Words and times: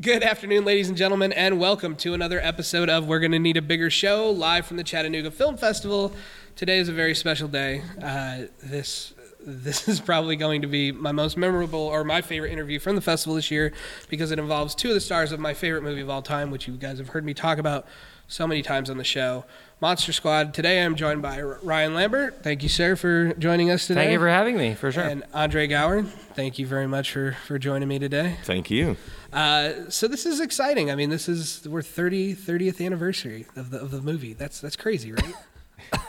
Good 0.00 0.22
afternoon, 0.22 0.64
ladies 0.64 0.88
and 0.88 0.96
gentlemen, 0.96 1.32
and 1.32 1.58
welcome 1.58 1.96
to 1.96 2.14
another 2.14 2.38
episode 2.40 2.88
of 2.88 3.08
We're 3.08 3.18
Gonna 3.18 3.40
Need 3.40 3.56
a 3.56 3.62
Bigger 3.62 3.90
Show, 3.90 4.30
live 4.30 4.64
from 4.64 4.76
the 4.76 4.84
Chattanooga 4.84 5.32
Film 5.32 5.56
Festival. 5.56 6.12
Today 6.54 6.78
is 6.78 6.88
a 6.88 6.92
very 6.92 7.16
special 7.16 7.48
day. 7.48 7.82
Uh, 8.00 8.42
this 8.62 9.12
this 9.44 9.88
is 9.88 9.98
probably 9.98 10.36
going 10.36 10.62
to 10.62 10.68
be 10.68 10.92
my 10.92 11.10
most 11.10 11.36
memorable 11.36 11.80
or 11.80 12.04
my 12.04 12.22
favorite 12.22 12.52
interview 12.52 12.78
from 12.78 12.94
the 12.94 13.00
festival 13.00 13.34
this 13.34 13.50
year 13.50 13.72
because 14.08 14.30
it 14.30 14.38
involves 14.38 14.72
two 14.76 14.86
of 14.86 14.94
the 14.94 15.00
stars 15.00 15.32
of 15.32 15.40
my 15.40 15.52
favorite 15.52 15.82
movie 15.82 16.02
of 16.02 16.10
all 16.10 16.22
time, 16.22 16.52
which 16.52 16.68
you 16.68 16.74
guys 16.74 16.98
have 16.98 17.08
heard 17.08 17.24
me 17.24 17.34
talk 17.34 17.58
about 17.58 17.84
so 18.28 18.46
many 18.46 18.62
times 18.62 18.90
on 18.90 18.98
the 18.98 19.04
show. 19.04 19.44
Monster 19.80 20.12
Squad. 20.12 20.54
Today 20.54 20.82
I'm 20.84 20.96
joined 20.96 21.22
by 21.22 21.40
Ryan 21.40 21.94
Lambert. 21.94 22.42
Thank 22.42 22.64
you, 22.64 22.68
sir, 22.68 22.96
for 22.96 23.32
joining 23.34 23.70
us 23.70 23.86
today. 23.86 24.00
Thank 24.00 24.12
you 24.12 24.18
for 24.18 24.28
having 24.28 24.56
me, 24.56 24.74
for 24.74 24.90
sure. 24.90 25.04
And 25.04 25.22
Andre 25.32 25.68
Gower. 25.68 26.02
Thank 26.02 26.58
you 26.58 26.66
very 26.66 26.88
much 26.88 27.12
for, 27.12 27.36
for 27.46 27.60
joining 27.60 27.86
me 27.86 28.00
today. 28.00 28.38
Thank 28.42 28.72
you. 28.72 28.96
Uh, 29.32 29.88
so 29.88 30.08
this 30.08 30.26
is 30.26 30.40
exciting. 30.40 30.90
I 30.90 30.96
mean, 30.96 31.10
this 31.10 31.28
is 31.28 31.66
we're 31.68 31.82
30 31.82 32.34
30th 32.34 32.84
anniversary 32.84 33.46
of 33.54 33.70
the 33.70 33.78
of 33.80 33.92
the 33.92 34.00
movie. 34.00 34.32
That's 34.32 34.60
that's 34.60 34.76
crazy, 34.76 35.12
right? 35.12 35.34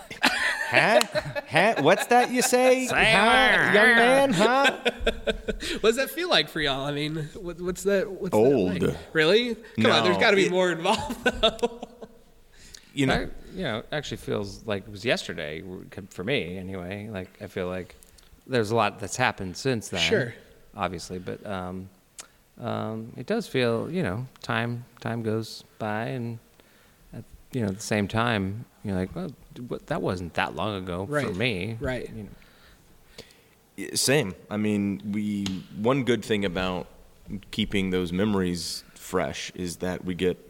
Huh? 0.69 1.01
Huh? 1.49 1.75
What's 1.79 2.05
that 2.07 2.29
you 2.29 2.43
say? 2.43 2.85
Huh? 2.85 3.71
Young 3.73 3.95
man, 3.95 4.33
huh? 4.33 4.77
what 4.83 5.81
does 5.81 5.95
that 5.95 6.11
feel 6.11 6.29
like 6.29 6.47
for 6.47 6.61
y'all? 6.61 6.85
I 6.85 6.91
mean, 6.91 7.27
what, 7.33 7.59
what's 7.59 7.81
that? 7.83 8.07
What's 8.07 8.35
Old. 8.35 8.73
That 8.73 8.89
like? 8.89 8.97
Really? 9.13 9.55
Come 9.81 9.91
on, 9.91 10.03
there's 10.03 10.17
got 10.19 10.29
to 10.29 10.35
be 10.35 10.45
it- 10.45 10.51
more 10.51 10.71
involved. 10.71 11.23
Though. 11.41 11.81
You 12.93 13.07
know, 13.07 13.25
That, 13.25 13.31
you 13.55 13.63
know, 13.63 13.83
actually 13.91 14.17
feels 14.17 14.65
like 14.65 14.83
it 14.83 14.91
was 14.91 15.03
yesterday 15.05 15.63
for 16.09 16.23
me, 16.23 16.57
anyway. 16.57 17.07
Like 17.11 17.29
I 17.41 17.47
feel 17.47 17.67
like 17.67 17.95
there's 18.47 18.71
a 18.71 18.75
lot 18.75 18.99
that's 18.99 19.15
happened 19.17 19.55
since 19.57 19.89
then. 19.89 20.01
Sure. 20.01 20.33
Obviously, 20.75 21.19
but 21.19 21.45
um, 21.45 21.89
um, 22.59 23.11
it 23.17 23.25
does 23.25 23.47
feel, 23.47 23.89
you 23.91 24.03
know, 24.03 24.27
time 24.41 24.85
time 25.01 25.23
goes 25.23 25.63
by, 25.79 26.05
and 26.05 26.39
at 27.13 27.23
you 27.51 27.61
know 27.61 27.67
at 27.67 27.75
the 27.75 27.81
same 27.81 28.07
time, 28.07 28.65
you're 28.83 28.95
like, 28.95 29.15
well, 29.15 29.31
what- 29.67 29.87
that 29.87 30.01
wasn't 30.01 30.33
that 30.35 30.55
long 30.55 30.75
ago 30.83 31.05
for 31.05 31.33
me. 31.33 31.77
Right. 31.79 32.09
You 32.15 32.23
know, 32.23 33.87
same. 33.95 34.35
I 34.49 34.57
mean, 34.57 35.01
we 35.11 35.45
one 35.77 36.03
good 36.03 36.23
thing 36.23 36.45
about 36.45 36.87
keeping 37.51 37.89
those 37.91 38.11
memories 38.11 38.83
fresh 38.93 39.51
is 39.55 39.77
that 39.77 40.03
we 40.05 40.13
get, 40.15 40.48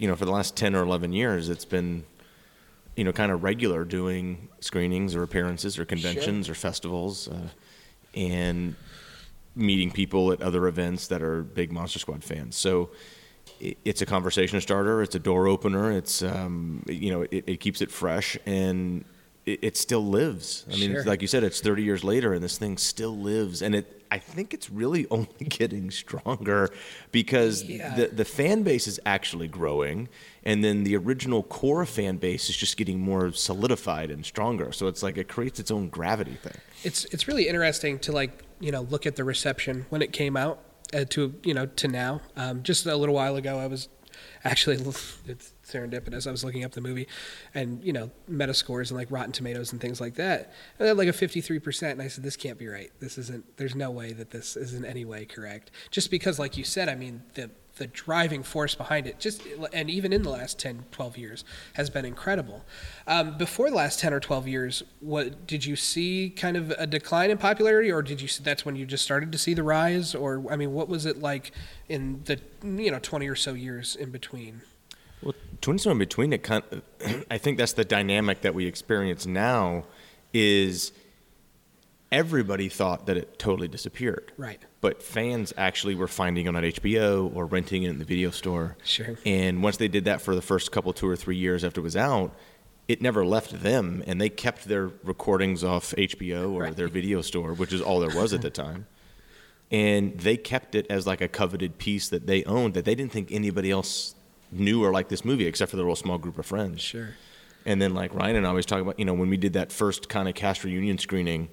you 0.00 0.08
know, 0.08 0.16
for 0.16 0.24
the 0.24 0.32
last 0.32 0.56
ten 0.56 0.74
or 0.74 0.82
eleven 0.82 1.12
years, 1.12 1.48
it's 1.48 1.64
been, 1.66 2.04
you 2.96 3.04
know, 3.04 3.12
kind 3.12 3.30
of 3.30 3.42
regular 3.44 3.84
doing 3.84 4.48
screenings 4.60 5.14
or 5.14 5.22
appearances 5.22 5.78
or 5.78 5.84
conventions 5.84 6.48
or 6.48 6.54
festivals, 6.54 7.28
uh, 7.28 7.48
and 8.14 8.74
meeting 9.54 9.90
people 9.90 10.32
at 10.32 10.40
other 10.40 10.66
events 10.66 11.06
that 11.08 11.22
are 11.22 11.42
big 11.42 11.70
Monster 11.70 11.98
Squad 12.00 12.24
fans. 12.24 12.56
So. 12.56 12.90
It's 13.84 14.00
a 14.00 14.06
conversation 14.06 14.58
starter. 14.62 15.02
It's 15.02 15.14
a 15.14 15.18
door 15.18 15.46
opener. 15.46 15.92
It's 15.92 16.22
um, 16.22 16.82
you 16.88 17.10
know 17.12 17.22
it, 17.30 17.44
it 17.46 17.60
keeps 17.60 17.82
it 17.82 17.90
fresh 17.90 18.38
and 18.46 19.04
it, 19.44 19.58
it 19.62 19.76
still 19.76 20.04
lives. 20.06 20.64
I 20.72 20.76
mean, 20.76 20.92
Sure. 20.92 21.04
like 21.04 21.20
you 21.20 21.28
said, 21.28 21.44
it's 21.44 21.60
30 21.60 21.82
years 21.82 22.02
later, 22.02 22.32
and 22.32 22.42
this 22.42 22.56
thing 22.56 22.78
still 22.78 23.14
lives. 23.16 23.60
And 23.60 23.74
it, 23.74 23.99
I 24.10 24.18
think 24.18 24.52
it's 24.52 24.68
really 24.70 25.06
only 25.10 25.28
getting 25.48 25.90
stronger 25.90 26.70
because 27.12 27.62
Yeah. 27.64 27.94
the 27.94 28.06
the 28.08 28.24
fan 28.24 28.62
base 28.62 28.86
is 28.86 28.98
actually 29.06 29.48
growing, 29.48 30.08
and 30.44 30.64
then 30.64 30.84
the 30.84 30.96
original 30.96 31.42
core 31.42 31.86
fan 31.86 32.16
base 32.16 32.48
is 32.50 32.56
just 32.56 32.76
getting 32.76 32.98
more 33.00 33.32
solidified 33.32 34.10
and 34.10 34.24
stronger. 34.24 34.72
So 34.72 34.86
it's 34.88 35.02
like 35.02 35.16
it 35.18 35.28
creates 35.28 35.60
its 35.60 35.70
own 35.70 35.88
gravity 35.88 36.34
thing. 36.42 36.58
it's 36.84 37.04
it's 37.06 37.28
really 37.28 37.48
interesting 37.48 37.98
to 38.00 38.12
like 38.12 38.42
you 38.60 38.70
know 38.72 38.82
look 38.82 39.06
at 39.06 39.16
the 39.16 39.24
reception 39.24 39.86
when 39.90 40.02
it 40.02 40.12
came 40.12 40.36
out 40.36 40.58
uh, 40.92 41.04
to 41.10 41.34
you 41.44 41.54
know 41.54 41.66
to 41.66 41.88
now. 41.88 42.20
Um, 42.36 42.62
just 42.62 42.86
a 42.86 42.96
little 42.96 43.14
while 43.14 43.36
ago, 43.36 43.58
I 43.58 43.66
was 43.66 43.88
actually 44.44 44.76
it's 45.26 45.52
serendipitous. 45.70 46.26
I 46.26 46.30
was 46.30 46.44
looking 46.44 46.64
up 46.64 46.72
the 46.72 46.80
movie, 46.80 47.06
and 47.54 47.82
you 47.84 47.92
know 47.92 48.10
Metascores 48.30 48.90
and 48.90 48.98
like 48.98 49.10
Rotten 49.10 49.32
Tomatoes 49.32 49.72
and 49.72 49.80
things 49.80 50.00
like 50.00 50.14
that. 50.14 50.52
And 50.78 50.84
they 50.84 50.88
had 50.88 50.96
like 50.96 51.08
a 51.08 51.12
fifty 51.12 51.40
three 51.40 51.58
percent, 51.58 51.92
and 51.92 52.02
I 52.02 52.08
said 52.08 52.24
this 52.24 52.36
can't 52.36 52.58
be 52.58 52.68
right. 52.68 52.90
This 53.00 53.18
isn't. 53.18 53.56
There's 53.56 53.74
no 53.74 53.90
way 53.90 54.12
that 54.12 54.30
this 54.30 54.56
is 54.56 54.74
in 54.74 54.84
any 54.84 55.04
way 55.04 55.24
correct. 55.24 55.70
Just 55.90 56.10
because, 56.10 56.38
like 56.38 56.56
you 56.56 56.64
said, 56.64 56.88
I 56.88 56.94
mean 56.94 57.22
the 57.34 57.50
the 57.80 57.86
driving 57.86 58.42
force 58.42 58.74
behind 58.74 59.06
it 59.06 59.18
just 59.18 59.42
and 59.72 59.88
even 59.88 60.12
in 60.12 60.22
the 60.22 60.28
last 60.28 60.58
10 60.58 60.84
12 60.90 61.16
years 61.16 61.44
has 61.74 61.88
been 61.88 62.04
incredible 62.04 62.62
um, 63.06 63.38
before 63.38 63.70
the 63.70 63.76
last 63.76 63.98
10 64.00 64.12
or 64.12 64.20
12 64.20 64.46
years 64.46 64.82
what 65.00 65.46
did 65.46 65.64
you 65.64 65.76
see 65.76 66.30
kind 66.30 66.58
of 66.58 66.70
a 66.72 66.86
decline 66.86 67.30
in 67.30 67.38
popularity 67.38 67.90
or 67.90 68.02
did 68.02 68.20
you 68.20 68.28
that's 68.42 68.66
when 68.66 68.76
you 68.76 68.84
just 68.84 69.02
started 69.02 69.32
to 69.32 69.38
see 69.38 69.54
the 69.54 69.62
rise 69.62 70.14
or 70.14 70.44
i 70.50 70.56
mean 70.56 70.74
what 70.74 70.88
was 70.88 71.06
it 71.06 71.20
like 71.20 71.52
in 71.88 72.20
the 72.24 72.38
you 72.62 72.90
know 72.90 72.98
20 72.98 73.26
or 73.28 73.34
so 73.34 73.54
years 73.54 73.96
in 73.96 74.10
between 74.10 74.60
Well, 75.22 75.34
in 75.92 75.98
between 75.98 76.32
it, 76.32 76.42
kind 76.42 76.64
I 77.30 77.38
think 77.38 77.58
that's 77.58 77.74
the 77.74 77.84
dynamic 77.84 78.42
that 78.42 78.54
we 78.54 78.66
experience 78.66 79.26
now. 79.26 79.84
Is 80.32 80.92
everybody 82.12 82.68
thought 82.68 83.06
that 83.06 83.16
it 83.16 83.38
totally 83.38 83.68
disappeared, 83.68 84.32
right 84.36 84.64
but 84.80 85.02
fans 85.02 85.52
actually 85.56 85.94
were 85.94 86.08
finding 86.08 86.46
it 86.46 86.56
on 86.56 86.62
HBO 86.62 87.34
or 87.34 87.46
renting 87.46 87.82
it 87.82 87.90
in 87.90 87.98
the 87.98 88.04
video 88.04 88.30
store. 88.30 88.76
Sure. 88.82 89.16
And 89.26 89.62
once 89.62 89.76
they 89.76 89.88
did 89.88 90.04
that 90.06 90.22
for 90.22 90.34
the 90.34 90.42
first 90.42 90.72
couple, 90.72 90.92
two 90.92 91.06
or 91.08 91.16
three 91.16 91.36
years 91.36 91.64
after 91.64 91.80
it 91.80 91.84
was 91.84 91.96
out, 91.96 92.34
it 92.88 93.02
never 93.02 93.24
left 93.24 93.62
them, 93.62 94.02
and 94.06 94.20
they 94.20 94.28
kept 94.30 94.64
their 94.64 94.90
recordings 95.04 95.62
off 95.62 95.94
HBO 95.96 96.52
or 96.52 96.62
Right. 96.62 96.76
their 96.76 96.88
video 96.88 97.20
store, 97.20 97.52
which 97.54 97.72
is 97.72 97.80
all 97.80 98.00
there 98.00 98.16
was 98.16 98.32
at 98.32 98.42
the 98.42 98.50
time. 98.50 98.86
And 99.70 100.18
they 100.18 100.36
kept 100.36 100.74
it 100.74 100.86
as 100.90 101.06
like 101.06 101.20
a 101.20 101.28
coveted 101.28 101.78
piece 101.78 102.08
that 102.08 102.26
they 102.26 102.42
owned 102.44 102.74
that 102.74 102.84
they 102.84 102.94
didn't 102.96 103.12
think 103.12 103.30
anybody 103.30 103.70
else 103.70 104.14
knew 104.52 104.82
or 104.84 104.90
liked 104.92 105.08
this 105.08 105.24
movie 105.24 105.46
except 105.46 105.70
for 105.70 105.76
the 105.76 105.82
little 105.82 105.96
small 105.96 106.18
group 106.18 106.38
of 106.38 106.46
friends. 106.46 106.80
sure 106.80 107.10
And 107.66 107.80
then, 107.80 107.94
like 107.94 108.14
Ryan 108.14 108.36
and 108.36 108.46
I 108.46 108.50
always 108.50 108.66
talk 108.66 108.80
about, 108.80 108.98
you 108.98 109.04
know, 109.04 109.14
when 109.14 109.28
we 109.28 109.36
did 109.36 109.52
that 109.52 109.70
first 109.72 110.08
kind 110.08 110.28
of 110.28 110.34
cast 110.34 110.64
reunion 110.64 110.98
screening, 110.98 111.50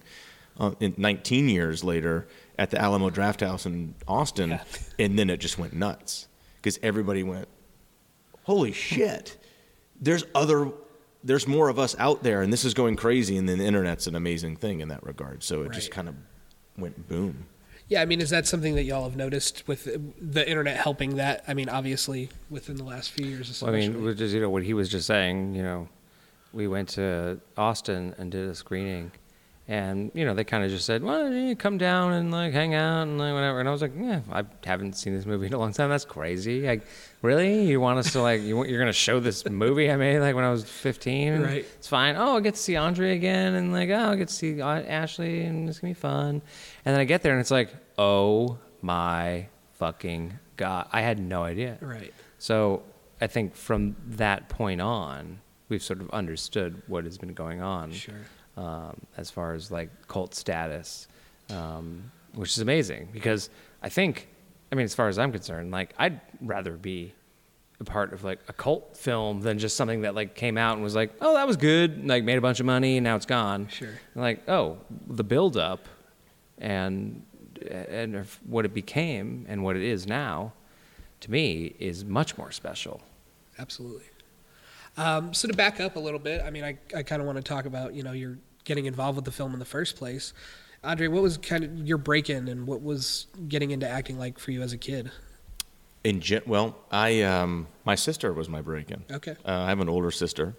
uh, 0.59 0.71
in 0.79 0.93
19 0.97 1.49
years 1.49 1.83
later 1.83 2.27
at 2.57 2.71
the 2.71 2.81
Alamo 2.81 3.09
Drafthouse 3.09 3.65
in 3.65 3.93
Austin, 4.07 4.49
Yeah. 4.51 4.63
and 4.99 5.19
then 5.19 5.29
it 5.29 5.37
just 5.39 5.59
went 5.59 5.73
nuts 5.73 6.27
because 6.57 6.79
everybody 6.81 7.23
went, 7.23 7.47
"Holy 8.43 8.71
shit! 8.71 9.37
There's 10.01 10.23
other, 10.33 10.71
there's 11.23 11.47
more 11.47 11.69
of 11.69 11.77
us 11.77 11.95
out 11.99 12.23
there, 12.23 12.41
and 12.41 12.51
this 12.51 12.65
is 12.65 12.73
going 12.73 12.95
crazy." 12.95 13.37
And 13.37 13.47
then 13.47 13.59
the 13.59 13.65
internet's 13.65 14.07
an 14.07 14.15
amazing 14.15 14.55
thing 14.55 14.79
in 14.79 14.87
that 14.87 15.03
regard. 15.03 15.43
So 15.43 15.61
it 15.63 15.71
just 15.73 15.91
kind 15.91 16.07
of 16.09 16.15
went 16.77 17.07
boom. 17.07 17.45
Yeah 17.89 18.01
i 18.01 18.05
mean 18.05 18.21
is 18.21 18.29
that 18.29 18.45
something 18.47 18.75
that 18.75 18.83
y'all 18.83 19.03
have 19.03 19.15
noticed 19.15 19.67
with 19.67 19.87
the 20.19 20.49
internet 20.49 20.77
helping 20.77 21.15
that 21.15 21.43
i 21.47 21.53
mean 21.53 21.69
obviously 21.69 22.29
within 22.49 22.75
the 22.75 22.83
last 22.83 23.11
few 23.11 23.25
years 23.25 23.61
Well, 23.61 23.73
I 23.73 23.77
mean, 23.79 24.15
just 24.15 24.33
you 24.33 24.41
know 24.41 24.49
what 24.49 24.63
he 24.63 24.73
was 24.73 24.89
just 24.89 25.07
saying. 25.07 25.55
You 25.55 25.63
know, 25.63 25.89
we 26.53 26.67
went 26.67 26.89
to 26.89 27.39
Austin 27.57 28.15
and 28.17 28.31
did 28.31 28.47
a 28.49 28.55
screening, 28.55 29.11
and 29.69 30.11
you 30.13 30.23
know 30.23 30.33
they 30.33 30.45
kind 30.45 30.63
of 30.63 30.69
just 30.69 30.85
said, 30.85 31.03
"Well, 31.03 31.31
you 31.31 31.55
come 31.55 31.77
down 31.77 32.13
and 32.13 32.31
like 32.31 32.53
hang 32.53 32.73
out 32.73 33.03
and 33.03 33.17
like 33.17 33.33
whatever." 33.33 33.59
And 33.59 33.67
I 33.67 33.71
was 33.71 33.81
like, 33.81 33.91
"Yeah, 33.99 34.21
I 34.31 34.43
haven't 34.65 34.93
seen 34.93 35.13
this 35.13 35.25
movie 35.25 35.47
in 35.47 35.53
a 35.53 35.57
long 35.57 35.73
time. 35.73 35.89
That's 35.89 36.05
crazy. 36.05 36.61
Like, 36.65 36.83
really? 37.21 37.65
You 37.65 37.81
want 37.81 37.99
us 37.99 38.13
to 38.13 38.21
like 38.21 38.41
you 38.41 38.55
want, 38.55 38.69
you're 38.69 38.79
gonna 38.79 38.93
show 38.93 39.19
this 39.19 39.47
movie 39.49 39.91
I 39.91 39.97
made 39.97 40.19
like 40.19 40.35
when 40.35 40.45
I 40.45 40.51
was 40.51 40.63
15? 40.63 41.41
Right. 41.41 41.65
It's 41.75 41.87
fine. 41.87 42.15
Oh, 42.15 42.33
I'll 42.33 42.39
get 42.39 42.55
to 42.55 42.61
see 42.61 42.77
Andre 42.77 43.15
again, 43.15 43.55
and 43.55 43.73
like, 43.73 43.89
oh, 43.89 43.95
I'll 43.95 44.15
get 44.15 44.29
to 44.29 44.33
see 44.33 44.61
Ashley, 44.61 45.43
and 45.43 45.67
it's 45.67 45.79
gonna 45.79 45.91
be 45.91 45.99
fun. 45.99 46.41
And 46.85 46.93
then 46.95 46.99
I 46.99 47.03
get 47.03 47.21
there, 47.21 47.33
and 47.33 47.41
it's 47.41 47.51
like, 47.51 47.73
oh 47.97 48.57
my 48.81 49.47
fucking 49.73 50.39
god! 50.55 50.87
I 50.93 51.01
had 51.01 51.19
no 51.19 51.43
idea. 51.43 51.77
right 51.81 52.13
So 52.39 52.83
I 53.19 53.27
think 53.27 53.53
from 53.55 53.97
that 54.07 54.47
point 54.47 54.79
on, 54.79 55.41
we've 55.67 55.83
sort 55.83 55.99
of 55.99 56.09
understood 56.11 56.81
what 56.87 57.03
has 57.03 57.17
been 57.17 57.33
going 57.33 57.61
on 57.61 57.91
Sure. 57.91 58.15
Um, 58.57 58.99
as 59.15 59.29
far 59.29 59.53
as 59.53 59.71
like 59.71 59.89
cult 60.07 60.35
status, 60.35 61.07
um, 61.49 62.11
which 62.33 62.49
is 62.49 62.59
amazing 62.59 63.07
because 63.13 63.49
I 63.81 63.89
think, 63.89 64.27
I 64.71 64.75
mean, 64.75 64.83
as 64.83 64.95
far 64.95 65.07
as 65.07 65.17
I'm 65.19 65.31
concerned, 65.31 65.71
like 65.71 65.93
I'd 65.97 66.19
rather 66.41 66.73
be 66.73 67.13
a 67.79 67.83
part 67.83 68.11
of 68.11 68.23
like 68.23 68.39
a 68.47 68.53
cult 68.53 68.97
film 68.97 69.41
than 69.41 69.59
just 69.59 69.77
something 69.77 70.01
that 70.01 70.15
like 70.15 70.33
came 70.33 70.57
out 70.57 70.73
and 70.73 70.83
was 70.83 70.95
like, 70.95 71.13
oh, 71.21 71.35
that 71.35 71.45
was 71.45 71.55
good, 71.55 72.07
like 72.07 72.23
made 72.23 72.37
a 72.37 72.41
bunch 72.41 72.59
of 72.59 72.65
money 72.65 72.97
and 72.97 73.03
now 73.03 73.15
it's 73.15 73.27
gone. 73.27 73.67
Sure. 73.67 73.89
Like, 74.15 74.49
oh, 74.49 74.77
the 75.07 75.23
build 75.23 75.55
up 75.55 75.85
and 76.57 77.23
and 77.69 78.25
what 78.45 78.65
it 78.65 78.73
became 78.73 79.45
and 79.47 79.63
what 79.63 79.75
it 79.75 79.81
is 79.81 80.07
now, 80.07 80.53
to 81.21 81.31
me, 81.31 81.75
is 81.79 82.05
much 82.05 82.37
more 82.37 82.51
special. 82.51 83.01
Absolutely. 83.57 84.05
Um, 84.95 85.33
so 85.33 85.47
to 85.47 85.53
back 85.53 85.79
up 85.79 85.95
a 85.95 85.99
little 85.99 86.19
bit, 86.19 86.41
I 86.41 86.49
mean, 86.49 86.63
I, 86.63 86.77
I 86.95 87.03
kind 87.03 87.21
of 87.21 87.27
want 87.27 87.37
to 87.37 87.43
talk 87.43 87.65
about 87.65 87.93
you 87.93 88.03
know 88.03 88.13
your 88.13 88.37
getting 88.67 88.85
involved 88.85 89.15
with 89.15 89.25
the 89.25 89.31
film 89.31 89.53
in 89.53 89.59
the 89.59 89.65
first 89.65 89.95
place. 89.95 90.33
Andre, 90.83 91.07
what 91.07 91.23
was 91.23 91.37
kind 91.37 91.63
of 91.63 91.87
your 91.87 91.97
break-in 91.97 92.47
and 92.49 92.67
what 92.67 92.81
was 92.83 93.27
getting 93.47 93.71
into 93.71 93.87
acting 93.89 94.19
like 94.19 94.37
for 94.37 94.51
you 94.51 94.61
as 94.61 94.73
a 94.73 94.77
kid? 94.77 95.09
In 96.03 96.19
gen- 96.21 96.43
well, 96.45 96.75
I 96.91 97.21
um, 97.23 97.67
my 97.85 97.95
sister 97.95 98.31
was 98.33 98.47
my 98.49 98.61
break-in. 98.61 99.03
Okay. 99.11 99.35
Uh, 99.45 99.51
I 99.51 99.69
have 99.69 99.79
an 99.79 99.89
older 99.89 100.11
sister 100.11 100.53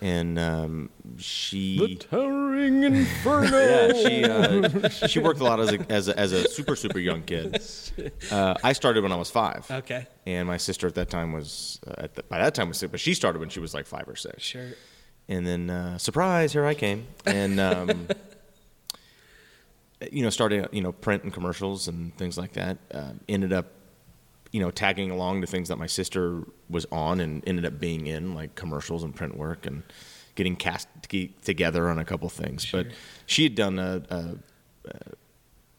and 0.00 0.36
um, 0.38 0.90
she 1.18 1.96
Towering 1.96 2.82
Inferno. 2.82 3.56
yeah 3.92 3.92
she 3.92 4.24
uh, 4.24 4.88
she 5.08 5.18
worked 5.20 5.40
a 5.40 5.44
lot 5.44 5.60
as 5.60 5.72
a, 5.72 5.92
as 5.92 6.08
a 6.08 6.18
as 6.18 6.32
a 6.32 6.48
super 6.48 6.74
super 6.76 6.98
young 6.98 7.22
kid. 7.22 7.60
Uh, 8.30 8.54
I 8.64 8.72
started 8.72 9.02
when 9.02 9.12
I 9.12 9.16
was 9.16 9.30
five, 9.30 9.70
Okay. 9.70 10.06
and 10.26 10.48
my 10.48 10.56
sister 10.56 10.86
at 10.86 10.94
that 10.94 11.10
time 11.10 11.32
was 11.32 11.78
uh, 11.86 11.94
at 11.98 12.14
the, 12.14 12.22
by 12.22 12.38
that 12.38 12.54
time 12.54 12.68
was 12.68 12.78
six, 12.78 12.90
but 12.90 13.00
she 13.00 13.12
started 13.12 13.38
when 13.40 13.50
she 13.50 13.60
was 13.60 13.74
like 13.74 13.84
five 13.86 14.08
or 14.08 14.16
six. 14.16 14.42
Sure. 14.42 14.70
And 15.28 15.46
then 15.46 15.70
uh, 15.70 15.98
surprise, 15.98 16.52
here 16.52 16.66
I 16.66 16.74
came, 16.74 17.06
and 17.24 17.60
um, 17.60 18.08
you 20.12 20.22
know 20.22 20.30
started 20.30 20.68
you 20.72 20.80
know 20.80 20.92
print 20.92 21.22
and 21.22 21.32
commercials 21.32 21.88
and 21.88 22.16
things 22.16 22.36
like 22.36 22.52
that. 22.54 22.78
Uh, 22.92 23.12
ended 23.28 23.52
up 23.52 23.66
you 24.50 24.60
know 24.60 24.70
tagging 24.70 25.10
along 25.10 25.40
to 25.40 25.46
things 25.46 25.68
that 25.68 25.76
my 25.76 25.86
sister 25.86 26.42
was 26.68 26.86
on, 26.92 27.20
and 27.20 27.42
ended 27.46 27.64
up 27.64 27.78
being 27.78 28.06
in 28.06 28.34
like 28.34 28.54
commercials 28.54 29.04
and 29.04 29.14
print 29.14 29.36
work 29.36 29.66
and 29.66 29.82
getting 30.34 30.56
cast 30.56 30.88
together 31.42 31.88
on 31.88 31.98
a 31.98 32.04
couple 32.04 32.28
things. 32.28 32.70
But 32.70 32.88
she 33.26 33.44
had 33.44 33.54
done 33.54 33.78
a, 33.78 34.02
a 34.10 34.36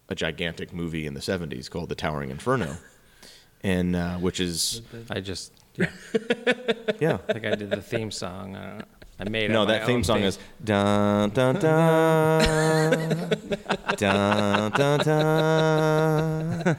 a 0.09 0.15
gigantic 0.15 0.73
movie 0.73 1.05
in 1.05 1.13
the 1.13 1.19
'70s 1.19 1.69
called 1.69 1.89
The 1.89 1.95
Towering 1.95 2.29
Inferno, 2.29 2.77
and 3.61 3.95
uh, 3.95 4.17
which 4.17 4.39
is 4.39 4.81
I 5.09 5.19
just, 5.19 5.51
yeah, 5.75 5.89
yeah. 6.99 7.17
I 7.27 7.33
think 7.33 7.45
I 7.45 7.55
did 7.55 7.69
the 7.71 7.81
theme 7.81 8.11
song. 8.11 8.55
I, 8.55 8.69
don't 8.69 8.79
know. 8.79 8.85
I 9.25 9.29
made 9.29 9.49
No, 9.51 9.65
that 9.65 9.85
theme 9.85 10.03
song 10.03 10.17
theme. 10.17 10.25
is 10.25 10.39
dun 10.63 11.29
dun 11.29 11.55
dun 11.55 12.39
dun 13.97 14.71
dun 14.71 14.99
dun, 14.99 16.75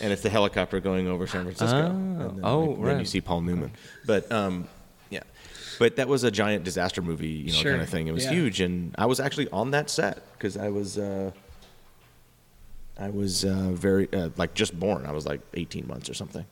and 0.00 0.12
it's 0.12 0.22
the 0.22 0.28
helicopter 0.30 0.80
going 0.80 1.08
over 1.08 1.26
San 1.26 1.44
Francisco. 1.44 1.76
Oh. 1.76 1.86
and 1.88 2.20
then, 2.20 2.40
Oh, 2.44 2.60
like, 2.60 2.84
then 2.84 2.98
you 2.98 3.04
see 3.06 3.20
Paul 3.22 3.40
Newman. 3.40 3.70
But 4.04 4.30
um, 4.30 4.68
yeah, 5.08 5.22
but 5.78 5.96
that 5.96 6.06
was 6.08 6.22
a 6.24 6.30
giant 6.30 6.64
disaster 6.64 7.00
movie, 7.00 7.28
you 7.28 7.46
know, 7.46 7.52
Sure, 7.58 7.72
kind 7.72 7.82
of 7.82 7.88
thing. 7.88 8.08
It 8.08 8.12
was 8.12 8.24
yeah. 8.24 8.32
huge, 8.32 8.60
and 8.60 8.94
I 8.98 9.06
was 9.06 9.18
actually 9.18 9.48
on 9.50 9.70
that 9.70 9.88
set 9.90 10.22
because 10.34 10.56
I 10.56 10.68
was. 10.68 10.98
Uh, 10.98 11.30
I 12.98 13.10
was 13.10 13.44
uh, 13.44 13.72
very 13.72 14.10
uh, 14.10 14.30
like 14.38 14.54
just 14.54 14.78
born. 14.78 15.04
I 15.04 15.12
was 15.12 15.26
like 15.26 15.42
18 15.52 15.86
months 15.86 16.08
or 16.08 16.14
something, 16.14 16.46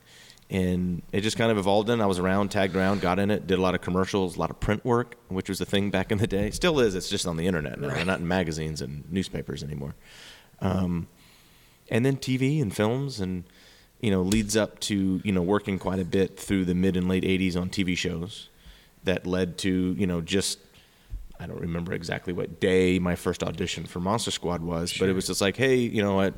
and 0.49 1.01
it 1.11 1.21
just 1.21 1.37
kind 1.37 1.51
of 1.51 1.57
evolved. 1.57 1.89
In 1.89 2.01
I 2.01 2.05
was 2.05 2.19
around, 2.19 2.49
tagged 2.51 2.75
around, 2.75 3.01
got 3.01 3.17
in 3.19 3.31
it, 3.31 3.47
did 3.47 3.57
a 3.57 3.61
lot 3.61 3.73
of 3.75 3.81
commercials, 3.81 4.35
a 4.35 4.39
lot 4.39 4.51
of 4.51 4.59
print 4.59 4.85
work, 4.85 5.15
which 5.27 5.49
was 5.49 5.59
a 5.59 5.65
thing 5.65 5.89
back 5.89 6.11
in 6.11 6.19
the 6.19 6.27
day. 6.27 6.51
Still 6.51 6.79
is. 6.79 6.93
It's 6.95 7.09
just 7.09 7.25
on 7.25 7.37
the 7.37 7.47
internet 7.47 7.79
now. 7.79 7.89
They're 7.89 8.05
not 8.05 8.19
in 8.19 8.27
magazines 8.27 8.81
and 8.81 9.03
newspapers 9.11 9.63
anymore. 9.63 9.95
Um, 10.61 11.07
and 11.89 12.05
then 12.05 12.17
TV 12.17 12.61
and 12.61 12.75
films, 12.75 13.19
and 13.19 13.43
you 14.01 14.11
know, 14.11 14.21
leads 14.21 14.55
up 14.55 14.79
to 14.81 15.21
you 15.23 15.31
know 15.31 15.41
working 15.41 15.79
quite 15.79 15.99
a 15.99 16.05
bit 16.05 16.39
through 16.39 16.65
the 16.65 16.75
mid 16.75 16.95
and 16.95 17.07
late 17.07 17.23
80s 17.23 17.59
on 17.59 17.69
TV 17.69 17.97
shows. 17.97 18.49
That 19.03 19.27
led 19.27 19.57
to 19.59 19.95
you 19.97 20.07
know 20.07 20.21
just 20.21 20.59
I 21.39 21.47
don't 21.47 21.59
remember 21.59 21.93
exactly 21.93 22.33
what 22.33 22.59
day 22.59 22.99
my 22.99 23.15
first 23.15 23.43
audition 23.43 23.85
for 23.85 23.99
Monster 23.99 24.31
Squad 24.31 24.61
was, 24.61 24.95
but 24.97 25.09
it 25.09 25.13
was 25.13 25.27
just 25.27 25.41
like, 25.41 25.57
hey, 25.57 25.75
you 25.75 26.01
know, 26.01 26.21
at 26.21 26.33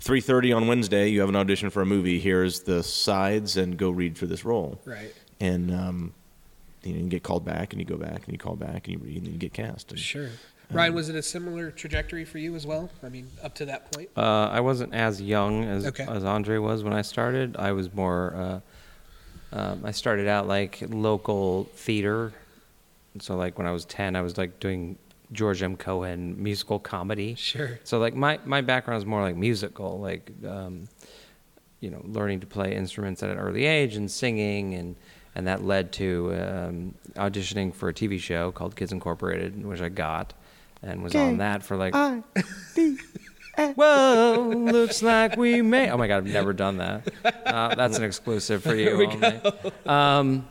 3:30 0.00 0.56
on 0.56 0.66
Wednesday, 0.68 1.08
you 1.08 1.20
have 1.20 1.28
an 1.28 1.36
audition 1.36 1.70
for 1.70 1.82
a 1.82 1.86
movie. 1.86 2.18
Here's 2.20 2.60
the 2.60 2.82
sides, 2.82 3.56
and 3.56 3.76
go 3.76 3.90
read 3.90 4.16
for 4.16 4.26
this 4.26 4.44
role. 4.44 4.80
Right. 4.84 5.12
And 5.40 5.72
um, 5.74 6.14
you, 6.82 6.92
know, 6.94 7.00
you 7.00 7.08
get 7.08 7.22
called 7.22 7.44
back, 7.44 7.72
and 7.72 7.80
you 7.80 7.86
go 7.86 7.96
back, 7.96 8.24
and 8.24 8.28
you 8.32 8.38
call 8.38 8.54
back, 8.56 8.86
and 8.86 8.88
you 8.88 8.98
read, 8.98 9.16
and 9.22 9.26
you 9.32 9.38
get 9.38 9.52
cast. 9.52 9.90
And, 9.90 9.98
Sure. 10.00 10.28
Um, 10.70 10.76
Ryan, 10.76 10.94
was 10.94 11.08
it 11.08 11.16
a 11.16 11.22
similar 11.22 11.70
trajectory 11.70 12.24
for 12.26 12.36
you 12.38 12.54
as 12.54 12.66
well? 12.66 12.90
I 13.02 13.08
mean, 13.08 13.28
up 13.42 13.54
to 13.56 13.64
that 13.66 13.90
point. 13.90 14.10
Uh, 14.16 14.48
I 14.52 14.60
wasn't 14.60 14.92
as 14.94 15.20
young 15.20 15.64
as 15.64 15.86
Okay. 15.86 16.04
as 16.06 16.24
Andre 16.24 16.58
was 16.58 16.84
when 16.84 16.92
I 16.92 17.02
started. 17.02 17.56
I 17.56 17.72
was 17.72 17.92
more. 17.92 18.34
Uh, 18.34 19.56
um, 19.56 19.80
I 19.84 19.92
started 19.92 20.28
out 20.28 20.46
like 20.46 20.78
local 20.90 21.64
theater, 21.74 22.34
so 23.18 23.34
like 23.36 23.56
when 23.56 23.66
I 23.66 23.72
was 23.72 23.86
ten, 23.86 24.14
I 24.14 24.20
was 24.20 24.36
like 24.36 24.60
doing 24.60 24.98
George 25.32 25.62
M. 25.62 25.76
Cohan 25.76 26.42
musical 26.42 26.78
comedy. 26.78 27.34
Sure. 27.34 27.78
So 27.84 27.98
like 27.98 28.14
my 28.14 28.38
my 28.44 28.60
background 28.60 28.98
is 29.02 29.06
more 29.06 29.22
like 29.22 29.36
musical, 29.36 29.98
like 30.00 30.30
um, 30.46 30.88
you 31.80 31.90
know, 31.90 32.02
learning 32.04 32.40
to 32.40 32.46
play 32.46 32.74
instruments 32.74 33.22
at 33.22 33.30
an 33.30 33.38
early 33.38 33.66
age 33.66 33.96
and 33.96 34.10
singing, 34.10 34.74
and 34.74 34.96
and 35.34 35.46
that 35.46 35.64
led 35.64 35.92
to 35.92 36.34
um, 36.34 36.94
auditioning 37.14 37.74
for 37.74 37.88
a 37.88 37.94
TV 37.94 38.18
show 38.18 38.50
called 38.50 38.74
Kids 38.76 38.92
Incorporated, 38.92 39.64
which 39.64 39.80
I 39.80 39.88
got, 39.88 40.34
and 40.82 41.02
was 41.02 41.14
on 41.14 41.38
that 41.38 41.62
for 41.62 41.76
like. 41.76 41.94
Whoa, 43.74 44.52
looks 44.56 45.02
like 45.02 45.36
we 45.36 45.62
may. 45.62 45.90
Oh 45.90 45.96
my 45.96 46.06
God, 46.06 46.18
I've 46.18 46.26
never 46.26 46.52
done 46.52 46.76
that. 46.76 47.08
Uh, 47.24 47.74
that's 47.74 47.98
an 47.98 48.04
exclusive 48.04 48.62
for 48.62 48.74
you 48.76 49.04
only. 49.04 49.40
Um, 49.84 50.48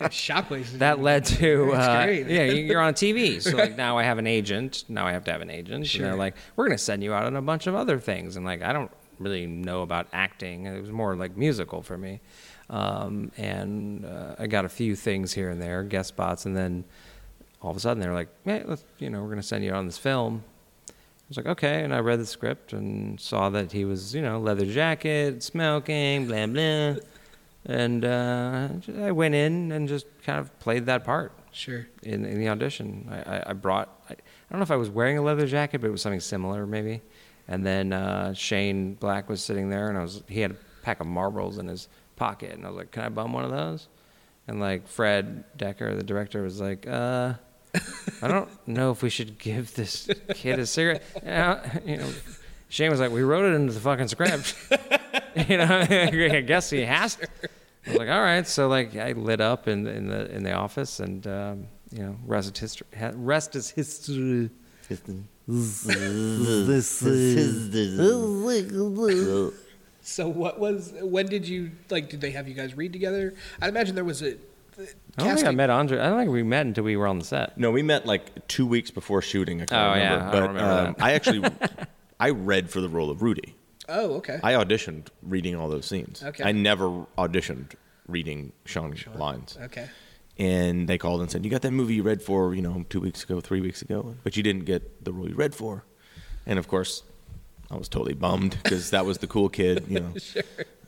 Shockwaves. 0.00 0.78
that 0.78 1.00
led 1.00 1.24
to 1.26 1.72
uh, 1.72 2.06
yeah 2.08 2.44
you- 2.44 2.64
you're 2.64 2.80
on 2.80 2.94
tv 2.94 3.40
so 3.42 3.56
like 3.56 3.76
now 3.76 3.98
i 3.98 4.02
have 4.02 4.18
an 4.18 4.26
agent. 4.26 4.84
Now 4.88 5.06
i 5.06 5.12
have 5.12 5.24
to 5.24 5.32
have 5.32 5.40
an 5.42 5.50
agent. 5.50 5.86
Sure. 5.86 6.02
and 6.04 6.12
they're 6.12 6.18
like 6.18 6.34
we're 6.56 6.66
going 6.66 6.76
to 6.76 6.82
send 6.82 7.04
you 7.04 7.12
out 7.14 7.24
on 7.26 7.36
a 7.36 7.42
bunch 7.42 7.66
of 7.66 7.74
other 7.74 7.98
things. 7.98 8.36
And 8.36 8.44
like 8.44 8.62
i 8.62 8.72
don't 8.72 8.90
really 9.18 9.46
know 9.46 9.82
about 9.82 10.08
acting. 10.12 10.66
It 10.66 10.80
was 10.80 10.90
more 10.90 11.14
like 11.14 11.36
musical 11.36 11.82
for 11.82 11.96
me. 11.96 12.20
Um, 12.70 13.30
and 13.36 14.04
uh, 14.04 14.34
i 14.38 14.46
got 14.46 14.64
a 14.64 14.68
few 14.68 14.96
things 14.96 15.32
here 15.32 15.50
and 15.50 15.60
there 15.62 15.82
guest 15.84 16.08
spots. 16.08 16.46
And 16.46 16.56
then 16.56 16.84
all 17.60 17.70
of 17.70 17.76
a 17.76 17.80
sudden 17.80 18.00
they're 18.00 18.14
like 18.14 18.28
hey 18.44 18.62
let's 18.66 18.84
you 18.98 19.08
know 19.10 19.20
we're 19.20 19.28
going 19.28 19.40
to 19.40 19.46
send 19.46 19.62
you 19.64 19.72
on 19.72 19.86
this 19.86 19.98
film. 19.98 20.42
I 20.88 20.92
was 21.28 21.36
like, 21.38 21.46
okay, 21.46 21.82
and 21.82 21.94
I 21.94 22.00
read 22.00 22.18
the 22.20 22.26
script 22.26 22.74
and 22.74 23.18
saw 23.18 23.48
that 23.50 23.72
he 23.72 23.86
was, 23.86 24.14
you 24.14 24.20
know, 24.20 24.38
leather 24.38 24.66
jacket, 24.66 25.42
smoking, 25.42 26.26
blah 26.26 26.46
blah, 26.46 26.94
and 27.66 28.04
uh, 28.04 28.68
I 28.98 29.12
went 29.12 29.34
in 29.34 29.70
and 29.72 29.88
just 29.88 30.06
kind 30.24 30.38
of 30.40 30.58
played 30.60 30.86
that 30.86 31.04
part 31.04 31.32
Sure. 31.52 31.86
in, 32.02 32.24
in 32.24 32.38
the 32.38 32.48
audition. 32.48 33.08
I, 33.10 33.36
I, 33.36 33.42
I 33.48 33.52
brought, 33.52 33.88
I, 34.08 34.14
I 34.14 34.16
don't 34.50 34.58
know 34.58 34.62
if 34.64 34.70
I 34.70 34.76
was 34.76 34.88
wearing 34.90 35.18
a 35.18 35.22
leather 35.22 35.46
jacket, 35.46 35.80
but 35.80 35.86
it 35.86 35.90
was 35.90 36.02
something 36.02 36.20
similar 36.20 36.66
maybe. 36.66 37.02
And 37.48 37.64
then 37.66 37.92
uh, 37.92 38.32
Shane 38.34 38.94
Black 38.94 39.28
was 39.28 39.42
sitting 39.42 39.68
there, 39.68 39.88
and 39.88 39.98
I 39.98 40.02
was 40.02 40.22
he 40.28 40.40
had 40.40 40.52
a 40.52 40.56
pack 40.82 41.00
of 41.00 41.06
Marlboros 41.06 41.58
in 41.58 41.66
his 41.68 41.88
pocket, 42.16 42.52
and 42.52 42.64
I 42.64 42.68
was 42.68 42.76
like, 42.78 42.92
"Can 42.92 43.02
I 43.02 43.08
bum 43.08 43.32
one 43.32 43.44
of 43.44 43.50
those?" 43.50 43.88
And 44.46 44.60
like 44.60 44.86
Fred 44.86 45.44
Dekker, 45.58 45.96
the 45.96 46.04
director, 46.04 46.42
was 46.42 46.60
like, 46.60 46.86
uh, 46.86 47.34
"I 48.22 48.28
don't 48.28 48.48
know 48.68 48.92
if 48.92 49.02
we 49.02 49.10
should 49.10 49.38
give 49.38 49.74
this 49.74 50.08
kid 50.34 50.60
a 50.60 50.66
cigarette." 50.66 51.02
You 51.24 51.28
know, 51.32 51.60
you 51.84 51.96
know, 51.98 52.08
Shane 52.72 52.90
was 52.90 53.00
like, 53.00 53.12
"We 53.12 53.22
wrote 53.22 53.44
it 53.44 53.54
into 53.54 53.74
the 53.74 53.80
fucking 53.80 54.08
script." 54.08 54.54
you 55.50 55.58
know, 55.58 55.86
I 55.90 56.40
guess 56.40 56.70
he 56.70 56.80
has 56.80 57.16
to. 57.16 57.28
I 57.86 57.90
was 57.90 57.98
like, 57.98 58.08
all 58.08 58.22
right. 58.22 58.48
So 58.48 58.66
like, 58.66 58.96
I 58.96 59.12
lit 59.12 59.42
up 59.42 59.68
in 59.68 59.86
in 59.86 60.08
the 60.08 60.34
in 60.34 60.42
the 60.42 60.52
office, 60.54 60.98
and 60.98 61.26
um, 61.26 61.66
you 61.90 62.02
know, 62.02 62.16
rest 62.24 62.54
is 62.54 62.58
history. 62.58 62.86
Rest 63.12 63.56
is 63.56 63.68
history. 63.68 64.48
So 70.04 70.28
what 70.28 70.58
was? 70.58 70.94
When 71.00 71.26
did 71.26 71.46
you 71.46 71.72
like? 71.90 72.08
Did 72.08 72.22
they 72.22 72.30
have 72.30 72.48
you 72.48 72.54
guys 72.54 72.74
read 72.74 72.92
together? 72.94 73.34
I 73.60 73.68
imagine 73.68 73.94
there 73.94 74.02
was 74.02 74.22
a. 74.22 74.36
I 75.18 75.24
don't 75.24 75.36
think 75.36 75.46
I 75.46 75.50
met 75.50 75.68
Andre. 75.68 75.98
I 75.98 76.08
don't 76.08 76.18
think 76.18 76.32
we 76.32 76.42
met 76.42 76.64
until 76.66 76.84
we 76.84 76.96
were 76.96 77.06
on 77.06 77.18
the 77.18 77.24
set. 77.24 77.58
No, 77.58 77.70
we 77.70 77.82
met 77.82 78.06
like 78.06 78.48
two 78.48 78.66
weeks 78.66 78.90
before 78.90 79.20
shooting. 79.20 79.60
I 79.60 79.66
can't 79.66 79.72
Oh, 79.72 79.94
yeah, 79.94 80.14
remember. 80.14 80.24
I 80.24 80.30
but 80.32 80.40
don't 80.40 80.48
remember 80.48 80.72
um, 80.72 80.94
that. 80.98 81.04
I 81.04 81.12
actually, 81.12 81.50
I 82.22 82.30
read 82.30 82.70
for 82.70 82.80
the 82.80 82.88
role 82.88 83.10
of 83.10 83.20
Rudy. 83.20 83.56
Oh, 83.88 84.14
okay. 84.18 84.38
I 84.44 84.52
auditioned 84.52 85.08
reading 85.22 85.56
all 85.56 85.68
those 85.68 85.86
scenes. 85.86 86.22
Okay. 86.22 86.44
I 86.44 86.52
never 86.52 86.88
auditioned 87.18 87.74
reading 88.06 88.52
Sean, 88.64 88.94
lines. 89.16 89.58
okay. 89.60 89.88
And 90.38 90.88
they 90.88 90.98
called 90.98 91.20
and 91.20 91.28
said, 91.30 91.44
"You 91.44 91.50
got 91.50 91.62
that 91.62 91.72
movie 91.72 91.94
you 91.94 92.04
read 92.04 92.22
for, 92.22 92.54
you 92.54 92.62
know, 92.62 92.86
two 92.88 93.00
weeks 93.00 93.24
ago, 93.24 93.40
three 93.40 93.60
weeks 93.60 93.82
ago, 93.82 94.14
but 94.22 94.36
you 94.36 94.42
didn't 94.44 94.66
get 94.66 95.04
the 95.04 95.12
role 95.12 95.28
you 95.28 95.34
read 95.34 95.52
for." 95.54 95.84
And 96.46 96.58
of 96.60 96.68
course, 96.68 97.02
I 97.72 97.76
was 97.76 97.88
totally 97.88 98.14
bummed 98.14 98.56
because 98.62 98.90
that 98.90 99.04
was 99.04 99.18
the 99.18 99.26
cool 99.26 99.48
kid, 99.48 99.84
you 99.88 100.00
know. 100.00 100.12
Sure. 100.18 100.42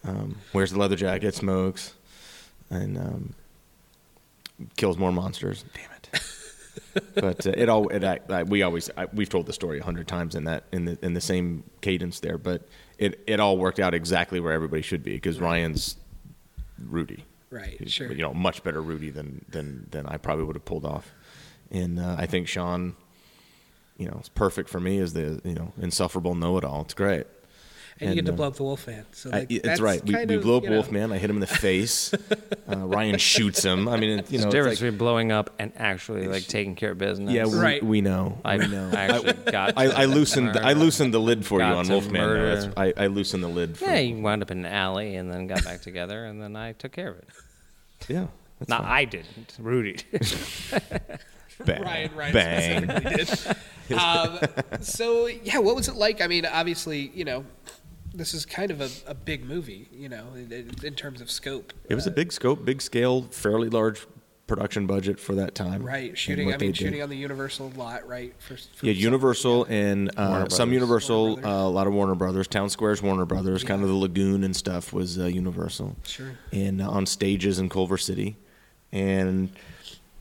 Um, 0.06 0.36
wears 0.52 0.70
the 0.70 0.78
leather 0.78 0.96
jacket, 0.96 1.34
smokes, 1.34 1.94
and 2.70 2.98
um, 2.98 3.34
kills 4.76 4.98
more 4.98 5.10
monsters. 5.10 5.64
Damn 5.74 5.90
it! 5.92 5.93
But 7.14 7.46
uh, 7.46 7.52
it 7.56 7.68
all 7.68 7.88
it, 7.88 8.04
I, 8.04 8.20
I, 8.28 8.42
we 8.44 8.62
always 8.62 8.90
I, 8.96 9.06
we've 9.12 9.28
told 9.28 9.46
the 9.46 9.52
story 9.52 9.78
a 9.80 9.84
hundred 9.84 10.08
times 10.08 10.34
in 10.34 10.44
that 10.44 10.64
in 10.72 10.84
the 10.84 10.98
in 11.02 11.14
the 11.14 11.20
same 11.20 11.64
cadence 11.80 12.20
there. 12.20 12.38
But 12.38 12.68
it 12.98 13.22
it 13.26 13.40
all 13.40 13.58
worked 13.58 13.80
out 13.80 13.94
exactly 13.94 14.40
where 14.40 14.52
everybody 14.52 14.82
should 14.82 15.02
be 15.02 15.12
because 15.12 15.40
Ryan's 15.40 15.96
Rudy. 16.78 17.24
Right. 17.50 17.76
He's, 17.78 17.92
Sure. 17.92 18.10
You 18.10 18.22
know, 18.22 18.34
much 18.34 18.62
better 18.64 18.82
Rudy 18.82 19.10
than 19.10 19.44
than 19.48 19.86
than 19.90 20.06
I 20.06 20.16
probably 20.16 20.44
would 20.44 20.56
have 20.56 20.64
pulled 20.64 20.84
off. 20.84 21.12
And 21.70 21.98
uh, 21.98 22.16
I 22.18 22.26
think 22.26 22.48
Sean, 22.48 22.94
you 23.96 24.06
know, 24.06 24.18
is 24.20 24.28
perfect 24.28 24.68
for 24.68 24.80
me 24.80 24.98
as 24.98 25.12
the 25.12 25.40
you 25.44 25.54
know 25.54 25.72
insufferable 25.80 26.34
know-it-all. 26.34 26.82
It's 26.82 26.94
great. 26.94 27.26
And 28.00 28.10
you 28.10 28.16
get 28.16 28.26
to 28.26 28.32
uh, 28.32 28.36
blow 28.36 28.46
up 28.48 28.56
the 28.56 28.62
Wolfman. 28.64 29.06
So 29.12 29.30
like, 29.30 29.50
it's 29.50 29.64
that's 29.64 29.80
right. 29.80 30.04
We, 30.04 30.12
kind 30.14 30.28
we 30.28 30.36
blow 30.38 30.56
up 30.56 30.64
you 30.64 30.70
know, 30.70 30.76
Wolfman. 30.76 31.12
I 31.12 31.18
hit 31.18 31.30
him 31.30 31.36
in 31.36 31.40
the 31.40 31.46
face. 31.46 32.12
uh, 32.68 32.76
Ryan 32.76 33.18
shoots 33.18 33.64
him. 33.64 33.88
I 33.88 33.96
mean, 33.96 34.18
it, 34.18 34.30
you 34.32 34.38
know, 34.38 34.44
a 34.44 34.46
it's 34.48 34.54
difference 34.54 34.80
like, 34.80 34.86
between 34.86 34.98
blowing 34.98 35.32
up 35.32 35.50
and 35.58 35.72
actually 35.76 36.26
like 36.26 36.46
taking 36.46 36.74
care 36.74 36.92
of 36.92 36.98
business. 36.98 37.32
yeah, 37.32 37.46
we, 37.46 37.56
Right. 37.58 37.82
we 37.84 38.00
know. 38.00 38.38
I, 38.44 38.56
we 38.58 38.66
know. 38.68 38.90
I 38.92 39.02
actually 39.06 39.52
got. 39.52 39.74
I, 39.76 39.84
I 39.86 40.04
loosened. 40.06 40.56
I 40.56 40.72
loosened 40.72 41.14
the 41.14 41.20
lid 41.20 41.46
for 41.46 41.60
you 41.60 41.66
on 41.66 41.84
to 41.84 41.92
Wolfman. 41.92 42.12
there. 42.14 42.26
murder. 42.26 42.54
That's- 42.60 42.94
I, 42.98 43.04
I 43.04 43.06
loosened 43.06 43.42
the 43.44 43.48
lid. 43.48 43.78
For, 43.78 43.84
Yeah, 43.84 43.98
he 43.98 44.14
wound 44.14 44.42
up 44.42 44.50
in 44.50 44.58
an 44.64 44.72
alley 44.72 45.16
and 45.16 45.32
then 45.32 45.46
got 45.46 45.62
back 45.64 45.80
together, 45.82 46.24
and 46.24 46.42
then 46.42 46.56
I 46.56 46.72
took 46.72 46.92
care 46.92 47.10
of 47.10 47.18
it. 47.18 47.28
yeah. 48.08 48.26
Not 48.68 48.84
I 48.84 49.04
didn't. 49.04 49.56
Rudy. 49.58 49.98
did. 50.10 50.22
Bang, 51.64 51.82
Ryan, 51.82 52.10
Ryan 52.16 52.32
bang. 52.32 52.84
specifically 52.88 53.56
did. 53.88 53.98
um, 53.98 54.38
so 54.80 55.26
yeah, 55.26 55.58
what 55.58 55.76
was 55.76 55.88
it 55.88 55.94
like? 55.94 56.20
I 56.20 56.26
mean, 56.26 56.46
obviously, 56.46 57.12
you 57.14 57.24
know, 57.24 57.44
this 58.14 58.32
is 58.32 58.46
kind 58.46 58.70
of 58.70 58.80
a, 58.80 58.88
a 59.06 59.14
big 59.14 59.44
movie, 59.44 59.88
you 59.92 60.08
know, 60.08 60.24
in, 60.34 60.70
in 60.82 60.94
terms 60.94 61.20
of 61.20 61.30
scope. 61.30 61.72
It 61.88 61.94
was 61.94 62.06
a 62.06 62.10
big 62.10 62.32
scope, 62.32 62.64
big 62.64 62.80
scale, 62.80 63.22
fairly 63.30 63.68
large 63.68 64.06
production 64.46 64.86
budget 64.86 65.18
for 65.18 65.34
that 65.34 65.54
time. 65.54 65.82
Right, 65.82 66.16
shooting. 66.16 66.48
I 66.52 66.56
they 66.56 66.66
mean, 66.66 66.72
did. 66.72 66.76
shooting 66.76 67.02
on 67.02 67.08
the 67.08 67.16
Universal 67.16 67.72
lot, 67.76 68.06
right? 68.06 68.34
For, 68.38 68.56
for 68.56 68.86
Yeah, 68.86 68.92
some- 68.92 69.00
Universal 69.02 69.64
and 69.68 70.10
uh, 70.18 70.48
some 70.48 70.72
Universal, 70.72 71.44
uh, 71.44 71.48
a 71.48 71.68
lot 71.68 71.86
of 71.86 71.92
Warner 71.94 72.14
Brothers. 72.14 72.46
Town 72.46 72.68
Square's 72.70 73.02
Warner 73.02 73.24
Brothers. 73.24 73.64
Kind 73.64 73.82
of 73.82 73.88
the 73.88 73.94
lagoon 73.94 74.44
and 74.44 74.54
stuff 74.54 74.92
was 74.92 75.18
uh, 75.18 75.24
Universal. 75.24 75.96
Sure. 76.04 76.32
And 76.52 76.80
uh, 76.82 76.88
on 76.90 77.06
stages 77.06 77.58
in 77.58 77.68
Culver 77.68 77.98
City, 77.98 78.36
and 78.92 79.50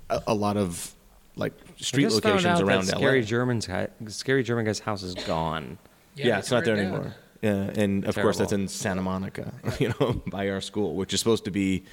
a, 0.09 0.21
a 0.27 0.33
lot 0.33 0.57
of 0.57 0.93
like 1.35 1.53
street 1.77 2.05
I 2.05 2.09
found 2.09 2.23
locations 2.25 2.45
out 2.45 2.61
around 2.63 2.85
that 2.85 2.95
LA. 2.95 2.99
Scary 3.01 3.23
German's 3.23 3.65
hi- 3.65 3.89
Scary 4.07 4.43
German 4.43 4.65
guy's 4.65 4.79
house 4.79 5.03
is 5.03 5.15
gone. 5.15 5.77
Yeah, 6.15 6.37
it's 6.39 6.49
not 6.51 6.63
there 6.63 6.75
burnt 6.75 6.87
down. 6.91 6.95
anymore. 7.01 7.15
Yeah, 7.43 7.69
and 7.75 8.05
of 8.05 8.15
course 8.15 8.37
that's 8.37 8.53
in 8.53 8.69
Santa 8.69 9.01
Monica, 9.01 9.53
you 9.79 9.93
know, 9.99 10.13
by 10.27 10.49
our 10.49 10.61
school, 10.61 10.95
which 10.95 11.13
is 11.13 11.19
supposed 11.19 11.43
to 11.43 11.51
be 11.51 11.83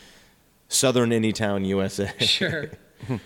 Southern 0.68 1.10
Anytown, 1.10 1.66
USA. 1.66 2.12
Sure. 2.20 2.70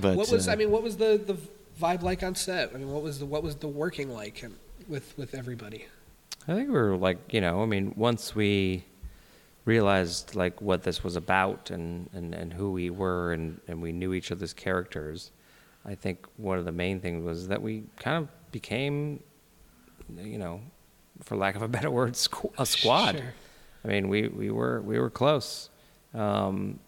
But 0.00 0.16
what 0.16 0.30
was 0.30 0.46
uh, 0.46 0.52
I 0.52 0.54
mean? 0.54 0.70
What 0.70 0.84
was 0.84 0.96
the, 0.96 1.20
the 1.26 1.36
vibe 1.80 2.02
like 2.02 2.22
on 2.22 2.36
set? 2.36 2.70
I 2.72 2.78
mean, 2.78 2.88
what 2.88 3.02
was 3.02 3.18
the 3.18 3.26
what 3.26 3.42
was 3.42 3.56
the 3.56 3.66
working 3.66 4.10
like 4.10 4.44
with 4.86 5.12
with 5.18 5.34
everybody? 5.34 5.86
I 6.46 6.54
think 6.54 6.68
we 6.68 6.74
were 6.74 6.96
like, 6.96 7.34
you 7.34 7.40
know, 7.40 7.64
I 7.64 7.66
mean, 7.66 7.94
once 7.96 8.32
we 8.32 8.84
realized 9.64 10.36
like 10.36 10.62
what 10.62 10.84
this 10.84 11.02
was 11.02 11.16
about 11.16 11.72
and, 11.72 12.08
and, 12.12 12.32
and 12.32 12.52
who 12.52 12.70
we 12.70 12.90
were 12.90 13.32
and, 13.32 13.60
and 13.66 13.82
we 13.82 13.90
knew 13.90 14.14
each 14.14 14.30
other's 14.30 14.52
characters, 14.52 15.32
I 15.84 15.96
think 15.96 16.26
one 16.36 16.58
of 16.58 16.64
the 16.64 16.72
main 16.72 17.00
things 17.00 17.24
was 17.24 17.48
that 17.48 17.60
we 17.60 17.82
kind 17.96 18.16
of 18.16 18.28
became, 18.52 19.20
you 20.16 20.38
know, 20.38 20.60
for 21.22 21.36
lack 21.36 21.56
of 21.56 21.62
a 21.62 21.68
better 21.68 21.90
word, 21.90 22.14
squ- 22.14 22.52
a 22.58 22.66
squad. 22.66 23.16
Sure. 23.16 23.34
I 23.84 23.88
mean, 23.88 24.08
we, 24.08 24.28
we 24.28 24.50
were 24.50 24.80
we 24.80 24.98
were 24.98 25.10
close. 25.10 25.70
Um, 26.14 26.80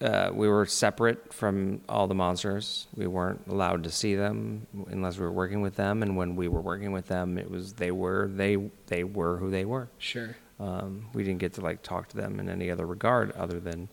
uh, 0.00 0.30
we 0.32 0.48
were 0.48 0.64
separate 0.66 1.32
from 1.32 1.80
all 1.88 2.06
the 2.06 2.14
monsters. 2.14 2.86
We 2.96 3.06
weren't 3.06 3.42
allowed 3.48 3.84
to 3.84 3.90
see 3.90 4.14
them 4.14 4.66
unless 4.88 5.18
we 5.18 5.24
were 5.24 5.32
working 5.32 5.60
with 5.60 5.76
them. 5.76 6.02
And 6.02 6.16
when 6.16 6.36
we 6.36 6.48
were 6.48 6.60
working 6.60 6.92
with 6.92 7.06
them, 7.06 7.38
it 7.38 7.50
was 7.50 7.74
they 7.74 7.90
were 7.90 8.28
they 8.28 8.70
they 8.86 9.04
were 9.04 9.36
who 9.36 9.50
they 9.50 9.64
were. 9.64 9.88
Sure. 9.98 10.36
Um, 10.60 11.06
we 11.12 11.22
didn't 11.22 11.38
get 11.38 11.54
to 11.54 11.60
like 11.60 11.82
talk 11.82 12.08
to 12.08 12.16
them 12.16 12.40
in 12.40 12.48
any 12.48 12.70
other 12.70 12.86
regard 12.86 13.30
other 13.32 13.60
than, 13.60 13.88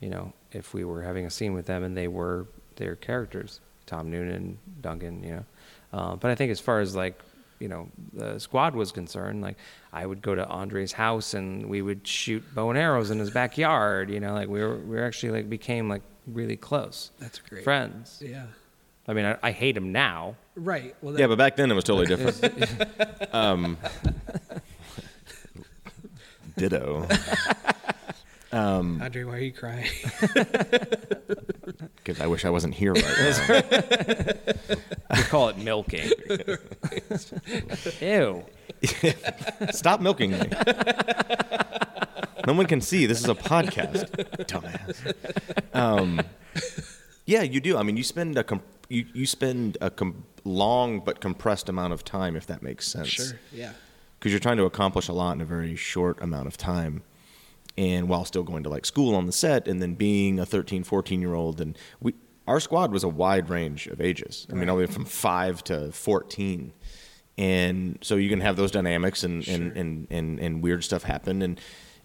you 0.00 0.08
know, 0.08 0.32
if 0.52 0.74
we 0.74 0.84
were 0.84 1.02
having 1.02 1.26
a 1.26 1.30
scene 1.30 1.52
with 1.52 1.66
them 1.66 1.84
and 1.84 1.96
they 1.96 2.08
were 2.08 2.46
their 2.76 2.96
characters, 2.96 3.60
Tom 3.86 4.10
Noonan, 4.10 4.58
Duncan, 4.80 5.22
you 5.22 5.30
know. 5.32 5.44
Uh, 5.92 6.16
but 6.16 6.30
I 6.30 6.34
think 6.34 6.50
as 6.50 6.60
far 6.60 6.80
as 6.80 6.96
like, 6.96 7.20
you 7.60 7.68
know, 7.68 7.88
the 8.12 8.38
squad 8.38 8.74
was 8.74 8.90
concerned, 8.90 9.42
like 9.42 9.56
I 9.92 10.06
would 10.06 10.22
go 10.22 10.34
to 10.34 10.44
Andre's 10.46 10.92
house 10.92 11.34
and 11.34 11.66
we 11.66 11.82
would 11.82 12.06
shoot 12.06 12.42
bow 12.54 12.70
and 12.70 12.78
arrows 12.78 13.10
in 13.10 13.18
his 13.18 13.30
backyard. 13.30 14.10
You 14.10 14.18
know, 14.18 14.32
like 14.32 14.48
we 14.48 14.60
were 14.60 14.76
we 14.76 14.96
were 14.96 15.04
actually 15.04 15.30
like 15.32 15.48
became 15.48 15.88
like 15.88 16.02
really 16.26 16.56
close 16.56 17.10
That's 17.20 17.38
great. 17.38 17.62
friends. 17.62 18.22
Yeah. 18.24 18.46
I 19.06 19.12
mean, 19.12 19.24
I, 19.24 19.36
I 19.42 19.50
hate 19.50 19.76
him 19.76 19.92
now. 19.92 20.36
Right. 20.54 20.94
Well, 21.02 21.18
yeah, 21.18 21.26
but 21.26 21.38
back 21.38 21.56
then 21.56 21.70
it 21.70 21.74
was 21.74 21.84
totally 21.84 22.06
different. 22.06 23.34
um, 23.34 23.76
ditto. 26.56 27.06
Andre, 28.52 29.24
why 29.24 29.32
are 29.34 29.38
you 29.40 29.52
crying? 29.52 29.86
Because 32.02 32.20
I 32.20 32.26
wish 32.26 32.44
I 32.44 32.50
wasn't 32.50 32.74
here 32.74 32.92
right 32.94 33.04
now. 33.48 33.62
We 35.16 35.22
call 35.24 35.48
it 35.50 35.58
milking. 35.58 36.10
Ew. 38.00 38.44
Stop 39.70 40.00
milking 40.00 40.32
me. 40.32 40.40
no 42.46 42.54
one 42.54 42.66
can 42.66 42.80
see. 42.80 43.06
This 43.06 43.20
is 43.20 43.28
a 43.28 43.34
podcast. 43.34 44.10
Dumbass. 44.46 45.14
Um, 45.74 46.22
yeah, 47.26 47.42
you 47.42 47.60
do. 47.60 47.76
I 47.76 47.82
mean, 47.82 47.96
you 47.96 48.02
spend 48.02 48.36
a 48.38 48.44
com- 48.44 48.62
you, 48.88 49.04
you 49.12 49.26
spend 49.26 49.76
a 49.80 49.90
com- 49.90 50.24
long 50.44 51.00
but 51.00 51.20
compressed 51.20 51.68
amount 51.68 51.92
of 51.92 52.02
time, 52.04 52.34
if 52.34 52.46
that 52.46 52.62
makes 52.62 52.88
sense. 52.88 53.08
sure. 53.08 53.38
Yeah. 53.52 53.72
because 54.18 54.32
you're 54.32 54.40
trying 54.40 54.56
to 54.56 54.64
accomplish 54.64 55.06
a 55.08 55.12
lot 55.12 55.32
in 55.32 55.40
a 55.40 55.46
very 55.46 55.76
short 55.76 56.20
amount 56.22 56.46
of 56.46 56.56
time 56.56 57.02
and 57.76 58.08
while 58.08 58.24
still 58.24 58.42
going 58.42 58.62
to 58.62 58.68
like 58.68 58.84
school 58.84 59.14
on 59.14 59.26
the 59.26 59.32
set 59.32 59.68
and 59.68 59.80
then 59.80 59.94
being 59.94 60.38
a 60.38 60.46
13 60.46 60.84
14 60.84 61.20
year 61.20 61.34
old 61.34 61.60
and 61.60 61.76
we 62.00 62.14
our 62.46 62.58
squad 62.58 62.90
was 62.90 63.04
a 63.04 63.08
wide 63.08 63.48
range 63.48 63.86
of 63.86 64.00
ages. 64.00 64.46
I 64.50 64.54
mean 64.54 64.68
all 64.68 64.76
the 64.76 64.82
way 64.82 64.86
from 64.86 65.04
5 65.04 65.64
to 65.64 65.92
14 65.92 66.72
and 67.38 67.98
so 68.02 68.16
you 68.16 68.28
can 68.28 68.40
have 68.40 68.56
those 68.56 68.70
dynamics 68.70 69.24
and 69.24 69.46
and, 69.46 69.76
and, 69.76 70.06
and, 70.10 70.40
and 70.40 70.62
weird 70.62 70.84
stuff 70.84 71.04
happen. 71.04 71.42
And 71.42 71.60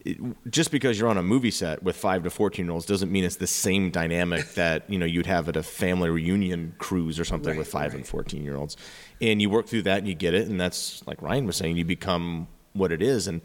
it, 0.06 0.18
just 0.52 0.70
because 0.70 1.00
you're 1.00 1.10
on 1.10 1.18
a 1.18 1.24
movie 1.24 1.50
set 1.50 1.82
with 1.82 1.96
5 1.96 2.24
to 2.24 2.30
14 2.30 2.66
year 2.66 2.74
olds 2.74 2.86
doesn't 2.86 3.12
mean 3.12 3.24
it's 3.24 3.38
the 3.38 3.48
same 3.48 3.90
dynamic 3.90 4.46
that 4.54 4.88
you 4.90 5.00
know 5.00 5.06
you'd 5.06 5.26
have 5.26 5.50
at 5.50 5.56
a 5.56 5.64
family 5.64 6.12
reunion 6.12 6.76
cruise 6.78 7.20
or 7.20 7.26
something 7.26 7.52
Right, 7.52 7.58
with 7.58 7.68
5 7.68 7.96
and 7.96 8.08
14 8.08 8.44
year 8.44 8.56
olds 8.56 8.78
and 9.20 9.42
you 9.42 9.50
work 9.50 9.68
through 9.68 9.82
that 9.84 10.00
and 10.00 10.08
you 10.08 10.14
get 10.14 10.36
it 10.36 10.48
and 10.48 10.62
that's 10.62 11.06
like 11.08 11.24
ryan 11.24 11.48
was 11.48 11.56
saying 11.56 11.76
you 11.76 11.86
become 11.86 12.48
what 12.76 12.92
it 12.92 13.02
is. 13.02 13.28
And 13.28 13.42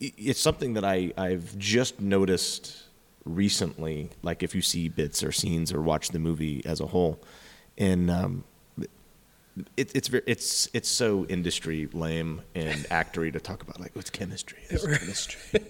it's 0.00 0.40
something 0.40 0.74
that 0.74 0.84
I, 0.84 1.12
i've 1.16 1.56
just 1.58 2.00
noticed 2.00 2.84
recently 3.24 4.10
like 4.22 4.42
if 4.42 4.54
you 4.54 4.62
see 4.62 4.88
bits 4.88 5.22
or 5.22 5.32
scenes 5.32 5.72
or 5.72 5.82
watch 5.82 6.10
the 6.10 6.18
movie 6.18 6.62
as 6.64 6.80
a 6.80 6.86
whole 6.86 7.20
and 7.76 8.10
um, 8.10 8.44
it, 9.76 9.90
it's 9.94 10.10
it's 10.26 10.68
it's 10.72 10.88
so 10.88 11.24
industry 11.26 11.88
lame 11.92 12.42
and 12.54 12.84
actory 12.90 13.32
to 13.32 13.40
talk 13.40 13.62
about 13.62 13.80
like 13.80 13.92
oh, 13.96 14.00
it's 14.00 14.10
chemistry, 14.10 14.58
it's 14.68 14.84
chemistry. 14.84 15.60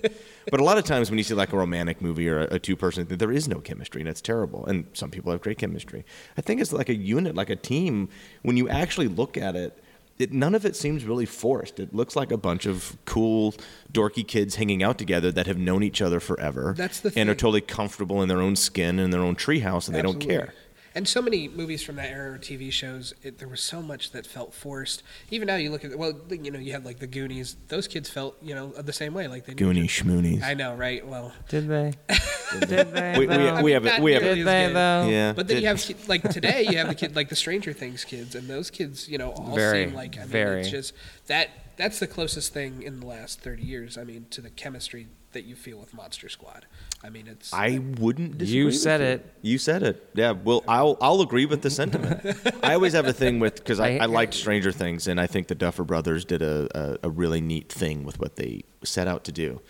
but 0.50 0.60
a 0.60 0.64
lot 0.64 0.78
of 0.78 0.84
times 0.84 1.10
when 1.10 1.18
you 1.18 1.24
see 1.24 1.34
like 1.34 1.52
a 1.52 1.56
romantic 1.56 2.00
movie 2.00 2.28
or 2.28 2.40
a, 2.40 2.54
a 2.54 2.58
two 2.58 2.76
person, 2.76 3.06
there 3.08 3.32
is 3.32 3.48
no 3.48 3.60
chemistry 3.60 4.00
and 4.00 4.08
it's 4.08 4.20
terrible. 4.20 4.66
And 4.66 4.86
some 4.92 5.10
people 5.10 5.32
have 5.32 5.40
great 5.40 5.58
chemistry. 5.58 6.04
I 6.36 6.40
think 6.40 6.60
it's 6.60 6.72
like 6.72 6.88
a 6.88 6.94
unit, 6.94 7.34
like 7.34 7.50
a 7.50 7.56
team. 7.56 8.08
When 8.42 8.56
you 8.56 8.68
actually 8.68 9.08
look 9.08 9.36
at 9.36 9.56
it, 9.56 9.82
it 10.18 10.32
none 10.32 10.54
of 10.54 10.64
it 10.64 10.76
seems 10.76 11.04
really 11.04 11.26
forced. 11.26 11.78
It 11.80 11.94
looks 11.94 12.16
like 12.16 12.32
a 12.32 12.36
bunch 12.36 12.66
of 12.66 12.96
cool, 13.04 13.54
dorky 13.92 14.26
kids 14.26 14.56
hanging 14.56 14.82
out 14.82 14.98
together 14.98 15.30
that 15.32 15.46
have 15.46 15.58
known 15.58 15.82
each 15.82 16.02
other 16.02 16.20
forever. 16.20 16.74
That's 16.76 17.00
the 17.00 17.12
and 17.16 17.28
are 17.28 17.34
totally 17.34 17.60
comfortable 17.60 18.22
in 18.22 18.28
their 18.28 18.40
own 18.40 18.56
skin 18.56 18.98
and 18.98 19.12
their 19.12 19.22
own 19.22 19.36
treehouse, 19.36 19.86
and 19.86 19.96
they 19.96 20.02
don't 20.02 20.20
care. 20.20 20.52
And 20.98 21.06
so 21.06 21.22
many 21.22 21.46
movies 21.46 21.80
from 21.84 21.94
that 21.94 22.10
era, 22.10 22.32
or 22.34 22.38
TV 22.38 22.72
shows, 22.72 23.14
it, 23.22 23.38
there 23.38 23.46
was 23.46 23.60
so 23.60 23.80
much 23.80 24.10
that 24.10 24.26
felt 24.26 24.52
forced. 24.52 25.04
Even 25.30 25.46
now, 25.46 25.54
you 25.54 25.70
look 25.70 25.84
at 25.84 25.96
well, 25.96 26.12
you 26.28 26.50
know, 26.50 26.58
you 26.58 26.72
have 26.72 26.84
like 26.84 26.98
the 26.98 27.06
Goonies. 27.06 27.54
Those 27.68 27.86
kids 27.86 28.10
felt, 28.10 28.36
you 28.42 28.52
know, 28.52 28.70
the 28.72 28.92
same 28.92 29.14
way. 29.14 29.28
Like 29.28 29.46
they 29.46 29.52
knew 29.54 29.58
Goonies, 29.66 29.84
each 29.84 30.02
schmoonies. 30.02 30.42
I 30.42 30.54
know, 30.54 30.74
right? 30.74 31.06
Well, 31.06 31.32
Did 31.48 31.68
they? 31.68 31.92
Did 32.66 32.92
they? 32.92 33.14
We- 33.16 33.26
we- 33.28 33.36
though? 33.36 33.62
we 33.62 33.70
have 33.70 33.86
it- 33.86 34.02
we 34.02 34.12
have 34.14 34.22
nearly 34.24 34.38
Did 34.38 34.46
they 34.48 34.66
good. 34.66 34.74
though? 34.74 35.06
Yeah. 35.08 35.32
But 35.34 35.46
then 35.46 35.58
Did- 35.58 35.62
you 35.62 35.68
have 35.68 36.08
like 36.08 36.22
today, 36.30 36.66
you 36.68 36.78
have 36.78 36.88
the 36.88 36.96
kid 36.96 37.14
like 37.14 37.28
the 37.28 37.36
Stranger 37.36 37.72
Things 37.72 38.04
kids, 38.04 38.34
and 38.34 38.48
those 38.48 38.68
kids, 38.68 39.08
you 39.08 39.18
know, 39.18 39.30
all 39.30 39.54
Very, 39.54 39.84
seem 39.86 39.94
like 39.94 40.16
I 40.16 40.22
mean, 40.22 40.28
very. 40.30 40.60
it's 40.62 40.70
just 40.70 40.94
that 41.28 41.50
that's 41.76 42.00
the 42.00 42.08
closest 42.08 42.52
thing 42.52 42.82
in 42.82 42.98
the 42.98 43.06
last 43.06 43.40
thirty 43.40 43.62
years. 43.62 43.96
I 43.96 44.02
mean, 44.02 44.26
to 44.30 44.40
the 44.40 44.50
chemistry 44.50 45.06
that 45.32 45.44
you 45.44 45.54
feel 45.56 45.78
with 45.78 45.92
Monster 45.94 46.28
Squad. 46.28 46.66
I 47.04 47.10
mean, 47.10 47.26
it's 47.28 47.52
I 47.52 47.78
wouldn't 47.98 48.38
disagree. 48.38 48.58
You 48.60 48.64
with 48.66 48.76
said 48.76 49.00
you. 49.00 49.06
it. 49.06 49.34
You 49.42 49.58
said 49.58 49.82
it. 49.82 50.08
Yeah. 50.14 50.32
Well, 50.32 50.64
I'll 50.66 50.96
I'll 51.00 51.20
agree 51.20 51.46
with 51.46 51.62
the 51.62 51.70
sentiment. 51.70 52.20
I 52.62 52.74
always 52.74 52.92
have 52.94 53.06
a 53.06 53.12
thing 53.12 53.38
with 53.38 53.56
because 53.56 53.78
I, 53.80 53.90
I- 53.90 53.98
I 54.02 54.06
liked 54.06 54.34
Stranger 54.34 54.72
Things, 54.72 55.06
and 55.06 55.20
I 55.20 55.26
think 55.26 55.48
the 55.48 55.54
Duffer 55.54 55.84
Brothers 55.84 56.24
did 56.24 56.42
a, 56.42 56.68
a 57.02 57.08
a 57.08 57.10
really 57.10 57.40
neat 57.40 57.70
thing 57.70 58.04
with 58.04 58.18
what 58.18 58.36
they 58.36 58.64
set 58.84 59.06
out 59.08 59.24
to 59.24 59.32
do, 59.32 59.60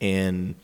and. 0.00 0.54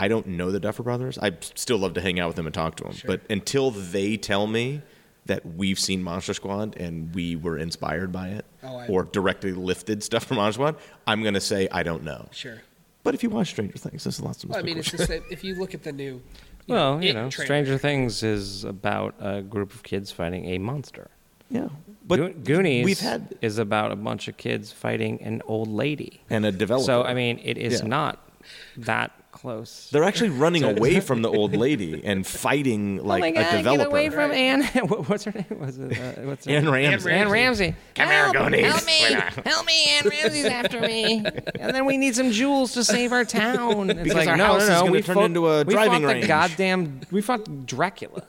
I 0.00 0.08
don't 0.08 0.26
know 0.26 0.50
the 0.50 0.58
Duffer 0.58 0.82
Brothers. 0.82 1.18
I 1.18 1.30
still 1.54 1.78
love 1.78 1.94
to 1.94 2.00
hang 2.00 2.18
out 2.18 2.26
with 2.26 2.34
them 2.36 2.46
and 2.46 2.52
talk 2.54 2.74
to 2.78 2.82
them. 2.84 2.92
Sure. 2.94 3.06
But 3.12 3.20
until 3.30 3.70
they 3.70 4.16
tell 4.16 4.48
me 4.48 4.82
that 5.26 5.46
we've 5.46 5.78
seen 5.78 6.02
Monster 6.02 6.34
Squad 6.34 6.76
and 6.76 7.14
we 7.14 7.36
were 7.36 7.56
inspired 7.56 8.10
by 8.10 8.30
it, 8.30 8.44
Oh, 8.64 8.76
I- 8.76 8.88
or 8.88 9.04
directly 9.04 9.52
lifted 9.52 10.02
stuff 10.02 10.24
from 10.24 10.38
Monster 10.38 10.56
Squad, 10.58 10.76
I'm 11.06 11.22
going 11.22 11.34
to 11.34 11.40
say 11.40 11.68
I 11.70 11.84
don't 11.84 12.02
know. 12.02 12.28
sure. 12.32 12.60
But 13.04 13.14
if 13.14 13.22
you 13.22 13.30
watch 13.30 13.50
Stranger 13.50 13.78
Things, 13.78 14.02
there's 14.04 14.20
lots 14.20 14.42
of 14.42 14.50
Well, 14.50 14.58
I 14.58 14.62
mean, 14.62 14.74
cool 14.74 14.80
it's 14.80 14.88
shit. 14.90 14.98
just 14.98 15.08
that 15.10 15.22
if 15.30 15.44
you 15.44 15.54
look 15.54 15.74
at 15.74 15.82
the 15.84 15.92
new, 15.92 16.14
you 16.66 16.74
Well, 16.74 16.96
know, 16.96 17.00
you 17.02 17.12
know, 17.12 17.30
trailer, 17.30 17.46
Stranger 17.46 17.78
Things 17.78 18.22
is 18.22 18.64
about 18.64 19.14
a 19.20 19.42
group 19.42 19.72
of 19.74 19.82
kids 19.84 20.10
fighting 20.10 20.46
a 20.46 20.58
monster. 20.58 21.10
yeah. 21.50 21.68
But 22.06 22.18
But 22.20 22.44
Goonies 22.44 22.84
we've 22.84 23.00
had 23.00 23.34
is 23.40 23.56
about 23.58 23.90
a 23.92 23.96
bunch 23.96 24.28
of 24.28 24.36
kids 24.36 24.72
fighting 24.72 25.22
an 25.22 25.40
old 25.46 25.68
lady. 25.68 26.20
and 26.28 26.44
a 26.44 26.52
developer. 26.52 26.84
So 26.84 27.02
I 27.04 27.14
mean, 27.14 27.40
it 27.42 27.56
is 27.58 27.80
Yeah. 27.80 27.86
not 27.88 28.28
that 28.76 29.10
close. 29.34 29.88
They're 29.92 30.04
actually 30.04 30.30
running 30.30 30.62
away 30.78 31.00
from 31.00 31.20
the 31.22 31.28
old 31.28 31.54
lady 31.56 32.00
and 32.04 32.26
fighting 32.26 32.96
like 33.04 33.22
oh 33.22 33.26
my 33.26 33.30
God, 33.32 33.54
a 33.54 33.56
developer. 33.58 33.78
Get 33.82 33.86
away 33.88 34.08
from 34.08 34.30
Anne. 34.32 34.62
what- 34.88 35.08
what's 35.08 35.24
her 35.24 35.32
name? 35.32 35.44
Was 35.60 35.78
it? 35.78 35.92
Uh, 35.98 36.22
what's 36.22 36.46
her 36.46 36.52
Anne 36.52 36.64
name? 36.64 36.72
Ramsey. 36.72 37.10
Anne 37.10 37.28
Ramsey. 37.28 37.74
Come 37.94 38.08
here, 38.08 38.22
help, 38.24 38.36
Goonies. 38.36 38.66
Help 38.72 38.86
me! 38.86 39.42
Help 39.50 39.66
me! 39.66 39.84
Anne 39.90 40.08
Ramsey's 40.08 40.44
after 40.46 40.80
me. 40.80 41.24
And 41.60 41.74
then 41.74 41.84
we 41.84 41.96
need 41.98 42.14
some 42.16 42.30
jewels 42.30 42.72
to 42.72 42.84
save 42.84 43.12
our 43.12 43.24
town. 43.24 43.90
It's 43.90 44.00
Because 44.02 44.14
like 44.16 44.28
our 44.28 44.36
no, 44.36 44.44
house 44.46 44.60
no, 44.60 44.64
is 44.64 44.70
no. 44.70 44.80
gonna 44.80 44.92
we 44.92 45.02
turn 45.02 45.14
fought, 45.16 45.24
into 45.26 45.48
a 45.50 45.64
driving 45.64 45.66
we 45.66 45.74
driving 45.74 46.02
fought 46.02 46.08
range. 46.08 46.22
the 46.22 46.28
goddamn. 46.28 47.00
We 47.10 47.20
fought 47.22 47.66
Dracula 47.66 48.22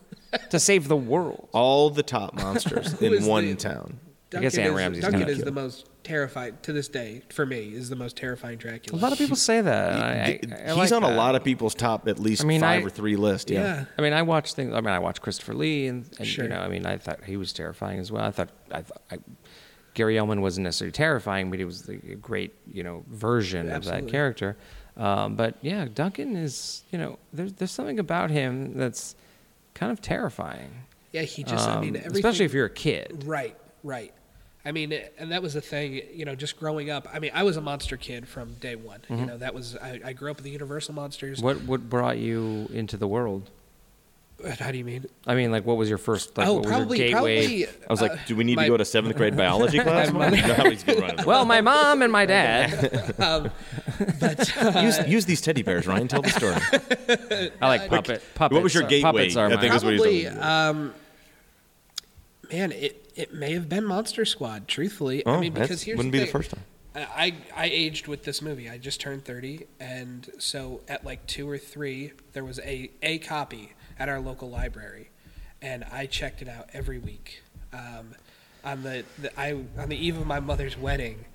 to 0.50 0.60
save 0.60 0.88
the 0.88 0.98
world. 0.98 1.48
All 1.54 1.90
the 1.90 2.04
top 2.04 2.34
monsters 2.36 3.02
in 3.02 3.26
one 3.26 3.46
the- 3.46 3.56
town. 3.56 4.00
I 4.36 4.40
guess 4.42 4.54
Duncan 4.56 4.60
Anne 4.60 4.72
is, 4.74 4.78
Ramsey's 4.78 5.02
Duncan 5.04 5.20
kinda 5.20 5.32
is 5.32 5.38
cute. 5.38 5.46
the 5.46 5.52
most 5.52 5.90
terrifying 6.04 6.58
to 6.64 6.74
this 6.74 6.88
day 6.88 7.22
for 7.30 7.46
me. 7.46 7.74
Is 7.74 7.90
the 7.90 7.96
most 7.96 8.18
terrifying 8.18 8.58
Dracula. 8.58 9.00
A 9.00 9.02
lot 9.02 9.12
of 9.12 9.18
people 9.18 9.36
say 9.36 9.62
that. 9.62 9.92
and 9.94 10.04
I, 10.04 10.08
I, 10.08 10.72
I 10.72 10.76
He's 10.76 10.78
like 10.78 10.92
on 10.92 11.04
a 11.04 11.08
that. 11.08 11.16
lot 11.16 11.36
of 11.36 11.44
people's 11.44 11.76
top 11.76 12.08
at 12.08 12.20
least 12.20 12.44
I 12.44 12.46
mean, 12.48 12.62
five 12.62 12.84
I- 12.84 12.86
or 12.86 12.90
three 12.90 13.16
list. 13.16 13.50
Yeah. 13.50 13.62
yeah. 13.62 13.86
I 13.98 14.02
mean, 14.02 14.14
I 14.14 14.24
watched 14.24 14.56
things. 14.56 14.74
I 14.74 14.82
mean, 14.82 14.90
I 14.94 15.00
watched 15.00 15.22
Christopher 15.22 15.54
Lee, 15.54 15.88
and, 15.88 16.10
and 16.18 16.28
Sure. 16.28 16.44
you 16.46 16.50
know, 16.50 16.60
I 16.60 16.68
mean, 16.68 16.86
I 16.86 16.98
thought 16.98 17.24
he 17.24 17.38
was 17.38 17.54
terrifying 17.54 18.00
as 18.00 18.12
well. 18.12 18.24
I 18.26 18.32
thought, 18.32 18.50
I, 18.72 18.82
thought 18.82 19.02
I, 19.12 19.18
Gary 19.94 20.16
Oldman 20.16 20.42
wasn't 20.42 20.66
necessarily 20.66 20.92
terrifying, 20.92 21.50
but 21.50 21.60
he 21.60 21.66
was 21.66 21.84
the 21.84 21.96
great, 21.98 22.54
you 22.72 22.84
know, 22.84 23.04
version 23.08 23.68
of 23.68 23.74
Absolutely. 23.76 24.02
that 24.06 24.12
character. 24.12 24.58
Um, 24.98 25.36
but 25.36 25.56
yeah, 25.62 25.86
Duncan 25.94 26.36
is, 26.36 26.84
you 26.92 26.98
know, 26.98 27.20
there's 27.32 27.54
there's 27.54 27.72
something 27.72 28.00
about 28.00 28.32
him 28.32 28.78
that's 28.78 29.16
kind 29.74 29.92
of 29.92 30.02
terrifying. 30.02 30.72
Yeah, 31.12 31.22
he 31.22 31.44
just. 31.44 31.68
I 31.70 31.80
mean, 31.80 31.90
Um, 31.92 31.96
everything, 31.98 32.16
especially 32.16 32.46
if 32.46 32.54
you're 32.54 32.66
a 32.66 32.70
kid. 32.70 33.24
Right, 33.26 33.58
right. 33.86 34.14
I 34.68 34.72
mean, 34.72 34.92
and 35.20 35.32
that 35.32 35.44
was 35.44 35.54
the 35.54 35.62
thing, 35.62 36.02
you 36.12 36.26
know, 36.26 36.34
just 36.34 36.60
growing 36.60 36.90
up. 36.90 37.08
I 37.14 37.20
mean, 37.20 37.30
I 37.36 37.44
was 37.44 37.56
a 37.56 37.62
monster 37.62 37.98
kid 37.98 38.28
from 38.28 38.56
day 38.56 38.76
one. 38.76 39.02
Mm-hmm. 39.02 39.16
You 39.20 39.26
know, 39.28 39.38
that 39.38 39.54
was 39.54 39.76
I, 39.78 40.02
I 40.04 40.14
grew 40.14 40.32
up 40.32 40.38
with 40.38 40.44
the 40.44 40.50
Universal 40.50 40.96
monsters. 40.96 41.40
What 41.40 41.62
what 41.64 41.88
brought 41.88 42.18
you 42.18 42.68
into 42.74 42.98
the 42.98 43.08
world? 43.08 43.52
How 44.60 44.72
do 44.72 44.78
you 44.78 44.84
mean? 44.84 45.06
I 45.26 45.34
mean, 45.36 45.52
like, 45.52 45.66
what 45.66 45.78
was 45.78 45.88
your 45.88 45.98
first? 45.98 46.38
Like, 46.38 46.48
oh, 46.48 46.56
what 46.56 46.64
was 46.66 46.72
probably, 46.72 46.98
your 46.98 47.08
gateway? 47.08 47.46
probably. 47.46 47.68
I 47.68 47.94
was 47.94 48.02
like, 48.02 48.12
uh, 48.12 48.18
do 48.26 48.36
we 48.36 48.44
need 48.44 48.58
my- 48.58 48.64
to 48.64 48.70
go 48.70 48.78
to 48.78 48.84
seventh 48.84 49.16
grade 49.16 49.38
biology 49.38 49.80
class? 49.84 50.12
my- 50.12 50.30
You 50.30 50.42
know 50.42 50.54
how 50.56 50.70
he's 50.70 50.84
gonna 50.84 51.00
run 51.00 51.20
it. 51.20 51.26
Well, 51.26 51.46
my 51.46 51.62
mom 51.62 52.02
and 52.02 52.12
my 52.12 52.26
dad. 52.26 53.16
um, 53.20 53.50
but 54.20 54.58
uh, 54.58 54.80
use, 54.84 55.08
use 55.08 55.26
these 55.26 55.42
teddy 55.42 55.62
bears, 55.62 55.88
Ryan. 55.88 56.08
Tell 56.08 56.22
the 56.24 56.30
story. 56.32 57.52
I 57.62 57.68
like 57.68 57.88
puppet. 57.90 58.24
Puppets. 58.34 58.54
What 58.56 58.64
was 58.64 58.74
your 58.74 58.84
gateway? 58.84 59.12
Puppets 59.12 59.36
are 59.38 59.46
I 59.46 59.56
my- 59.56 59.62
think 59.62 59.74
is 59.74 59.84
what 59.86 59.94
he's 59.94 60.02
probably, 60.02 60.28
um, 60.28 60.94
man, 62.52 62.72
it 62.74 63.05
it 63.16 63.34
may 63.34 63.54
have 63.54 63.68
been 63.70 63.86
Monster 63.86 64.26
Squad. 64.26 64.68
Truthfully, 64.68 65.26
Oh, 65.26 65.36
I 65.36 65.40
mean, 65.40 65.54
because 65.54 65.82
here's 65.84 65.98
wouldn't 65.98 66.12
the 66.12 66.20
be 66.20 66.26
the 66.26 66.32
first 66.32 66.52
time. 66.52 66.64
I 66.96 67.36
I 67.56 67.66
aged 67.66 68.08
with 68.08 68.24
this 68.24 68.42
movie. 68.42 68.70
I 68.70 68.78
just 68.78 69.02
turned 69.02 69.26
thirty, 69.26 69.68
and 69.80 70.30
so 70.38 70.82
at 70.88 71.04
like 71.04 71.26
two 71.28 71.50
or 71.50 71.58
three, 71.58 72.14
there 72.34 72.46
was 72.46 72.60
a 72.60 72.90
a 73.02 73.18
copy 73.20 73.74
at 74.00 74.08
our 74.08 74.20
local 74.20 74.50
library, 74.50 75.10
and 75.62 75.84
I 75.92 76.06
checked 76.06 76.42
it 76.42 76.48
out 76.48 76.70
every 76.74 77.00
week. 77.00 77.42
Um, 77.74 78.16
on 78.64 78.82
the, 78.84 79.04
the 79.20 79.38
I 79.40 79.54
on 79.78 79.90
the 79.90 79.98
eve 79.98 80.18
of 80.18 80.26
my 80.26 80.40
mother's 80.40 80.78
wedding, 80.78 81.26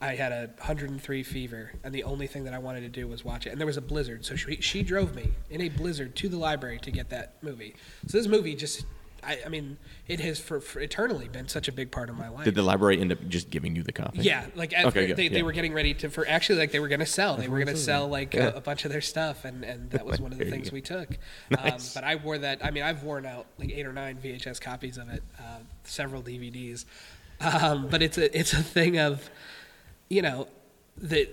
I 0.00 0.14
had 0.14 0.30
a 0.32 0.46
103 0.58 1.22
fever, 1.24 1.72
and 1.82 1.92
the 1.92 2.04
only 2.04 2.26
thing 2.28 2.44
that 2.44 2.54
I 2.54 2.58
wanted 2.58 2.82
to 2.82 2.88
do 2.88 3.08
was 3.08 3.24
watch 3.24 3.46
it. 3.46 3.50
And 3.50 3.60
there 3.60 3.66
was 3.66 3.76
a 3.76 3.82
blizzard, 3.82 4.24
so 4.24 4.36
she 4.36 4.60
she 4.60 4.82
drove 4.84 5.14
me 5.16 5.32
in 5.50 5.60
a 5.60 5.70
blizzard 5.70 6.14
to 6.16 6.28
the 6.28 6.38
library 6.38 6.78
to 6.80 6.90
get 6.92 7.10
that 7.10 7.34
movie. 7.42 7.74
So 8.06 8.16
this 8.18 8.28
movie 8.28 8.54
just. 8.54 8.84
I, 9.22 9.38
I 9.44 9.48
mean, 9.48 9.78
it 10.08 10.20
has 10.20 10.40
for, 10.40 10.60
for 10.60 10.80
eternally 10.80 11.28
been 11.28 11.48
such 11.48 11.68
a 11.68 11.72
big 11.72 11.90
part 11.90 12.08
of 12.08 12.16
my 12.16 12.28
life. 12.28 12.44
Did 12.44 12.54
the 12.54 12.62
library 12.62 13.00
end 13.00 13.12
up 13.12 13.18
just 13.28 13.50
giving 13.50 13.76
you 13.76 13.82
the 13.82 13.92
copy? 13.92 14.20
Yeah, 14.20 14.46
like 14.54 14.72
Okay, 14.72 15.12
they, 15.12 15.28
they 15.28 15.36
yeah. 15.38 15.42
were 15.42 15.52
getting 15.52 15.72
ready 15.72 15.94
to 15.94 16.10
for 16.10 16.26
actually 16.26 16.58
like 16.58 16.72
they 16.72 16.80
were 16.80 16.88
going 16.88 17.00
to 17.00 17.06
sell. 17.06 17.36
They 17.36 17.48
were 17.48 17.58
going 17.58 17.74
to 17.74 17.76
sell 17.76 18.08
like 18.08 18.34
a, 18.34 18.52
a 18.56 18.60
bunch 18.60 18.84
of 18.84 18.92
their 18.92 19.00
stuff, 19.00 19.44
and 19.44 19.64
and 19.64 19.90
that 19.90 20.04
was 20.06 20.20
one 20.20 20.32
of 20.32 20.38
the 20.38 20.50
things 20.50 20.72
we 20.72 20.80
took. 20.80 21.18
Nice. 21.50 21.96
Um, 21.96 22.00
but 22.00 22.04
I 22.08 22.16
wore 22.16 22.38
that. 22.38 22.64
I 22.64 22.70
mean, 22.70 22.82
I've 22.82 23.02
worn 23.02 23.26
out 23.26 23.46
like 23.58 23.70
eight 23.70 23.86
or 23.86 23.92
nine 23.92 24.18
VHS 24.22 24.60
copies 24.60 24.98
of 24.98 25.08
it, 25.08 25.22
uh, 25.38 25.58
several 25.84 26.22
DVDs. 26.22 26.84
Um, 27.40 27.88
but 27.88 28.02
it's 28.02 28.18
a 28.18 28.36
it's 28.38 28.52
a 28.52 28.62
thing 28.62 28.98
of, 28.98 29.28
you 30.08 30.22
know, 30.22 30.46
the 30.96 31.28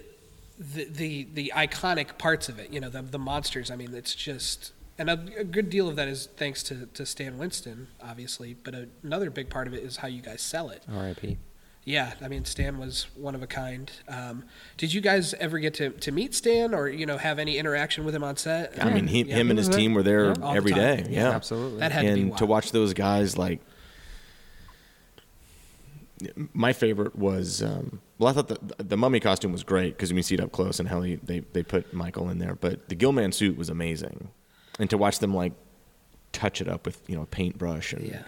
the 0.57 0.85
the 0.85 1.27
the 1.33 1.53
iconic 1.55 2.17
parts 2.17 2.49
of 2.49 2.59
it. 2.59 2.71
You 2.71 2.79
know, 2.79 2.89
the 2.89 3.01
the 3.01 3.19
monsters. 3.19 3.69
I 3.69 3.75
mean, 3.75 3.93
it's 3.93 4.15
just. 4.15 4.71
And 4.99 5.09
a, 5.09 5.25
a 5.37 5.43
good 5.43 5.69
deal 5.69 5.87
of 5.87 5.95
that 5.97 6.07
is 6.07 6.27
thanks 6.37 6.63
to, 6.63 6.87
to 6.93 7.05
Stan 7.05 7.37
Winston, 7.37 7.87
obviously. 8.01 8.55
But 8.55 8.73
a, 8.73 8.87
another 9.03 9.29
big 9.29 9.49
part 9.49 9.67
of 9.67 9.73
it 9.73 9.83
is 9.83 9.97
how 9.97 10.07
you 10.07 10.21
guys 10.21 10.41
sell 10.41 10.69
it. 10.69 10.83
R.I.P. 10.91 11.37
Yeah, 11.85 12.13
I 12.21 12.27
mean 12.27 12.43
Stan 12.43 12.79
was 12.79 13.07
one 13.15 13.33
of 13.33 13.41
a 13.41 13.47
kind. 13.47 13.89
Um, 14.09 14.43
did 14.75 14.93
you 14.93 14.99
guys 14.99 15.33
ever 15.35 15.57
get 15.57 15.73
to, 15.75 15.91
to 15.91 16.11
meet 16.11 16.35
Stan 16.35 16.73
or 16.73 16.89
you 16.89 17.05
know 17.05 17.17
have 17.17 17.39
any 17.39 17.57
interaction 17.57 18.03
with 18.03 18.13
him 18.13 18.25
on 18.25 18.35
set? 18.35 18.83
I 18.83 18.93
mean, 18.93 19.07
he, 19.07 19.21
Yeah. 19.21 19.35
him 19.35 19.49
and 19.51 19.57
his 19.57 19.69
team 19.69 19.93
were 19.93 20.03
there 20.03 20.25
Yeah. 20.25 20.33
All 20.41 20.61
the 20.61 20.69
day. 20.71 21.05
Yeah, 21.09 21.21
Yeah, 21.21 21.29
Absolutely. 21.31 21.79
That 21.79 21.93
had 21.93 22.01
to 22.01 22.13
be 22.13 22.21
and 22.21 22.29
wild. 22.31 22.39
to 22.39 22.45
watch 22.45 22.71
those 22.73 22.93
guys 22.93 23.37
like 23.37 23.61
my 26.53 26.73
favorite 26.73 27.15
was 27.15 27.61
um, 27.61 28.01
well 28.17 28.27
i 28.29 28.33
thought 28.33 28.47
the, 28.47 28.83
the 28.83 28.97
mummy 28.97 29.19
costume 29.19 29.51
was 29.51 29.63
great 29.63 29.95
because 29.95 30.11
we 30.11 30.21
see 30.23 30.33
it 30.33 30.41
up 30.41 30.51
close 30.51 30.79
and 30.79 30.89
how 30.89 31.01
he, 31.03 31.15
they, 31.17 31.39
they 31.53 31.61
put 31.61 31.93
michael 31.93 32.29
in 32.29 32.39
there 32.39 32.55
but 32.55 32.89
the 32.89 32.95
Gill-man 32.95 33.31
suit 33.31 33.55
was 33.55 33.69
amazing 33.69 34.29
and 34.79 34.89
to 34.89 34.97
watch 34.97 35.19
them 35.19 35.33
like 35.33 35.53
touch 36.31 36.61
it 36.61 36.67
up 36.67 36.85
with 36.85 37.01
you 37.07 37.15
know 37.15 37.23
a 37.23 37.25
paintbrush 37.25 37.93
and 37.93 38.07
Yeah. 38.07 38.21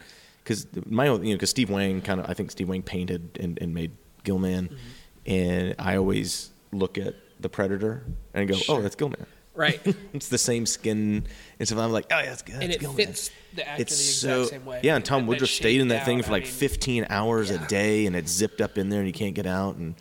because 0.44 0.66
my 0.86 1.08
own 1.08 1.24
you 1.24 1.30
know 1.32 1.36
because 1.36 1.50
steve 1.52 1.70
wang 1.70 2.02
kind 2.02 2.20
of 2.20 2.30
i 2.30 2.34
think 2.34 2.50
steve 2.52 2.68
wang 2.70 2.82
painted 2.82 3.38
and, 3.40 3.58
and 3.62 3.74
made 3.74 3.92
Gill-man 4.24 4.68
Mm-hmm. 4.70 5.32
and 5.32 5.76
i 5.80 5.96
always 5.98 6.50
look 6.72 6.98
at 6.98 7.16
the 7.40 7.50
predator 7.50 8.04
and 8.34 8.48
go 8.48 8.56
Sure. 8.56 8.78
oh 8.80 8.82
that's 8.82 8.96
Gill-man 8.96 9.26
right, 9.56 9.82
it's 10.14 10.30
the 10.30 10.38
same 10.38 10.66
skin 10.66 11.26
and 11.60 11.68
stuff. 11.68 11.80
I'm 11.80 11.92
like, 11.92 12.06
oh 12.12 12.20
yeah, 12.20 12.28
that's 12.28 12.44
good. 12.44 12.56
and 12.64 12.72
it 12.72 12.80
Gill-man. 12.80 13.08
fits 13.08 13.30
the 13.54 13.68
actor 13.68 13.82
It's 13.82 13.98
the 13.98 14.04
exact 14.30 14.46
so 14.46 14.46
same 14.46 14.66
way. 14.66 14.80
yeah. 14.84 14.96
And 14.96 15.04
Tom 15.04 15.28
Woodruff 15.28 15.50
stayed 15.50 15.82
in 15.82 15.90
that 15.90 15.96
shaped 15.98 16.06
thing 16.06 16.20
out, 16.20 16.26
for 16.26 16.30
I 16.32 16.34
like 16.36 16.44
mean, 16.44 16.52
15 16.54 17.08
hours 17.10 17.50
yeah. 17.52 17.62
a 17.62 17.68
day, 17.68 18.06
and 18.06 18.16
it's 18.16 18.32
zipped 18.32 18.62
up 18.62 18.78
in 18.78 18.88
there, 18.88 19.00
and 19.00 19.08
you 19.08 19.12
can't 19.14 19.36
get 19.36 19.46
out. 19.46 19.76
And 19.76 19.96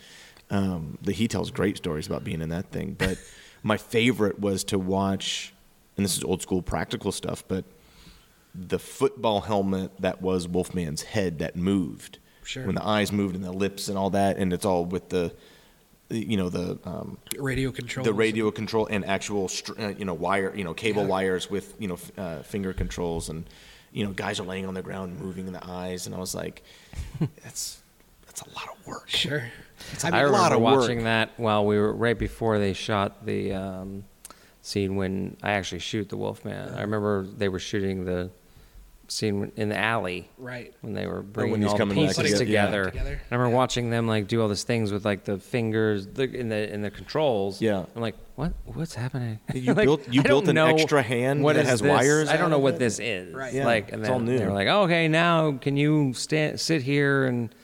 um, 0.51 0.97
the, 1.03 1.11
he 1.11 1.27
tells 1.27 1.51
great 1.51 1.77
stories 1.77 2.07
about 2.07 2.23
being 2.23 2.41
in 2.41 2.51
that 2.51 2.71
thing. 2.71 2.95
But 2.97 3.19
my 3.65 3.79
favorite 3.79 4.39
was 4.39 4.63
to 4.65 4.79
watch, 4.79 5.53
and 5.99 6.05
this 6.05 6.17
is 6.17 6.25
old 6.25 6.41
school 6.41 6.63
practical 6.63 7.13
stuff, 7.13 7.45
but 7.47 7.67
the 8.55 8.79
football 8.79 9.43
helmet 9.43 9.91
that 10.01 10.23
was 10.23 10.49
Wolfman's 10.49 11.03
head 11.03 11.39
that 11.41 11.55
moved. 11.57 12.19
Sure. 12.45 12.65
When 12.65 12.75
the 12.77 12.85
eyes 12.87 13.13
moved 13.13 13.35
and 13.35 13.45
the 13.45 13.53
lips 13.53 13.89
and 13.89 13.99
all 13.99 14.09
that, 14.11 14.39
and 14.39 14.53
it's 14.55 14.65
all 14.65 14.87
with 14.87 15.11
the, 15.11 15.35
you 16.09 16.39
know, 16.39 16.49
the 16.49 16.79
um, 16.85 17.19
radio 17.39 17.71
control. 17.71 18.03
the 18.05 18.15
radio 18.15 18.51
control 18.51 18.87
and 18.87 19.05
actual 19.05 19.49
str- 19.49 19.79
uh, 19.79 19.89
you 19.91 20.07
know 20.07 20.15
wire 20.15 20.55
you 20.57 20.65
know 20.65 20.73
cable 20.73 21.03
Yeah. 21.03 21.09
wires 21.09 21.51
with 21.51 21.75
you 21.79 21.89
know 21.89 21.95
f- 21.95 22.13
uh, 22.19 22.43
finger 22.43 22.73
controls 22.73 23.29
and 23.29 23.45
you 23.93 24.03
know 24.07 24.13
guys 24.13 24.41
are 24.41 24.45
laying 24.45 24.65
on 24.67 24.73
the 24.73 24.81
ground 24.81 25.21
moving 25.21 25.47
in 25.47 25.53
the 25.53 25.63
eyes 25.67 26.07
and 26.07 26.15
I 26.15 26.19
was 26.19 26.35
like 26.35 26.63
that's 27.45 27.83
that's 28.25 28.41
a 28.41 28.49
lot 28.55 28.69
of 28.75 28.87
work 28.87 29.11
Sure. 29.11 29.45
it's 29.93 30.03
I 30.05 30.09
a 30.09 30.13
remember 30.13 30.33
lot 30.39 30.53
of 30.53 30.61
watching 30.63 30.99
work 30.99 31.05
that 31.05 31.31
while 31.37 31.67
we 31.67 31.77
were 31.79 31.93
right 31.93 32.19
before 32.19 32.59
they 32.59 32.73
shot 32.73 33.27
the 33.27 33.53
um, 33.53 34.05
scene 34.69 34.97
when 34.97 35.37
I 35.43 35.53
actually 35.53 35.79
shoot 35.81 36.09
the 36.09 36.17
Wolfman. 36.17 36.75
I 36.75 36.83
remember 36.83 37.23
they 37.25 37.49
were 37.49 37.59
shooting 37.59 38.05
the 38.05 38.31
scene 39.11 39.51
in 39.57 39.71
the 39.71 39.79
alley 39.79 40.29
Right. 40.37 40.75
when 40.83 40.93
they 40.93 41.07
were 41.07 41.21
oh, 41.21 41.23
bringing 41.23 41.63
he's 41.63 41.71
all 41.73 41.79
the 41.79 41.87
pieces 41.95 42.39
together, 42.39 42.39
together. 42.39 42.83
yeah. 42.85 42.91
Together. 42.91 43.21
I 43.31 43.35
remember 43.35 43.57
watching 43.57 43.89
them 43.89 44.07
like 44.07 44.29
do 44.29 44.43
all 44.43 44.49
these 44.49 44.65
things 44.65 44.93
with 44.93 45.07
like 45.07 45.25
the 45.25 45.39
fingers 45.39 46.07
the, 46.07 46.25
in 46.25 46.51
the 46.51 46.71
in 46.73 46.83
the 46.83 46.91
controls. 46.91 47.63
Yeah. 47.63 47.87
I'm 47.97 48.03
like, 48.03 48.17
what? 48.37 48.53
What's 48.67 48.95
happening? 48.95 49.39
You 49.55 49.73
Like, 49.75 49.87
built- 49.87 50.13
you 50.13 50.21
I 50.21 50.25
built 50.25 50.47
an 50.49 50.59
extra 50.59 51.03
hand 51.03 51.43
what 51.43 51.57
that 51.57 51.63
is 51.63 51.69
has 51.71 51.81
this. 51.81 51.89
wires 51.91 52.29
I 52.29 52.37
don't 52.37 52.51
know 52.51 52.59
what 52.59 52.79
this 52.79 52.99
is. 52.99 53.35
Right. 53.35 53.55
Yeah, 53.55 53.65
Like, 53.65 53.93
and 53.93 54.03
it's 54.03 54.09
then 54.09 54.13
all 54.13 54.21
new. 54.21 54.39
they 54.39 54.45
were 54.45 54.53
like, 54.53 54.69
oh, 54.69 54.83
okay, 54.83 55.09
now 55.09 55.53
can 55.53 55.77
you 55.79 56.13
stand 56.13 56.61
sit 56.61 56.83
here 56.83 57.25
and. 57.25 57.55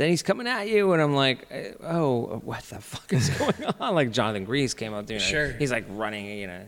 Then 0.00 0.08
he's 0.08 0.22
coming 0.22 0.46
at 0.46 0.66
you, 0.66 0.94
and 0.94 1.02
I'm 1.02 1.14
like, 1.14 1.46
eh, 1.50 1.72
"Oh, 1.82 2.40
what 2.42 2.62
the 2.62 2.80
fuck 2.80 3.12
is 3.12 3.28
going 3.38 3.52
on?" 3.78 3.94
Like 3.94 4.12
Jonathan 4.12 4.46
Gries 4.46 4.72
came 4.72 4.94
out 4.94 5.04
doing 5.04 5.20
it. 5.20 5.24
Sure. 5.24 5.52
He's 5.52 5.70
like 5.70 5.84
running, 5.90 6.24
you 6.24 6.46
know. 6.46 6.66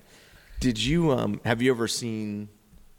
did 0.61 0.79
you 0.79 1.13
um 1.13 1.41
have 1.43 1.63
you 1.63 1.71
ever 1.73 1.89
seen 1.89 2.51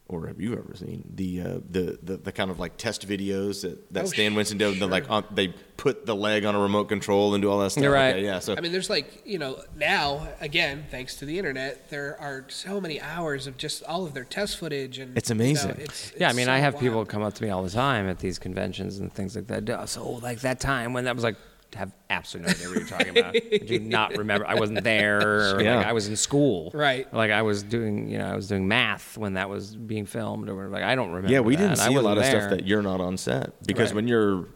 or 0.09 0.27
have 0.27 0.39
you 0.39 0.53
ever 0.53 0.75
seen 0.75 1.03
the 1.15 1.41
uh, 1.41 1.59
the, 1.71 1.97
the 2.03 2.17
the 2.17 2.31
kind 2.31 2.51
of 2.51 2.59
like 2.59 2.75
test 2.77 3.07
videos 3.07 3.61
that, 3.61 3.91
that 3.93 4.03
Oh, 4.03 4.07
Stan 4.07 4.35
Winston 4.35 4.57
did? 4.57 4.73
The, 4.75 4.79
sure. 4.79 4.87
like 4.87 5.09
on, 5.09 5.23
they 5.31 5.47
put 5.77 6.05
the 6.05 6.13
leg 6.15 6.43
on 6.45 6.55
a 6.55 6.59
remote 6.59 6.85
control 6.85 7.33
and 7.33 7.41
do 7.41 7.49
all 7.49 7.59
that 7.59 7.71
stuff. 7.71 7.83
You're 7.83 7.93
right. 7.93 8.15
Okay, 8.15 8.25
yeah. 8.25 8.39
So 8.39 8.55
I 8.55 8.59
mean, 8.61 8.71
there's 8.73 8.89
like 8.89 9.21
you 9.25 9.37
know 9.39 9.61
now 9.77 10.27
again 10.41 10.85
thanks 10.91 11.15
to 11.17 11.25
the 11.25 11.37
internet, 11.39 11.89
there 11.89 12.19
are 12.19 12.45
so 12.49 12.81
many 12.81 12.99
hours 13.01 13.47
of 13.47 13.57
just 13.57 13.81
all 13.83 14.05
of 14.05 14.13
their 14.13 14.25
test 14.25 14.57
footage 14.57 14.99
and 14.99 15.17
It's 15.17 15.29
you 15.29 15.35
know, 15.35 15.43
amazing. 15.43 15.75
it's, 15.79 16.11
Yeah, 16.19 16.29
I 16.29 16.33
mean, 16.33 16.45
so 16.47 16.51
I 16.51 16.57
have 16.57 16.73
wild. 16.75 16.83
people 16.83 17.05
come 17.05 17.23
up 17.23 17.33
to 17.35 17.43
me 17.43 17.49
all 17.49 17.63
the 17.63 17.69
time 17.69 18.07
at 18.09 18.19
these 18.19 18.37
conventions 18.37 18.99
and 18.99 19.11
things 19.13 19.35
like 19.37 19.47
that. 19.47 19.69
"Oh, 19.69 19.85
So, 19.85 20.07
like 20.09 20.41
that 20.41 20.59
time 20.59 20.91
when 20.93 21.05
that 21.05 21.15
was 21.15 21.23
like, 21.23 21.37
have 21.75 21.91
absolutely 22.09 22.51
no 22.53 22.55
idea 22.57 22.67
what 22.69 22.77
you're 22.77 22.87
talking 22.87 23.17
about. 23.17 23.35
I 23.35 23.57
do 23.65 23.79
not 23.79 24.17
remember. 24.17 24.45
I 24.47 24.55
wasn't 24.55 24.83
there. 24.83 25.61
Yeah. 25.61 25.77
like 25.77 25.87
I 25.87 25.93
was 25.93 26.07
in 26.07 26.15
school. 26.15 26.71
Right. 26.73 27.11
Like 27.13 27.31
I 27.31 27.41
was 27.41 27.63
doing, 27.63 28.09
you 28.09 28.17
know, 28.17 28.25
I 28.25 28.35
was 28.35 28.47
doing 28.47 28.67
math 28.67 29.17
when 29.17 29.33
that 29.33 29.49
was 29.49 29.75
being 29.75 30.05
filmed. 30.05 30.49
Or 30.49 30.67
like 30.69 30.83
I 30.83 30.95
don't 30.95 31.09
remember. 31.11 31.31
Yeah, 31.31 31.39
we 31.41 31.55
that. 31.55 31.61
didn't 31.61 31.77
see 31.77 31.95
a 31.95 32.01
lot 32.01 32.17
of 32.17 32.25
stuff 32.25 32.49
that 32.49 32.65
you're 32.67 32.81
not 32.83 33.01
on 33.01 33.17
set 33.17 33.53
because 33.65 33.89
Right. 33.89 33.95
when 33.95 34.07
you're, 34.07 34.47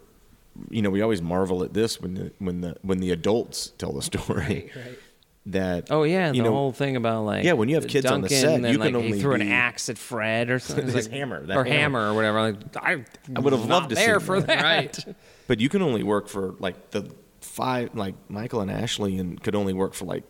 you 0.70 0.82
know, 0.82 0.90
we 0.90 1.02
always 1.02 1.22
marvel 1.22 1.64
at 1.64 1.74
this 1.74 2.00
when 2.02 2.14
the 2.16 2.32
when 2.40 2.62
the 2.62 2.76
when 2.82 3.00
the 3.00 3.12
adults 3.12 3.72
tell 3.78 3.92
the 3.94 4.02
story. 4.02 4.26
Right, 4.36 4.72
right. 4.76 5.00
that 5.48 5.88
Oh 5.92 6.04
yeah, 6.04 6.32
the 6.32 6.42
know, 6.42 6.52
whole 6.52 6.72
thing 6.72 6.96
about 6.96 7.24
like 7.26 7.44
Yeah, 7.46 7.54
when 7.54 7.70
you 7.70 7.76
have 7.76 7.88
kids 7.88 8.06
on 8.06 8.22
the 8.22 8.30
set, 8.30 8.56
and 8.56 8.66
you 8.68 8.78
like, 8.78 8.92
can 8.94 9.02
he 9.02 9.06
only 9.08 9.22
threw 9.22 9.34
an 9.34 9.42
axe 9.44 9.88
at 9.90 9.98
Fred 9.98 10.50
or 10.50 10.60
something. 10.60 10.86
His 10.90 10.96
like- 11.08 11.12
hammer, 11.12 11.46
that 11.46 11.56
or 11.58 11.64
hammer. 11.64 12.00
hammer 12.00 12.12
or 12.12 12.14
whatever. 12.16 12.42
Like 12.42 12.56
I, 12.78 13.04
I 13.36 13.40
would 13.40 13.54
have 13.54 13.66
loved 13.66 13.90
to 13.90 13.96
there 13.96 14.20
see 14.20 14.26
for 14.26 14.40
that. 14.42 14.48
that. 14.48 14.64
Right. 14.64 15.16
But 15.48 15.60
you 15.60 15.70
can 15.70 15.82
only 15.82 16.04
work 16.04 16.28
for 16.28 16.56
like 16.60 16.92
the 16.92 17.10
five, 17.42 17.96
like 17.96 18.16
Michael 18.30 18.62
and 18.62 18.70
Ashley, 18.70 19.18
and 19.18 19.42
could 19.42 19.56
only 19.56 19.74
work 19.74 19.94
for 19.94 20.06
like 20.06 20.24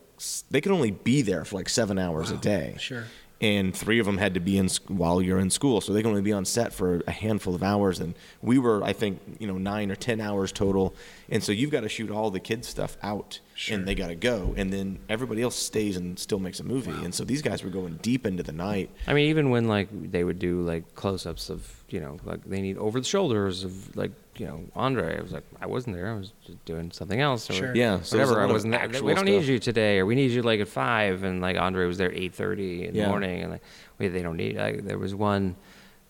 they 0.50 0.62
could 0.62 0.72
only 0.72 0.92
be 0.92 1.22
there 1.22 1.46
for 1.46 1.56
like 1.58 1.70
seven 1.70 1.98
hours 2.00 2.32
a 2.32 2.38
day. 2.38 2.76
Sure. 2.80 3.04
And 3.40 3.76
three 3.76 4.00
of 4.00 4.08
them 4.08 4.18
had 4.18 4.34
to 4.34 4.40
be 4.40 4.58
in 4.58 4.68
while 4.88 5.22
you're 5.22 5.38
in 5.38 5.52
school, 5.52 5.80
so 5.80 5.94
they 5.94 6.02
can 6.02 6.10
only 6.10 6.24
be 6.24 6.34
on 6.34 6.44
set 6.44 6.74
for 6.74 7.04
a 7.06 7.12
handful 7.12 7.54
of 7.54 7.62
hours. 7.62 8.00
And 8.00 8.16
we 8.42 8.58
were, 8.58 8.84
I 8.84 8.94
think, 8.94 9.20
you 9.38 9.46
know, 9.46 9.60
nine 9.60 9.92
or 9.92 9.96
ten 9.96 10.20
hours 10.20 10.52
total. 10.52 10.96
And 11.30 11.44
so 11.44 11.52
you've 11.52 11.70
got 11.70 11.82
to 11.82 11.90
shoot 11.90 12.10
all 12.10 12.32
the 12.32 12.40
kids 12.40 12.68
stuff 12.68 12.98
out, 13.04 13.40
Sure. 13.54 13.78
and 13.78 13.88
they 13.88 13.94
got 13.94 14.08
to 14.08 14.16
go, 14.16 14.56
and 14.58 14.74
then 14.74 14.98
everybody 15.08 15.44
else 15.44 15.56
stays 15.56 15.98
and 15.98 16.18
still 16.18 16.40
makes 16.40 16.60
a 16.60 16.64
movie. 16.64 16.90
And 16.90 17.14
so 17.14 17.24
these 17.24 17.44
guys 17.44 17.64
were 17.64 17.70
going 17.70 18.00
deep 18.02 18.26
into 18.26 18.42
the 18.42 18.54
night. 18.54 18.90
I 19.06 19.14
mean, 19.14 19.30
even 19.30 19.52
when 19.52 19.68
like 19.68 19.90
they 20.12 20.24
would 20.24 20.40
do 20.40 20.62
like 20.64 20.96
close-ups 20.96 21.52
of 21.52 21.77
you 21.90 22.00
know 22.02 22.18
like 22.26 22.44
they 22.46 22.62
need 22.62 22.78
over 22.78 23.00
the 23.00 23.06
shoulders 23.06 23.64
of 23.64 23.96
like 23.96 24.12
you 24.38 24.46
know 24.46 24.64
Andre. 24.76 25.18
I 25.18 25.22
was 25.22 25.32
like 25.32 25.44
I 25.62 25.68
wasn't 25.68 25.96
there. 25.96 26.12
I 26.12 26.18
was 26.18 26.34
just 26.46 26.64
doing 26.66 26.92
something 26.92 27.20
else. 27.22 27.50
Or 27.50 27.54
Sure. 27.54 27.76
Yeah, 27.76 28.02
so 28.02 28.18
there's 28.18 28.30
a 28.30 28.34
whatever. 28.34 28.50
I 28.50 28.52
wasn't 28.54 28.72
there. 28.74 28.82
actual 28.82 29.06
We 29.08 29.14
don't 29.14 29.26
need 29.26 29.44
you 29.46 29.58
today, 29.60 30.00
or 30.00 30.06
we 30.06 30.16
need 30.16 30.32
you 30.32 30.42
like 30.42 30.60
at 30.60 30.68
five, 30.68 31.24
and 31.24 31.42
like 31.42 31.58
Andre 31.58 31.86
was 31.88 31.98
there 31.98 32.12
eight 32.12 32.34
thirty 32.36 32.86
in 32.88 32.94
Yeah. 32.96 33.04
the 33.04 33.10
morning, 33.10 33.42
and 33.42 33.52
like 33.52 33.62
wait, 34.00 34.10
they 34.10 34.22
don't 34.22 34.38
need. 34.38 34.58
Like, 34.58 34.84
there 34.86 34.98
was 35.00 35.16
one 35.16 35.56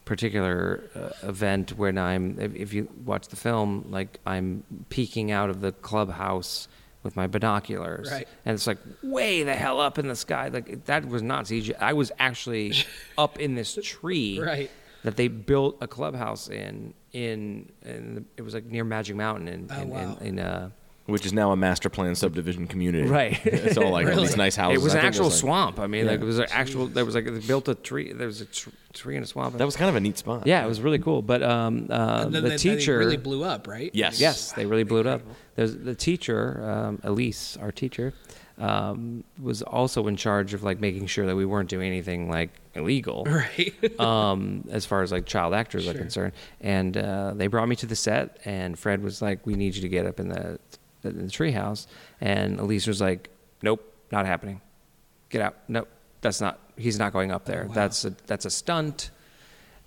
particular 0.06 0.84
uh, 0.96 1.28
event 1.28 1.78
when 1.78 1.98
I'm 1.98 2.40
if, 2.40 2.56
if 2.56 2.74
you 2.74 2.88
watch 3.06 3.28
the 3.28 3.36
film, 3.36 3.86
like 3.90 4.20
I'm 4.26 4.64
peeking 4.90 5.32
out 5.32 5.50
of 5.50 5.62
the 5.62 5.72
clubhouse 5.74 6.68
with 7.04 7.16
my 7.16 7.28
binoculars, 7.28 8.10
Right. 8.12 8.28
and 8.46 8.54
it's 8.56 8.68
like 8.68 8.80
way 9.04 9.44
the 9.44 9.54
hell 9.54 9.80
up 9.80 9.98
in 10.00 10.08
the 10.08 10.16
sky. 10.16 10.48
Like 10.50 10.86
that 10.86 11.06
was 11.08 11.22
not 11.22 11.46
CG. 11.46 11.74
I 11.80 11.94
was 11.94 12.12
actually 12.20 12.74
up 13.18 13.40
in 13.40 13.56
this 13.56 13.78
tree 13.84 14.40
Right. 14.40 14.72
That 15.08 15.16
they 15.16 15.30
built 15.30 15.78
a 15.82 15.88
clubhouse 15.88 16.50
in 16.50 16.94
in, 17.14 17.72
in 17.84 18.26
it 18.36 18.42
was 18.42 18.54
like 18.54 18.66
near 18.66 18.84
Magic 18.84 19.16
Mountain 19.16 19.48
in 19.48 19.68
Oh, 19.72 19.82
in, 19.82 19.90
wow. 19.90 20.18
in, 20.20 20.28
in 20.28 20.40
uh, 20.40 20.70
Which 21.06 21.26
is 21.26 21.32
now 21.32 21.52
a 21.54 21.56
master 21.56 21.90
plan 21.90 22.14
subdivision 22.14 22.68
community. 22.68 23.08
Right. 23.08 23.40
it's 23.46 23.78
all 23.78 23.90
like 23.92 24.08
all 24.08 24.22
these 24.22 24.36
nice 24.36 24.58
houses. 24.58 24.82
it 24.82 24.84
was 24.84 24.94
I 24.94 25.00
an 25.00 25.06
actual 25.06 25.30
there's, 25.30 25.36
like- 25.36 25.40
swamp. 25.40 25.80
I 25.80 25.88
mean, 25.88 26.06
like 26.08 26.20
it 26.20 26.26
was 26.26 26.40
an 26.40 26.48
actual. 26.52 26.88
There 26.88 27.06
was 27.06 27.16
like 27.16 27.24
they 27.26 27.40
built 27.40 27.70
a 27.70 27.76
tree. 27.76 28.12
There 28.12 28.28
was 28.28 28.42
a 28.42 28.46
tr- 28.46 28.70
tree 28.92 29.16
in 29.16 29.24
a 29.24 29.26
swamp. 29.26 29.58
That 29.58 29.66
was 29.66 29.78
kind 29.78 29.90
of 29.90 29.96
a 29.96 30.02
neat 30.02 30.18
spot. 30.18 30.46
yeah, 30.46 30.66
it 30.66 30.68
was 30.68 30.82
really 30.82 31.00
cool. 31.00 31.22
But 31.22 31.42
um, 31.42 31.88
uh, 31.90 32.24
And 32.26 32.36
then 32.36 32.44
the 32.44 32.50
they- 32.50 32.56
they 32.58 32.76
teacher 32.76 32.98
really 33.00 33.16
blew 33.18 33.46
up, 33.46 33.66
right? 33.68 33.90
Yes. 33.94 34.20
Yes, 34.20 34.52
they 34.52 34.66
really 34.66 34.84
blew 34.84 35.00
it 35.00 35.08
up. 35.08 35.22
There's 35.56 35.74
the 35.78 35.96
teacher, 35.96 36.62
um, 36.70 37.00
Elise, 37.04 37.56
our 37.62 37.72
teacher, 37.72 38.12
um, 38.60 39.24
was 39.42 39.62
also 39.62 40.08
in 40.08 40.16
charge 40.16 40.54
of 40.54 40.64
like 40.64 40.80
making 40.80 41.08
sure 41.08 41.26
that 41.28 41.36
we 41.36 41.46
weren't 41.46 41.70
doing 41.70 41.88
anything 41.88 42.30
like 42.30 42.50
illegal. 42.76 43.26
Right. 43.30 44.00
um, 44.00 44.64
as 44.72 44.86
far 44.86 45.04
as 45.04 45.12
like 45.12 45.26
child 45.26 45.54
actors 45.54 45.88
are 45.88 45.94
concerned. 45.94 46.34
And 46.62 46.98
uh, 46.98 47.34
they 47.36 47.48
brought 47.48 47.68
me 47.68 47.76
to 47.78 47.86
the 47.86 47.96
set, 47.96 48.40
and 48.46 48.78
Fred 48.78 49.04
was 49.04 49.22
like, 49.22 49.46
"We 49.46 49.56
need 49.56 49.76
you 49.76 49.82
to 49.84 49.90
get 49.90 50.06
up 50.06 50.20
in 50.20 50.30
the 50.30 50.60
in 51.04 51.26
the 51.28 51.32
treehouse." 51.32 51.88
And 52.20 52.60
Elise 52.60 52.88
was 52.88 53.00
like, 53.00 53.30
"Nope, 53.62 53.82
not 54.12 54.26
happening. 54.26 54.62
Get 55.30 55.42
out. 55.42 55.56
Nope, 55.68 55.88
that's 56.22 56.42
not. 56.42 56.60
He's 56.78 56.98
not 56.98 57.14
going 57.14 57.32
up 57.32 57.46
there. 57.46 57.66
wow. 57.68 57.74
That's 57.74 58.06
a 58.06 58.12
that's 58.26 58.46
a 58.46 58.50
stunt." 58.50 59.12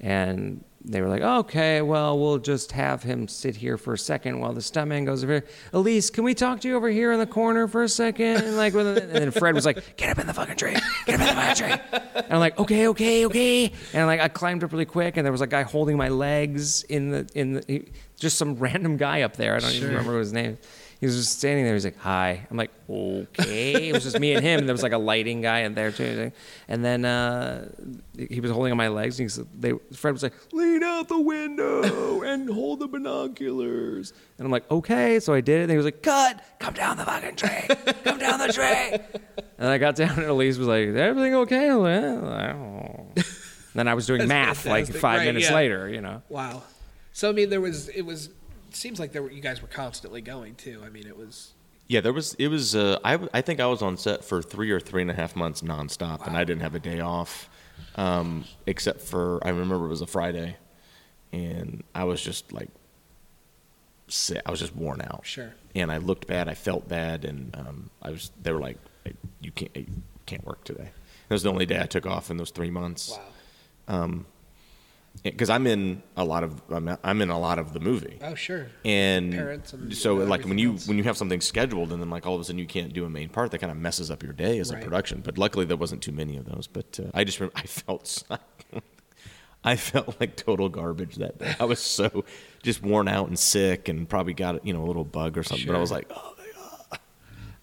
And 0.03 0.65
they 0.83 1.03
were 1.03 1.09
like, 1.09 1.21
okay, 1.21 1.83
well, 1.83 2.19
we'll 2.19 2.39
just 2.39 2.73
have 2.73 3.03
him 3.03 3.29
sit 3.29 3.55
here 3.55 3.77
for 3.77 3.93
a 3.93 3.99
second 3.99 4.41
while 4.41 4.55
the 4.55 4.61
stuntman 4.63 5.05
goes 5.05 5.23
over 5.23 5.35
here. 5.35 5.47
Elise, 5.75 6.09
can 6.09 6.25
we 6.25 6.35
talk 6.35 6.61
to 6.61 6.69
you 6.69 6.77
over 6.77 6.89
here 6.89 7.13
in 7.13 7.19
the 7.19 7.27
corner 7.27 7.69
for 7.69 7.83
a 7.83 7.89
second? 7.89 8.37
And 8.39 8.57
like, 8.57 8.73
and 8.75 8.97
then 9.11 9.31
Fred 9.31 9.55
was 9.55 9.67
like, 9.67 9.97
get 9.97 10.11
up 10.11 10.19
in 10.19 10.27
the 10.27 10.33
fucking 10.33 10.57
tree, 10.57 10.77
get 11.05 11.21
up 11.21 11.21
in 11.21 11.27
the 11.27 11.43
fucking 11.43 11.55
tree. 11.57 12.01
And 12.15 12.33
I'm 12.33 12.41
like, 12.41 12.59
okay, 12.59 12.89
okay, 12.89 13.27
okay. 13.27 13.73
And 13.93 14.07
like, 14.07 14.21
I 14.21 14.29
climbed 14.29 14.65
up 14.65 14.73
really 14.73 14.87
quick, 14.87 15.17
and 15.19 15.25
there 15.25 15.33
was 15.33 15.43
a 15.43 15.47
guy 15.47 15.63
holding 15.63 15.99
my 15.99 16.09
legs 16.09 16.83
in 16.85 17.11
the 17.11 17.29
in 17.35 17.53
the 17.55 17.65
he- 17.67 17.89
just 18.19 18.39
some 18.39 18.55
random 18.57 18.97
guy 18.97 19.23
up 19.23 19.37
there. 19.37 19.57
I 19.57 19.59
don't 19.59 19.73
even 19.73 19.89
remember 19.89 20.19
his 20.19 20.33
name. 20.33 20.59
He 21.01 21.07
was 21.07 21.17
just 21.17 21.39
standing 21.39 21.65
there. 21.65 21.73
He's 21.73 21.85
like, 21.87 21.99
"Hi." 22.01 22.47
I'm 22.51 22.59
like, 22.59 22.71
"Okay." 22.89 23.89
It 23.89 23.93
was 23.95 24.03
just 24.05 24.21
me 24.21 24.35
and 24.35 24.45
him. 24.45 24.67
There 24.67 24.75
was 24.75 24.83
like 24.83 24.93
a 24.93 24.99
lighting 24.99 25.41
guy 25.41 25.61
in 25.61 25.73
there 25.75 25.91
too. 25.91 26.31
And 26.69 26.85
then 26.85 27.07
uh, 27.07 27.71
he 28.29 28.41
was 28.41 28.51
holding 28.51 28.71
on 28.71 28.77
my 28.77 28.89
legs. 28.89 29.19
And 29.19 29.25
he 29.25 29.29
said, 29.31 29.47
they, 29.59 29.73
Fred 29.95 30.13
was 30.13 30.23
like, 30.23 30.35
"Lean 30.53 30.83
out 30.83 31.09
the 31.09 31.19
window 31.19 32.21
and 32.23 32.51
hold 32.51 32.81
the 32.81 32.87
binoculars." 32.89 34.13
And 34.39 34.45
I'm 34.45 34.53
like, 34.53 34.71
"Okay." 34.71 35.21
So 35.21 35.33
I 35.33 35.41
did 35.41 35.61
it. 35.61 35.63
And 35.63 35.71
he 35.71 35.77
was 35.79 35.87
like, 35.87 36.03
"Cut! 36.03 36.43
Come 36.59 36.75
down 36.75 36.99
the 36.99 37.05
fucking 37.07 37.37
tree! 37.37 37.75
Come 38.05 38.19
down 38.19 38.39
the 38.39 38.53
tree!" 38.53 39.23
And 39.59 39.69
I 39.69 39.79
got 39.79 39.97
down, 39.97 40.19
and 40.19 40.27
Elise 40.27 40.59
was 40.59 40.69
like, 40.69 40.85
"Is 40.89 40.97
everything 40.97 41.35
okay?" 41.37 41.73
Like, 41.73 41.93
"Eh, 41.93 42.01
don't 42.01 42.23
know." 42.25 43.13
Then 43.75 43.89
I 43.89 43.95
was 43.95 44.07
doing 44.07 44.27
math 44.29 44.67
like 44.67 44.87
five 44.89 45.19
Right, 45.21 45.27
minutes 45.27 45.49
yeah. 45.49 45.55
later. 45.55 45.89
You 45.89 46.01
know. 46.03 46.23
wow. 46.29 46.63
So 47.13 47.29
I 47.31 47.33
mean, 47.33 47.49
there 47.51 47.61
was 47.61 47.89
it 47.89 48.03
was. 48.03 48.29
It 48.71 48.77
seems 48.77 49.01
like 49.01 49.11
there 49.11 49.21
were, 49.21 49.33
you 49.33 49.41
guys 49.41 49.61
were 49.61 49.67
constantly 49.67 50.21
going 50.21 50.55
too. 50.55 50.81
I 50.87 50.91
mean, 50.91 51.09
it 51.09 51.17
was. 51.17 51.55
Yeah, 51.89 52.01
there 52.01 52.13
was. 52.13 52.35
It 52.35 52.47
was. 52.47 52.77
Uh, 52.77 53.01
I 53.05 53.19
I 53.35 53.41
think 53.41 53.59
I 53.59 53.67
was 53.67 53.83
on 53.83 53.97
set 53.97 54.25
for 54.25 54.41
three 54.41 54.71
or 54.71 54.79
three 54.79 55.03
and 55.03 55.11
a 55.11 55.15
half 55.15 55.35
months 55.35 55.61
nonstop, 55.61 56.25
and 56.25 56.37
I 56.37 56.45
didn't 56.45 56.63
have 56.63 56.77
a 56.77 56.79
day 56.79 57.01
off, 57.01 57.51
um, 57.97 58.45
except 58.69 59.01
for 59.01 59.45
I 59.45 59.49
remember 59.49 59.87
it 59.87 59.89
was 59.89 60.03
a 60.03 60.07
Friday, 60.07 60.57
and 61.33 61.83
I 61.97 62.05
was 62.05 62.23
just 62.23 62.53
like 62.53 62.69
sick. 64.07 64.41
I 64.47 64.53
was 64.53 64.61
just 64.61 64.77
worn 64.77 65.01
out. 65.01 65.23
Sure. 65.25 65.53
And 65.75 65.91
I 65.91 65.97
looked 65.97 66.29
bad. 66.29 66.49
I 66.49 66.55
felt 66.55 66.89
bad, 66.89 67.25
and 67.25 67.57
um, 67.57 67.91
I 68.01 68.11
was. 68.11 68.31
They 68.41 68.53
were 68.53 68.61
like, 68.61 68.79
"Hey, 69.03 69.15
"You 69.41 69.51
can't. 69.51 69.77
You 69.77 69.87
can't 70.27 70.47
work 70.47 70.63
today." 70.63 70.91
That 71.29 71.35
was 71.35 71.43
the 71.43 71.51
only 71.51 71.67
day 71.67 71.81
I 71.81 71.87
took 71.87 72.07
off 72.07 72.31
in 72.31 72.37
those 72.37 72.51
three 72.51 72.71
months. 72.71 73.19
Wow. 73.89 74.03
Because 75.23 75.51
I'm 75.51 75.67
in 75.67 76.03
a 76.17 76.25
lot 76.25 76.45
of. 76.45 76.63
I'm, 76.71 76.97
I'm 77.05 77.21
in 77.21 77.29
a 77.29 77.39
lot 77.39 77.59
of 77.59 77.75
the 77.75 77.81
movie. 77.81 78.19
Oh 78.23 78.35
sure. 78.35 78.69
and 78.87 79.35
and 79.35 79.95
so 79.95 80.15
like 80.15 80.45
when 80.47 80.57
you 80.57 80.73
else. 80.73 80.89
when 80.89 80.97
you 80.97 81.05
have 81.05 81.17
something 81.19 81.43
scheduled 81.43 81.93
and 81.93 82.01
then 82.01 82.09
like 82.09 82.27
all 82.27 82.35
of 82.37 82.41
a 82.41 82.45
sudden 82.45 82.59
you 82.59 82.67
can't 82.67 82.93
do 82.95 83.05
a 83.05 83.11
main 83.11 83.29
part 83.29 83.51
that 83.51 83.59
kind 83.59 83.71
of 83.71 83.77
messes 83.77 84.11
up 84.11 84.23
your 84.23 84.33
day 84.33 84.59
as 84.61 84.73
Right. 84.73 84.81
a 84.81 84.85
production 84.85 85.21
but 85.21 85.37
luckily 85.37 85.67
there 85.67 85.77
wasn't 85.77 86.01
too 86.03 86.13
many 86.13 86.39
of 86.39 86.47
those 86.47 86.67
but 86.67 86.99
uh, 87.03 87.11
i 87.13 87.25
just 87.25 87.39
remember 87.39 87.59
i 87.59 87.67
felt 87.67 88.23
i 89.65 89.77
felt 89.77 90.19
like 90.21 90.37
total 90.37 90.69
garbage 90.71 91.17
that 91.17 91.39
day 91.39 91.55
i 91.61 91.65
was 91.65 91.81
so 91.81 92.25
just 92.63 92.83
worn 92.83 93.07
out 93.09 93.29
and 93.29 93.39
sick 93.39 93.89
and 93.91 94.09
probably 94.09 94.33
got 94.33 94.65
you 94.65 94.73
know 94.73 94.83
a 94.85 94.87
little 94.87 95.05
bug 95.05 95.37
or 95.37 95.43
something 95.43 95.67
but 95.67 95.77
i 95.77 95.81
was 95.81 95.91
like 95.91 96.11
oh 96.15 96.35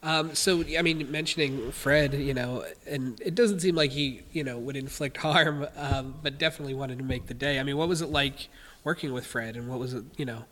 Um, 0.08 0.34
so 0.36 0.64
I 0.78 0.82
mean, 0.84 1.12
mentioning 1.12 1.74
Fred, 1.74 2.14
you 2.14 2.34
know, 2.34 2.64
and 2.86 3.20
it 3.20 3.36
doesn't 3.36 3.60
seem 3.60 3.76
like 3.76 3.92
he, 3.92 4.22
you 4.32 4.42
know, 4.42 4.58
would 4.58 4.78
inflict 4.78 5.18
harm, 5.28 5.68
um, 5.76 6.16
but 6.24 6.38
definitely 6.38 6.76
wanted 6.76 6.98
to 7.00 7.04
make 7.04 7.28
the 7.28 7.34
day. 7.34 7.60
I 7.60 7.64
mean, 7.64 7.76
what 7.76 7.90
was 7.90 8.02
it 8.02 8.10
like 8.10 8.48
working 8.86 9.12
with 9.12 9.26
Fred, 9.26 9.58
and 9.58 9.68
what 9.68 9.80
was 9.80 9.94
it, 9.94 10.06
you 10.16 10.24
know, 10.24 10.46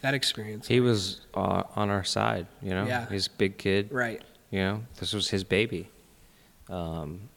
that 0.00 0.14
experience? 0.14 0.66
He 0.66 0.80
was 0.80 1.20
uh, 1.34 1.64
on 1.76 1.90
our 1.90 2.02
side. 2.02 2.46
You 2.62 2.70
know. 2.70 2.86
Yeah. 2.86 3.06
He's 3.10 3.26
a 3.26 3.30
big 3.30 3.58
kid. 3.58 3.92
right. 3.92 4.22
You 4.50 4.60
know, 4.60 4.82
this 4.98 5.12
was 5.12 5.28
his 5.28 5.44
baby. 5.44 5.90
Um, 6.70 7.28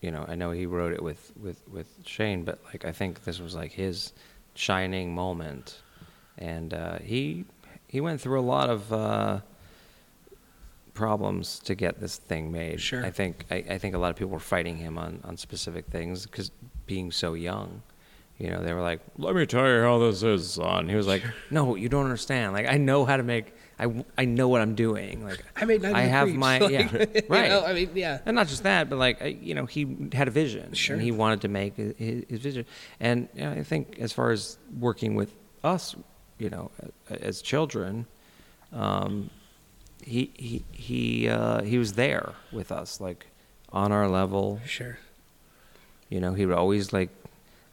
you 0.00 0.12
know, 0.12 0.24
I 0.28 0.36
know 0.36 0.52
he 0.52 0.66
wrote 0.66 0.92
it 0.92 1.02
with, 1.02 1.32
with, 1.40 1.60
with 1.68 1.88
Shane, 2.06 2.44
but 2.44 2.60
like 2.66 2.84
I 2.84 2.92
think 2.92 3.24
this 3.24 3.40
was 3.40 3.56
like 3.56 3.72
his 3.72 4.12
shining 4.54 5.12
moment, 5.12 5.80
and 6.38 6.72
uh, 6.72 6.98
he 6.98 7.46
he 7.88 8.00
went 8.00 8.20
through 8.20 8.38
a 8.38 8.42
lot 8.42 8.70
of 8.70 8.92
uh, 8.92 9.40
problems 10.94 11.58
to 11.60 11.74
get 11.74 12.00
this 12.00 12.16
thing 12.16 12.50
made. 12.52 12.80
Sure. 12.80 13.04
I 13.04 13.10
think 13.10 13.44
I, 13.50 13.56
I 13.70 13.78
think 13.78 13.94
a 13.94 13.98
lot 13.98 14.10
of 14.10 14.16
people 14.16 14.30
were 14.32 14.38
fighting 14.40 14.76
him 14.76 14.98
on, 14.98 15.20
on 15.24 15.36
specific 15.36 15.86
things 15.86 16.26
because 16.26 16.50
being 16.86 17.10
so 17.12 17.34
young. 17.34 17.82
You 18.38 18.48
know, 18.48 18.62
they 18.62 18.72
were 18.72 18.80
like, 18.80 19.00
"Let 19.18 19.34
me 19.34 19.44
tell 19.44 19.68
you 19.68 19.82
how 19.82 19.98
this 19.98 20.22
is, 20.22 20.52
son." 20.52 20.88
He 20.88 20.96
was 20.96 21.06
like, 21.06 21.22
"No, 21.50 21.74
you 21.74 21.90
don't 21.90 22.04
understand. 22.04 22.54
Like, 22.54 22.66
I 22.66 22.78
know 22.78 23.04
how 23.04 23.18
to 23.18 23.22
make. 23.22 23.52
I, 23.78 24.02
I 24.16 24.24
know 24.24 24.48
what 24.48 24.62
I'm 24.62 24.74
doing. 24.74 25.22
Like, 25.22 25.44
I 25.56 25.66
made 25.66 25.84
I 25.84 26.00
have 26.02 26.24
Creeps, 26.28 26.38
my 26.38 26.58
like, 26.58 26.70
yeah, 26.70 26.92
you 27.14 27.22
right. 27.28 27.48
know, 27.50 27.64
I 27.66 27.74
mean, 27.74 27.90
yeah. 27.94 28.20
and 28.24 28.34
not 28.34 28.48
just 28.48 28.62
that, 28.62 28.88
but 28.88 28.98
like 28.98 29.20
I- 29.20 29.26
you 29.26 29.54
know, 29.54 29.66
he 29.66 30.08
had 30.14 30.26
a 30.26 30.30
vision, 30.30 30.72
Sure. 30.72 30.94
and 30.96 31.02
he 31.04 31.12
wanted 31.12 31.42
to 31.42 31.48
make 31.48 31.76
his, 31.76 32.24
his 32.30 32.40
vision. 32.40 32.64
And 32.98 33.28
you 33.34 33.42
know, 33.42 33.50
I 33.52 33.62
think 33.62 33.98
as 34.00 34.10
far 34.14 34.30
as 34.30 34.56
working 34.78 35.16
with 35.16 35.34
us, 35.62 35.94
you 36.38 36.48
know, 36.48 36.70
as 37.10 37.42
children, 37.42 38.06
um, 38.72 39.28
he 40.04 40.30
he 40.36 40.64
he 40.72 41.28
uh, 41.28 41.62
he 41.62 41.78
was 41.78 41.94
there 41.94 42.34
with 42.52 42.72
us, 42.72 43.00
like 43.00 43.26
on 43.72 43.92
our 43.92 44.08
level. 44.08 44.60
Sure. 44.66 44.98
You 46.08 46.20
know, 46.20 46.34
he 46.34 46.46
would 46.46 46.56
always 46.56 46.92
like. 46.92 47.10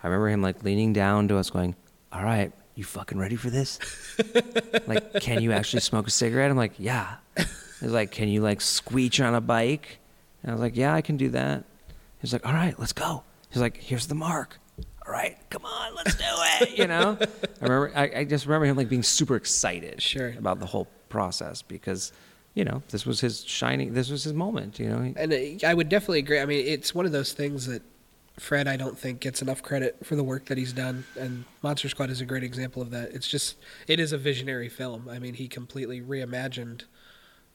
I 0.03 0.07
remember 0.07 0.29
him 0.29 0.41
like 0.41 0.63
leaning 0.63 0.93
down 0.93 1.27
to 1.29 1.37
us, 1.37 1.49
going, 1.49 1.75
"All 2.11 2.23
right, 2.23 2.51
you 2.75 2.83
fucking 2.83 3.17
ready 3.17 3.35
for 3.35 3.49
this? 3.49 3.79
like, 4.87 5.13
can 5.21 5.41
you 5.41 5.51
actually 5.51 5.79
smoke 5.81 6.07
a 6.07 6.11
cigarette?" 6.11 6.51
I'm 6.51 6.57
like, 6.57 6.73
"Yeah." 6.77 7.15
He's 7.79 7.91
like, 7.91 8.11
"Can 8.11 8.27
you 8.29 8.41
like 8.41 8.59
squeech 8.59 9.25
on 9.25 9.33
a 9.33 9.41
bike?" 9.41 9.97
And 10.43 10.51
I 10.51 10.53
was 10.53 10.61
like, 10.61 10.75
"Yeah, 10.77 10.93
I 10.93 11.01
can 11.01 11.17
do 11.17 11.29
that." 11.29 11.63
He's 12.21 12.31
like, 12.33 12.45
"All 12.45 12.53
right, 12.53 12.77
let's 12.79 12.93
go." 12.93 13.23
He's 13.49 13.61
like, 13.61 13.77
"Here's 13.77 14.07
the 14.07 14.15
mark." 14.15 14.59
All 15.05 15.13
right, 15.13 15.37
come 15.49 15.63
on, 15.65 15.95
let's 15.95 16.15
do 16.15 16.23
it. 16.61 16.77
You 16.77 16.85
know, 16.87 17.17
I 17.61 17.63
remember. 17.63 17.91
I, 17.95 18.11
I 18.17 18.23
just 18.25 18.45
remember 18.45 18.65
him 18.65 18.75
like 18.77 18.89
being 18.89 19.03
super 19.03 19.35
excited, 19.35 20.01
Sure. 20.01 20.33
about 20.37 20.59
the 20.59 20.65
whole 20.65 20.87
process 21.09 21.61
because, 21.61 22.11
you 22.53 22.63
know, 22.63 22.81
this 22.89 23.05
was 23.05 23.19
his 23.19 23.43
shining. 23.45 23.93
This 23.93 24.09
was 24.09 24.23
his 24.23 24.33
moment. 24.33 24.79
You 24.79 24.89
know, 24.89 25.13
And 25.15 25.63
I 25.63 25.73
would 25.73 25.89
definitely 25.89 26.19
agree. 26.19 26.39
I 26.39 26.45
mean, 26.45 26.65
it's 26.65 26.93
one 26.95 27.05
of 27.05 27.11
those 27.11 27.33
things 27.33 27.67
that 27.67 27.81
Fred, 28.39 28.67
I 28.67 28.77
don't 28.77 28.97
think, 28.97 29.19
gets 29.19 29.41
enough 29.41 29.63
credit 29.63 29.97
for 30.05 30.15
the 30.15 30.23
work 30.23 30.45
that 30.45 30.57
he's 30.57 30.73
done. 30.73 31.05
And 31.19 31.45
Monster 31.63 31.89
Squad 31.89 32.09
is 32.11 32.21
a 32.21 32.25
great 32.25 32.43
example 32.43 32.81
of 32.83 32.91
that. 32.91 33.11
It's 33.11 33.27
just, 33.27 33.55
it 33.87 33.99
is 33.99 34.11
a 34.11 34.17
visionary 34.17 34.69
film. 34.69 35.09
I 35.09 35.17
mean, 35.17 35.33
he 35.33 35.47
completely 35.47 36.01
reimagined, 36.01 36.83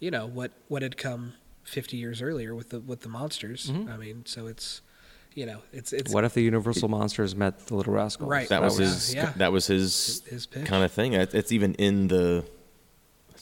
you 0.01 0.11
know, 0.11 0.27
what 0.27 0.51
what 0.69 0.83
had 0.83 0.97
come 0.97 1.35
50 1.65 1.97
years 1.97 2.21
earlier 2.21 2.55
with 2.57 2.71
the 2.71 2.81
with 2.81 3.03
the 3.03 3.09
monsters. 3.09 3.71
Mm-hmm. 3.71 3.93
I 3.93 3.97
mean, 3.97 4.27
so 4.27 4.49
it's, 4.49 4.81
you 5.35 5.47
know, 5.47 5.63
it's 5.73 5.93
it's 5.93 6.13
what 6.13 6.25
if 6.25 6.35
the 6.35 6.43
Universal 6.43 6.89
monsters 6.89 7.37
met 7.37 7.67
the 7.69 7.77
Little 7.77 7.93
Rascals? 7.93 8.29
Right. 8.29 8.49
That 8.49 8.63
was 8.63 8.79
his. 8.79 9.15
yeah. 9.15 9.33
That 9.37 9.53
was 9.53 9.69
his, 9.69 10.23
His 10.29 10.47
pitch. 10.47 10.67
kind 10.67 10.83
of 10.85 10.91
thing. 10.91 11.13
It's 11.15 11.53
even 11.53 11.75
in 11.75 12.09
the. 12.09 12.45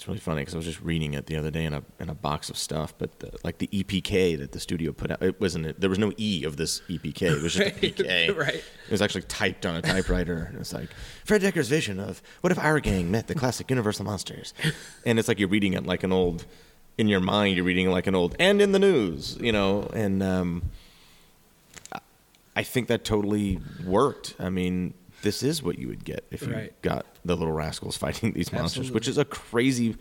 It's 0.00 0.08
really 0.08 0.18
funny 0.18 0.40
because 0.40 0.54
I 0.54 0.56
was 0.56 0.64
just 0.64 0.80
reading 0.80 1.12
it 1.12 1.26
the 1.26 1.36
other 1.36 1.50
day 1.50 1.66
in 1.66 1.74
a 1.74 1.82
in 1.98 2.08
a 2.08 2.14
box 2.14 2.48
of 2.48 2.56
stuff. 2.56 2.94
But 2.96 3.18
the, 3.18 3.38
like 3.44 3.58
the 3.58 3.66
EPK 3.66 4.38
that 4.38 4.52
the 4.52 4.58
studio 4.58 4.92
put 4.92 5.10
out, 5.10 5.22
it 5.22 5.38
wasn't. 5.38 5.78
There 5.78 5.90
was 5.90 5.98
no 5.98 6.10
E 6.16 6.42
of 6.44 6.56
this 6.56 6.80
EPK. 6.88 7.36
It 7.36 7.42
was 7.42 7.52
just 7.52 7.68
a 7.68 7.70
PK. 7.78 8.34
Right. 8.34 8.54
It 8.54 8.90
was 8.90 9.02
actually 9.02 9.24
typed 9.24 9.66
on 9.66 9.76
a 9.76 9.82
typewriter, 9.82 10.46
and 10.48 10.58
it's 10.58 10.72
like 10.72 10.88
Fred 11.26 11.42
Dekker's 11.42 11.68
vision 11.68 12.00
of 12.00 12.22
what 12.40 12.50
if 12.50 12.58
our 12.58 12.80
gang 12.80 13.10
met 13.10 13.26
the 13.26 13.34
classic 13.34 13.68
Universal 13.68 14.06
monsters, 14.06 14.54
and 15.04 15.18
it's 15.18 15.28
like 15.28 15.38
you're 15.38 15.50
reading 15.50 15.74
it 15.74 15.84
like 15.84 16.02
an 16.02 16.12
old. 16.12 16.46
In 16.96 17.06
your 17.06 17.20
mind, 17.20 17.56
you're 17.56 17.66
reading 17.66 17.88
it 17.88 17.90
like 17.90 18.06
an 18.06 18.14
old, 18.14 18.34
and 18.38 18.62
in 18.62 18.72
the 18.72 18.78
news, 18.78 19.36
you 19.38 19.52
know, 19.52 19.90
and 19.92 20.22
um, 20.22 20.62
I 22.56 22.62
think 22.62 22.88
that 22.88 23.04
totally 23.04 23.60
worked. 23.84 24.34
I 24.38 24.48
mean, 24.48 24.94
this 25.22 25.42
is 25.42 25.62
what 25.62 25.78
you 25.78 25.88
would 25.88 26.04
get 26.04 26.24
if 26.30 26.42
you 26.42 26.52
Right. 26.52 26.82
got 26.82 27.06
the 27.24 27.36
little 27.36 27.52
rascals 27.52 27.96
fighting 27.96 28.32
these 28.34 28.52
monsters, 28.52 28.78
Absolutely. 28.88 28.94
which 28.94 29.08
is 29.08 29.18
a 29.18 29.24
crazy. 29.24 29.96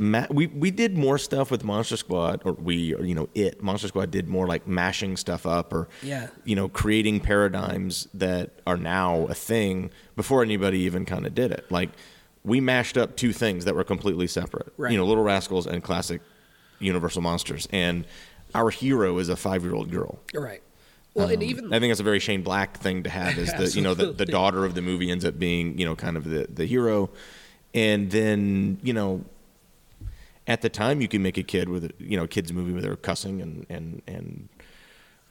Ma- 0.00 0.26
we 0.30 0.46
we 0.46 0.70
did 0.70 0.96
more 0.96 1.18
stuff 1.18 1.50
with 1.50 1.64
Monster 1.64 1.96
Squad, 1.96 2.40
or 2.44 2.52
we, 2.52 2.94
or 2.94 3.04
you 3.04 3.16
know, 3.16 3.28
it 3.34 3.60
Monster 3.62 3.88
Squad 3.88 4.12
did 4.12 4.28
more 4.28 4.46
like 4.46 4.66
mashing 4.68 5.16
stuff 5.16 5.44
up, 5.44 5.72
or 5.72 5.88
Yeah. 6.04 6.28
you 6.44 6.54
know, 6.54 6.68
creating 6.68 7.18
paradigms 7.20 8.06
that 8.14 8.50
are 8.64 8.76
now 8.76 9.26
a 9.26 9.34
thing 9.34 9.90
before 10.14 10.42
anybody 10.42 10.78
even 10.80 11.04
kind 11.04 11.26
of 11.26 11.34
did 11.34 11.50
it. 11.50 11.66
Like 11.68 11.90
we 12.44 12.60
mashed 12.60 12.96
up 12.96 13.16
two 13.16 13.32
things 13.32 13.64
that 13.64 13.74
were 13.74 13.82
completely 13.82 14.28
separate. 14.28 14.72
Right. 14.76 14.92
You 14.92 14.98
know, 14.98 15.04
Little 15.04 15.24
Rascals 15.24 15.66
and 15.66 15.82
classic 15.82 16.20
Universal 16.78 17.22
monsters, 17.22 17.66
and 17.72 18.04
our 18.54 18.70
hero 18.70 19.18
is 19.18 19.28
a 19.28 19.34
five 19.34 19.64
year 19.64 19.74
old 19.74 19.90
girl. 19.90 20.20
right. 20.32 20.62
Well, 21.18 21.28
and 21.28 21.42
Um, 21.42 21.48
even 21.48 21.72
I 21.72 21.80
think 21.80 21.90
that's 21.90 22.00
a 22.00 22.04
very 22.04 22.20
Shane 22.20 22.42
Black 22.42 22.78
thing 22.78 23.02
to 23.02 23.10
have. 23.10 23.38
Is 23.38 23.52
the 23.52 23.68
you 23.76 23.82
know 23.82 23.94
the, 23.94 24.12
the 24.12 24.26
daughter 24.26 24.64
of 24.64 24.74
the 24.74 24.82
movie 24.82 25.10
ends 25.10 25.24
up 25.24 25.38
being 25.38 25.78
you 25.78 25.84
know 25.84 25.96
kind 25.96 26.16
of 26.16 26.24
the 26.24 26.46
the 26.52 26.66
hero, 26.66 27.10
and 27.74 28.10
then 28.10 28.78
you 28.82 28.92
know 28.92 29.24
at 30.46 30.62
the 30.62 30.68
time 30.68 31.00
you 31.00 31.08
can 31.08 31.22
make 31.22 31.36
a 31.36 31.42
kid 31.42 31.68
with 31.68 31.84
a, 31.84 31.90
you 31.98 32.16
know 32.16 32.24
a 32.24 32.28
kids 32.28 32.52
movie 32.52 32.72
where 32.72 32.82
they're 32.82 32.96
cussing 32.96 33.40
and 33.42 33.66
and 33.68 34.02
and 34.06 34.48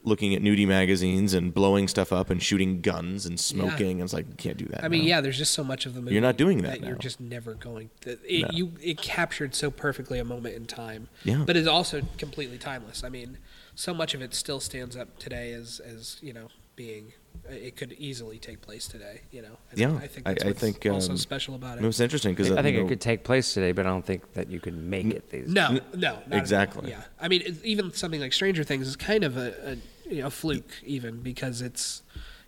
looking 0.08 0.34
at 0.34 0.42
nudie 0.42 0.68
magazines 0.68 1.34
and 1.34 1.54
blowing 1.54 1.88
stuff 1.88 2.14
up 2.14 2.30
and 2.30 2.42
shooting 2.42 2.82
guns 2.82 3.26
and 3.26 3.40
smoking. 3.40 4.00
And 4.00 4.04
it's 4.04 4.14
like 4.14 4.28
you 4.28 4.36
can't 4.36 4.58
do 4.58 4.66
that. 4.68 4.84
I 4.84 4.88
mean, 4.88 5.04
yeah, 5.04 5.22
there's 5.22 5.38
just 5.38 5.54
so 5.54 5.64
much 5.64 5.86
of 5.86 5.94
the 5.94 6.02
movie. 6.02 6.14
You're 6.14 6.22
not 6.22 6.38
doing 6.38 6.62
that 6.64 6.82
You're 6.82 6.96
just 6.96 7.20
never 7.20 7.54
going. 7.54 7.90
To, 8.02 8.12
it, 8.12 8.44
No. 8.44 8.50
You 8.52 8.72
it 8.82 9.02
captured 9.02 9.54
so 9.54 9.70
perfectly 9.70 10.18
a 10.18 10.24
moment 10.24 10.56
in 10.56 10.66
time. 10.66 11.10
Yeah. 11.24 11.44
But 11.46 11.58
it's 11.58 11.68
also 11.68 12.02
completely 12.18 12.58
timeless. 12.58 13.04
I 13.04 13.10
mean, 13.10 13.38
so 13.78 13.94
much 13.94 14.16
of 14.16 14.22
it 14.24 14.34
still 14.34 14.60
stands 14.60 14.98
up 14.98 15.18
today 15.20 15.54
as 15.54 15.80
as 15.80 16.18
you 16.22 16.34
know 16.34 16.48
being. 16.76 17.14
It 17.50 17.76
could 17.78 17.94
easily 17.94 18.40
take 18.40 18.62
place 18.62 18.88
today. 18.88 19.22
You 19.32 19.44
know. 19.44 19.58
And 19.72 19.80
Yeah, 19.80 19.94
I 19.96 20.08
think 20.08 20.26
that's 20.26 20.44
I 20.44 20.48
what's 20.48 20.60
think, 20.60 20.86
also 20.88 21.12
um, 21.12 21.18
special 21.18 21.54
about 21.56 21.78
it 21.78 21.84
it. 21.84 21.88
was 21.88 22.02
interesting 22.02 22.34
because 22.34 22.52
I 22.52 22.62
think 22.64 22.76
it 22.76 22.88
could 22.88 23.00
take 23.00 23.24
place 23.24 23.54
today, 23.54 23.72
but 23.72 23.86
I 23.86 23.90
don't 23.90 24.06
think 24.06 24.34
that 24.34 24.50
you 24.50 24.60
could 24.60 24.76
make 24.76 25.06
it 25.08 25.30
these. 25.30 25.48
No, 25.48 25.70
no, 25.72 25.80
not 25.94 26.04
at 26.28 26.34
all. 26.34 26.40
Exactly. 26.40 26.90
Yeah, 26.90 27.04
I 27.22 27.28
mean, 27.28 27.58
even 27.64 27.94
something 27.94 28.20
like 28.20 28.34
Stranger 28.34 28.64
Things 28.64 28.88
is 28.88 28.96
kind 28.96 29.24
of 29.24 29.38
a, 29.38 29.54
a 29.74 30.10
you 30.14 30.22
know 30.24 30.30
fluke, 30.32 30.72
even 30.84 31.22
because 31.22 31.62
it's 31.62 32.02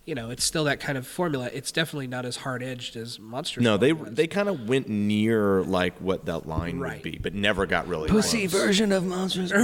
you 0.10 0.15
know 0.15 0.32
it's 0.32 0.43
still 0.43 0.63
that 0.63 0.80
kind 0.80 0.98
of 0.98 1.06
formula. 1.06 1.50
It's 1.54 1.72
definitely 1.72 2.08
not 2.08 2.26
as 2.26 2.38
hard 2.38 2.63
edged 2.63 2.95
as 2.95 3.19
Monster. 3.19 3.62
No, 3.62 3.78
they 3.78 3.93
was. 3.93 4.12
they 4.12 4.26
kind 4.28 4.50
of 4.50 4.67
went 4.67 4.89
near 4.89 5.62
like 5.62 5.95
what 6.00 6.26
that 6.26 6.48
line 6.48 6.80
Right. 6.80 6.93
would 6.95 7.04
be, 7.04 7.19
but 7.22 7.36
never 7.36 7.67
got 7.67 7.88
really 7.88 8.10
Pussy 8.10 8.48
close. 8.48 8.60
version 8.63 8.91
of 8.91 9.06
monsters. 9.06 9.52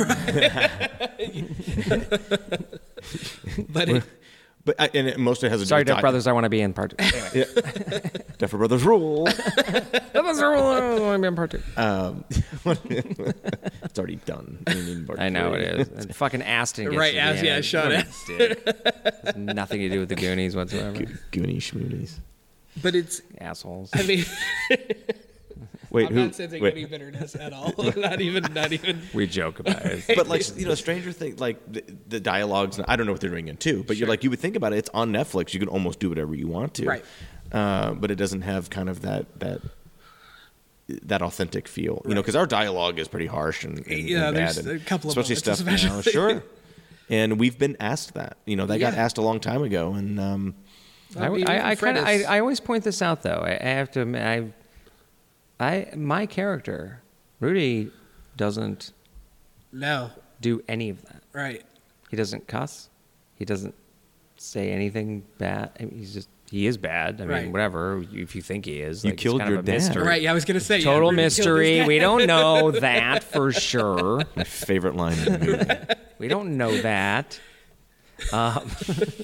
but 3.69 3.89
it, 3.89 4.03
But 4.65 4.75
I, 4.81 4.89
and 4.95 5.07
it 5.07 5.19
mostly 5.19 5.47
has 5.49 5.61
a 5.61 5.65
Sorry, 5.67 5.83
di- 5.83 5.93
Duff 5.93 6.01
Brothers. 6.01 6.25
I 6.25 6.31
want 6.31 6.45
to 6.45 6.49
be 6.49 6.59
in 6.59 6.73
part 6.73 6.97
two. 6.97 7.45
Duffer 8.39 8.57
Brothers 8.57 8.83
rule. 8.83 9.25
Duff 9.25 10.11
Brothers, 10.11 10.41
rule. 10.41 10.63
I 10.65 10.99
want 10.99 11.15
to 11.15 11.19
be 11.21 11.27
in 11.27 11.35
part 11.35 11.51
two. 11.51 11.61
Um, 11.77 12.25
it's 13.83 13.99
already 13.99 14.15
done. 14.25 14.57
I, 14.65 14.73
mean, 14.73 15.07
I 15.19 15.29
know 15.29 15.53
three. 15.53 15.61
it 15.65 15.79
is. 15.81 15.87
And 16.05 16.15
fucking 16.15 16.41
Astin. 16.41 16.85
Gets 16.85 16.97
Right, 16.97 17.09
to 17.11 17.15
the 17.15 17.21
As- 17.21 17.41
yeah, 17.43 17.51
end. 17.57 17.65
Sean 17.65 17.91
What 17.91 18.05
a 18.41 19.25
Has 19.25 19.35
nothing 19.35 19.81
to 19.81 19.89
do 19.89 19.99
with 19.99 20.09
the 20.09 20.15
Goonies 20.15 20.55
whatsoever. 20.55 20.97
Go- 20.99 21.11
Goonie 21.31 21.57
schmoonies. 21.57 22.19
but 22.81 22.95
it's. 22.95 23.21
Assholes. 23.39 23.91
I 23.93 24.01
mean, 24.03 24.25
Wait, 25.95 26.07
I'm 26.07 26.13
who? 26.13 26.25
not 26.25 26.35
sensing 26.35 26.61
wait. 26.61 26.73
any 26.73 26.85
bitterness 26.85 27.35
at 27.35 27.53
all. 27.53 27.73
not 27.95 28.19
even. 28.19 28.43
Not 28.53 28.73
even. 28.73 29.01
We 29.13 29.27
joke 29.27 29.59
about 29.59 29.85
it. 29.85 30.03
But 30.15 30.27
like 30.27 30.43
you 30.57 30.67
know, 30.67 30.75
Stranger 30.75 31.11
Things, 31.11 31.39
like 31.39 31.59
the, 31.71 31.83
the 32.07 32.19
dialogues. 32.19 32.79
I 32.85 32.95
don't 32.95 33.05
know 33.05 33.13
what 33.13 33.21
they're 33.21 33.29
doing 33.29 33.47
in 33.47 33.57
two, 33.57 33.83
but 33.83 33.95
you're 33.95 34.09
like 34.09 34.23
you 34.23 34.29
would 34.29 34.39
think 34.39 34.55
about 34.55 34.73
it. 34.73 34.77
It's 34.77 34.89
on 34.93 35.11
Netflix. 35.11 35.53
You 35.53 35.59
can 35.59 35.69
almost 35.69 35.99
do 35.99 36.09
whatever 36.09 36.35
you 36.35 36.47
want 36.47 36.73
to. 36.75 36.85
Right. 36.85 37.05
Uh, 37.51 37.93
but 37.93 38.11
it 38.11 38.15
doesn't 38.15 38.41
have 38.41 38.69
kind 38.69 38.89
of 38.89 39.01
that 39.01 39.39
that 39.39 39.61
that 40.87 41.21
authentic 41.21 41.67
feel, 41.67 42.01
you 42.05 42.13
know, 42.13 42.21
because 42.21 42.35
our 42.35 42.45
dialogue 42.45 42.99
is 42.99 43.07
pretty 43.07 43.25
harsh 43.25 43.63
and, 43.63 43.79
and 43.87 44.09
Yeah, 44.09 44.27
and 44.27 44.37
there's 44.37 44.57
bad, 44.57 44.65
and 44.65 44.81
a 44.81 44.83
couple 44.83 45.09
of 45.09 45.17
especially 45.17 45.35
moments, 45.35 45.61
stuff 45.61 45.65
now. 45.65 45.99
especially. 45.99 46.11
Sure. 46.11 46.43
And 47.09 47.39
we've 47.39 47.57
been 47.57 47.77
asked 47.79 48.15
that, 48.15 48.37
you 48.45 48.55
know, 48.55 48.65
that 48.65 48.79
got 48.79 48.93
asked 48.95 49.17
a 49.17 49.21
long 49.21 49.39
time 49.39 49.63
ago, 49.63 49.93
and 49.93 50.19
um, 50.19 50.55
I, 51.17 51.27
I, 51.27 51.69
I 51.71 51.75
kind 51.75 51.97
of, 51.97 52.05
I, 52.05 52.23
I 52.23 52.39
always 52.39 52.59
point 52.59 52.83
this 52.83 53.01
out 53.01 53.21
though. 53.21 53.43
I, 53.45 53.57
I 53.61 53.69
have 53.69 53.91
to 53.91 54.01
admit, 54.01 54.21
I, 54.21 54.51
I, 55.59 55.87
my 55.95 56.25
character, 56.25 57.01
Rudy, 57.39 57.91
doesn't 58.37 58.91
No. 59.71 60.11
do 60.41 60.61
any 60.67 60.89
of 60.89 61.01
that. 61.03 61.23
Right. 61.33 61.63
He 62.09 62.17
doesn't 62.17 62.47
cuss. 62.47 62.89
He 63.35 63.45
doesn't 63.45 63.73
say 64.37 64.71
anything 64.71 65.23
bad. 65.37 65.71
I 65.79 65.83
mean, 65.85 65.97
he's 65.97 66.13
just, 66.13 66.29
he 66.49 66.67
is 66.67 66.77
bad. 66.77 67.15
I 67.21 67.25
mean, 67.25 67.29
Right. 67.29 67.51
whatever. 67.51 68.03
If 68.11 68.35
you 68.35 68.41
think 68.41 68.65
he 68.65 68.81
is, 68.81 69.03
You 69.03 69.09
like, 69.09 69.13
it's 69.15 69.23
killed 69.23 69.39
kind 69.39 69.49
your 69.49 69.59
of 69.59 69.65
a 69.65 69.67
dad. 69.67 69.73
mystery. 69.73 70.03
Right. 70.05 70.21
Yeah, 70.21 70.31
I 70.31 70.33
was 70.33 70.45
gonna 70.45 70.59
say 70.59 70.81
Total 70.81 71.09
Rudy 71.09 71.15
killed 71.15 71.25
his 71.25 71.37
mystery. 71.39 71.85
We 71.85 71.99
don't 71.99 72.27
know 72.27 72.71
that 72.79 73.23
for 73.23 73.51
sure. 73.51 74.21
my 74.35 74.43
favorite 74.43 74.95
line 74.95 75.17
in 75.19 75.33
the 75.33 75.39
movie. 75.39 76.01
We 76.19 76.27
don't 76.27 76.57
know 76.57 76.77
that. 76.81 77.39
Um, 78.31 78.69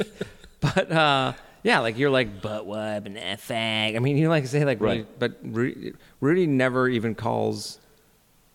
but 0.59 0.91
uh, 0.91 1.33
yeah, 1.63 1.79
like 1.79 1.97
you're 1.97 2.09
like 2.09 2.41
butt 2.41 2.65
wub 2.65 3.05
and 3.05 3.15
fag. 3.39 3.95
I 3.95 3.99
mean, 3.99 4.17
you 4.17 4.29
like 4.29 4.47
say 4.47 4.65
like, 4.65 4.79
Right. 4.81 4.99
Rudy, 4.99 5.07
but 5.19 5.37
Rudy, 5.43 5.93
Rudy 6.19 6.47
never 6.47 6.87
even 6.89 7.15
calls 7.15 7.79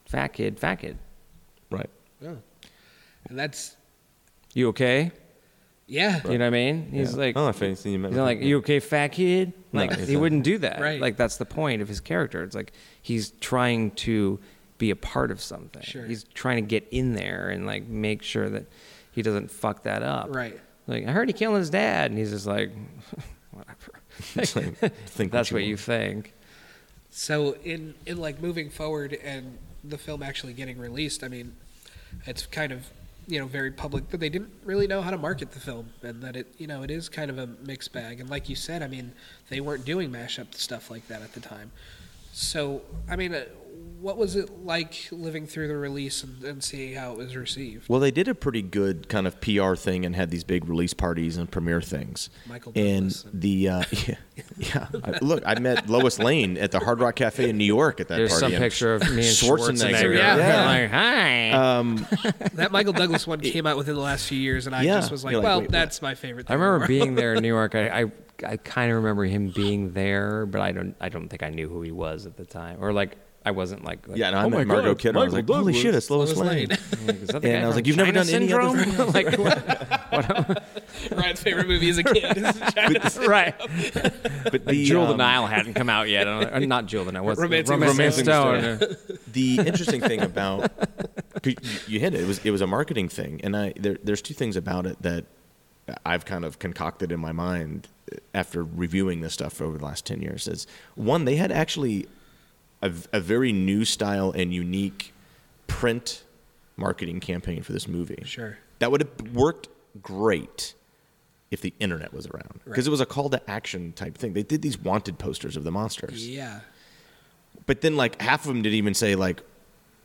fat 0.06 0.28
kid 0.28 0.58
fat 0.58 0.76
kid. 0.76 0.98
right. 1.70 1.90
Yeah. 2.20 2.34
And 3.28 3.38
that's 3.38 3.76
You 4.54 4.68
okay? 4.68 5.10
yeah. 5.88 6.20
You 6.24 6.38
know 6.38 6.44
what 6.44 6.48
I 6.48 6.50
mean? 6.50 6.88
He's 6.90 7.12
Yeah. 7.12 7.18
like, 7.18 7.36
oh, 7.36 7.48
if 7.48 7.60
anything, 7.62 7.92
you 7.92 7.98
meant 7.98 8.14
he's 8.14 8.20
like, 8.20 8.40
you 8.40 8.58
okay, 8.58 8.80
fat 8.80 9.08
kid? 9.08 9.52
Like 9.72 9.90
it's 9.92 10.08
he 10.08 10.14
not. 10.14 10.20
wouldn't 10.20 10.44
do 10.44 10.58
that. 10.58 10.80
Right. 10.80 11.00
Like 11.00 11.16
that's 11.16 11.36
the 11.36 11.44
point 11.44 11.82
of 11.82 11.88
his 11.88 12.00
character. 12.00 12.42
It's 12.42 12.54
like 12.56 12.72
he's 13.02 13.30
trying 13.40 13.90
to 13.92 14.38
be 14.78 14.90
a 14.90 14.96
part 14.96 15.30
of 15.30 15.40
something. 15.40 15.82
Sure. 15.82 16.04
He's 16.04 16.24
trying 16.34 16.56
to 16.56 16.68
get 16.68 16.86
in 16.90 17.14
there 17.14 17.48
and 17.50 17.66
like 17.66 17.86
make 17.86 18.22
sure 18.22 18.48
that 18.50 18.66
he 19.12 19.22
doesn't 19.22 19.50
fuck 19.50 19.82
that 19.84 20.02
up. 20.02 20.34
Right. 20.34 20.58
Like 20.86 21.06
I 21.06 21.12
heard 21.12 21.28
he 21.28 21.32
killed 21.32 21.56
his 21.56 21.70
dad, 21.70 22.10
and 22.10 22.18
he's 22.18 22.30
just 22.30 22.46
like, 22.46 22.70
whatever. 23.50 23.76
Like, 24.34 24.48
think 25.06 25.30
That's 25.30 25.52
what 25.52 25.58
want. 25.58 25.68
you 25.68 25.76
think. 25.76 26.32
So 27.10 27.56
in 27.64 27.94
in 28.06 28.18
like 28.18 28.40
moving 28.40 28.70
forward 28.70 29.12
and 29.12 29.58
the 29.84 29.98
film 29.98 30.22
actually 30.22 30.54
getting 30.54 30.78
released, 30.78 31.22
I 31.22 31.28
mean, 31.28 31.54
it's 32.26 32.46
kind 32.46 32.72
of 32.72 32.88
you 33.28 33.38
know 33.38 33.46
very 33.46 33.70
public 33.70 34.08
that 34.10 34.18
they 34.18 34.28
didn't 34.28 34.52
really 34.64 34.86
know 34.86 35.02
how 35.02 35.10
to 35.10 35.18
market 35.18 35.50
the 35.52 35.60
film 35.60 35.90
and 36.02 36.22
that 36.22 36.36
it 36.36 36.46
you 36.58 36.66
know 36.66 36.82
it 36.82 36.90
is 36.90 37.08
kind 37.08 37.30
of 37.30 37.38
a 37.38 37.46
mixed 37.46 37.92
bag. 37.92 38.20
And 38.20 38.30
like 38.30 38.48
you 38.48 38.56
said, 38.56 38.82
I 38.82 38.86
mean, 38.86 39.12
they 39.50 39.60
weren't 39.60 39.84
doing 39.84 40.10
mashup 40.10 40.54
stuff 40.54 40.90
like 40.90 41.06
that 41.08 41.22
at 41.22 41.32
the 41.32 41.40
time. 41.40 41.72
So 42.32 42.82
I 43.08 43.16
mean, 43.16 43.34
uh, 43.34 43.44
what 44.06 44.16
was 44.16 44.36
it 44.36 44.64
like 44.64 45.08
living 45.10 45.48
through 45.48 45.66
the 45.66 45.76
release 45.76 46.22
and, 46.22 46.42
and 46.44 46.62
seeing 46.62 46.94
how 46.94 47.10
it 47.10 47.18
was 47.18 47.34
received? 47.34 47.88
Well, 47.88 47.98
they 47.98 48.12
did 48.12 48.28
a 48.28 48.36
pretty 48.36 48.62
good 48.62 49.08
kind 49.08 49.26
of 49.26 49.40
PR 49.40 49.74
thing 49.74 50.06
and 50.06 50.14
had 50.14 50.30
these 50.30 50.44
big 50.44 50.68
release 50.68 50.94
parties 50.94 51.36
and 51.36 51.50
premiere 51.50 51.82
things. 51.82 52.30
Michael 52.48 52.70
and 52.76 53.10
Douglas 53.10 53.24
and- 53.24 53.40
the 53.42 53.68
uh, 53.68 53.84
yeah, 54.06 54.14
yeah. 54.58 54.86
I, 55.02 55.18
look, 55.20 55.42
I 55.44 55.58
met 55.58 55.88
Lois 55.88 56.20
Lane 56.20 56.56
at 56.56 56.70
the 56.70 56.78
Hard 56.78 57.00
Rock 57.00 57.16
Cafe 57.16 57.50
in 57.50 57.58
New 57.58 57.64
York 57.64 57.98
at 58.00 58.06
that 58.06 58.16
There's 58.16 58.30
party. 58.30 58.44
some 58.46 58.52
and 58.54 58.62
picture 58.62 58.94
of 58.94 59.02
me 59.02 59.08
and 59.08 59.20
Schwarzenegger. 59.22 59.90
Schwarzenegger. 59.90 60.16
Yeah. 60.16 60.64
Like, 60.66 60.90
hi. 60.90 61.50
Um, 61.50 62.06
That 62.54 62.70
Michael 62.70 62.92
Douglas 62.92 63.26
one 63.26 63.40
came 63.40 63.66
out 63.66 63.76
within 63.76 63.96
the 63.96 64.00
last 64.00 64.28
few 64.28 64.38
years, 64.38 64.66
and 64.68 64.74
I 64.76 64.82
Yeah. 64.82 65.00
just 65.00 65.10
was 65.10 65.24
like, 65.24 65.34
like, 65.34 65.42
well, 65.42 65.58
wait, 65.58 65.64
what? 65.64 65.72
that's 65.72 66.00
my 66.00 66.14
favorite. 66.14 66.46
I 66.46 66.54
Thing 66.54 66.54
in 66.54 66.60
remember 66.62 66.86
being 66.86 67.14
there 67.16 67.34
in 67.34 67.42
New 67.42 67.48
York. 67.58 67.74
I, 67.74 68.02
I, 68.02 68.12
I 68.46 68.56
kind 68.56 68.90
of 68.92 68.98
remember 68.98 69.24
him 69.24 69.50
being 69.50 69.92
there, 69.94 70.46
but 70.46 70.60
I 70.60 70.70
don't, 70.72 70.94
I 71.00 71.08
don't 71.08 71.28
think 71.28 71.42
I 71.42 71.50
knew 71.50 71.68
who 71.68 71.82
he 71.82 71.90
was 71.90 72.24
at 72.24 72.36
the 72.36 72.44
time. 72.46 72.78
Or 72.80 72.92
like, 72.92 73.16
I 73.46 73.52
wasn't 73.52 73.84
like, 73.84 74.08
like 74.08 74.18
Yeah, 74.18 74.30
no, 74.30 74.38
I 74.38 74.44
oh 74.44 74.50
met 74.50 74.66
my 74.66 74.74
Margot 74.74 74.88
God, 74.88 74.98
Kidder. 74.98 75.18
I 75.20 75.24
was 75.24 75.32
Michael 75.32 75.54
like, 75.54 75.58
holy 75.60 75.72
shit, 75.72 75.94
it's 75.94 76.10
Lois 76.10 76.34
Lois 76.36 76.48
Lane. 76.48 76.68
Lane. 76.68 76.78
Like, 77.06 77.20
the 77.20 77.34
And 77.36 77.42
guy 77.44 77.60
I 77.62 77.66
was 77.68 77.76
like, 77.76 77.86
"You've 77.86 77.96
never 77.96 78.10
China 78.10 78.24
done 78.24 78.34
any 78.34 78.52
other 78.52 78.84
Syndrome? 78.84 79.12
like, 79.12 79.38
what? 79.38 80.64
Ryan's 81.12 81.40
favorite 81.40 81.68
movie 81.68 81.88
as 81.90 81.98
a 81.98 82.02
kid. 82.02 82.38
is 82.38 82.60
China 82.74 83.28
right. 83.28 83.54
But 84.50 84.64
the 84.66 84.84
Jewel 84.84 85.06
the 85.06 85.12
um, 85.12 85.18
Nile 85.18 85.46
hadn't 85.46 85.74
come 85.74 85.88
out 85.88 86.08
yet. 86.08 86.26
I 86.26 86.40
don't 86.44 86.60
know, 86.60 86.66
not 86.66 86.86
Jewel 86.86 87.04
the 87.04 87.12
Nile. 87.12 87.24
What's 87.24 87.40
Romancing 87.40 87.78
Romancing 87.78 88.24
the 88.24 88.78
Stone. 88.78 88.78
Stone. 88.78 89.18
the 89.32 89.58
interesting 89.60 90.00
thing 90.00 90.22
about 90.22 90.72
you, 91.44 91.54
you 91.86 92.00
hit 92.00 92.14
it. 92.14 92.22
It 92.22 92.26
was 92.26 92.44
it 92.44 92.50
was 92.50 92.62
a 92.62 92.66
marketing 92.66 93.08
thing, 93.08 93.40
and 93.44 93.56
I 93.56 93.72
there, 93.78 93.96
there's 94.02 94.22
two 94.22 94.34
things 94.34 94.56
about 94.56 94.86
it 94.86 95.00
that 95.02 95.24
I've 96.04 96.24
kind 96.24 96.44
of 96.44 96.58
concocted 96.58 97.12
in 97.12 97.20
my 97.20 97.30
mind 97.30 97.86
after 98.34 98.64
reviewing 98.64 99.20
this 99.20 99.34
stuff 99.34 99.60
over 99.62 99.78
the 99.78 99.84
last 99.84 100.04
ten 100.04 100.20
years. 100.20 100.48
Is 100.48 100.66
one 100.96 101.24
they 101.24 101.36
had 101.36 101.52
actually 101.52 102.08
a, 102.82 102.92
a 103.12 103.20
very 103.20 103.52
new 103.52 103.84
style 103.84 104.32
and 104.32 104.52
unique 104.54 105.12
print 105.66 106.22
marketing 106.76 107.20
campaign 107.20 107.62
for 107.62 107.72
this 107.72 107.88
movie. 107.88 108.22
Sure. 108.24 108.58
that 108.78 108.90
would 108.90 109.00
have 109.02 109.32
worked 109.34 109.68
great 110.02 110.74
if 111.50 111.60
the 111.62 111.72
internet 111.80 112.12
was 112.12 112.26
around 112.26 112.60
because 112.64 112.84
Right. 112.84 112.86
it 112.88 112.90
was 112.90 113.00
a 113.00 113.06
call 113.06 113.30
to 113.30 113.50
action 113.50 113.92
type 113.92 114.18
thing. 114.18 114.32
They 114.34 114.42
did 114.42 114.60
these 114.62 114.76
wanted 114.78 115.18
posters 115.18 115.56
of 115.56 115.64
the 115.64 115.70
monsters 115.70 116.28
Yeah. 116.28 116.60
but 117.66 117.80
then 117.80 117.96
like 117.96 118.20
half 118.20 118.42
of 118.42 118.48
them 118.48 118.62
didn't 118.62 118.74
even 118.76 118.92
say 118.94 119.14
like 119.14 119.40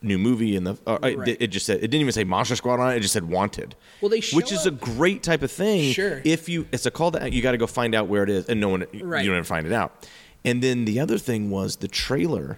new 0.01 0.17
movie 0.17 0.55
in 0.55 0.63
the 0.63 0.77
uh, 0.87 0.97
it- 1.03 1.17
Right. 1.17 1.37
it, 1.41 1.47
just 1.47 1.65
said 1.65 1.77
it 1.77 1.81
didn't 1.81 2.01
even 2.01 2.11
say 2.13 2.23
monster 2.23 2.55
squad 2.55 2.79
on 2.79 2.91
it 2.93 2.97
it 2.97 2.99
just 3.01 3.13
said 3.13 3.25
wanted 3.25 3.75
Well, 3.99 4.09
they 4.09 4.21
which 4.33 4.51
is 4.51 4.65
a 4.65 4.71
great 4.71 5.21
type 5.23 5.43
of 5.43 5.51
thing 5.51 5.91
Sure. 5.93 6.21
if 6.23 6.47
you 6.49 6.67
it's 6.71 6.85
a 6.85 6.91
call 6.91 7.11
to 7.11 7.29
you 7.31 7.41
got 7.41 7.51
to 7.51 7.57
go 7.57 7.67
find 7.67 7.93
out 7.93 8.07
where 8.07 8.23
it 8.23 8.29
is 8.29 8.47
and 8.47 8.59
no 8.61 8.69
one 8.69 8.81
Right. 8.81 9.23
you 9.23 9.29
don't 9.29 9.35
even 9.37 9.43
find 9.43 9.67
it 9.67 9.73
out 9.73 10.07
and 10.45 10.61
then 10.63 10.85
the 10.85 10.99
other 10.99 11.17
thing 11.17 11.49
was 11.49 11.77
the 11.77 11.87
trailer 11.87 12.57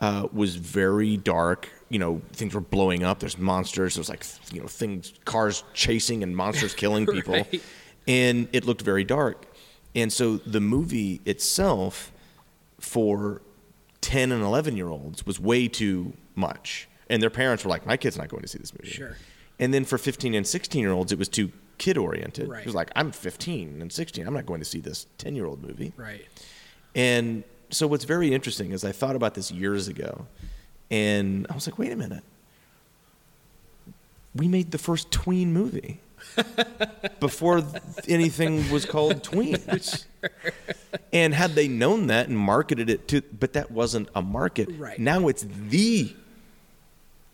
uh, 0.00 0.28
was 0.32 0.56
very 0.56 1.16
dark 1.16 1.68
you 1.88 1.98
know 1.98 2.20
things 2.32 2.54
were 2.54 2.60
blowing 2.60 3.02
up 3.04 3.18
there's 3.20 3.38
monsters 3.38 3.94
there's 3.94 4.08
like 4.08 4.24
you 4.52 4.60
know 4.60 4.66
things 4.66 5.12
cars 5.24 5.64
chasing 5.74 6.22
and 6.22 6.36
monsters 6.36 6.74
killing 6.82 7.06
people 7.06 7.34
Right. 7.34 7.62
and 8.06 8.48
it 8.52 8.64
looked 8.66 8.82
very 8.82 9.04
dark 9.04 9.46
and 9.94 10.12
so 10.12 10.36
the 10.36 10.60
movie 10.60 11.20
itself 11.24 12.12
for 12.78 13.40
10 14.02 14.30
and 14.30 14.42
11 14.42 14.76
year 14.76 14.88
olds 14.88 15.24
was 15.26 15.40
way 15.40 15.66
too 15.68 16.12
much. 16.34 16.86
And 17.08 17.22
their 17.22 17.30
parents 17.30 17.64
were 17.64 17.70
like, 17.70 17.86
my 17.86 17.96
kid's 17.96 18.18
not 18.18 18.28
going 18.28 18.42
to 18.42 18.48
see 18.48 18.58
this 18.58 18.72
movie. 18.74 18.90
Sure. 18.90 19.16
And 19.58 19.72
then 19.72 19.84
for 19.86 19.96
15 19.96 20.34
and 20.34 20.46
16 20.46 20.80
year 20.80 20.92
olds, 20.92 21.12
it 21.12 21.18
was 21.18 21.28
too 21.28 21.50
kid 21.78 21.96
oriented. 21.96 22.48
Right. 22.48 22.60
It 22.60 22.66
was 22.66 22.74
like, 22.74 22.90
I'm 22.94 23.10
15 23.10 23.80
and 23.80 23.90
16. 23.90 24.26
I'm 24.26 24.34
not 24.34 24.44
going 24.44 24.60
to 24.60 24.66
see 24.66 24.80
this 24.80 25.06
10 25.18 25.34
year 25.34 25.46
old 25.46 25.62
movie. 25.66 25.92
Right. 25.96 26.26
And 26.96 27.44
so 27.70 27.86
what's 27.86 28.04
very 28.04 28.34
interesting 28.34 28.72
is 28.72 28.84
I 28.84 28.90
thought 28.90 29.14
about 29.14 29.34
this 29.34 29.52
years 29.52 29.86
ago 29.86 30.26
and 30.90 31.46
I 31.48 31.54
was 31.54 31.68
like, 31.68 31.78
wait 31.78 31.92
a 31.92 31.96
minute. 31.96 32.24
We 34.34 34.48
made 34.48 34.70
the 34.72 34.78
first 34.78 35.10
tween 35.12 35.52
movie 35.52 36.00
before 37.20 37.62
anything 38.08 38.68
was 38.70 38.84
called 38.84 39.22
tweens. 39.22 40.04
And 41.12 41.32
had 41.32 41.54
they 41.54 41.66
known 41.68 42.08
that 42.08 42.28
and 42.28 42.36
marketed 42.36 42.90
it 42.90 43.08
to, 43.08 43.22
but 43.22 43.54
that 43.54 43.70
wasn't 43.70 44.08
a 44.14 44.20
market. 44.20 44.68
Right. 44.76 44.98
Now 44.98 45.28
it's 45.28 45.46
the 45.48 46.14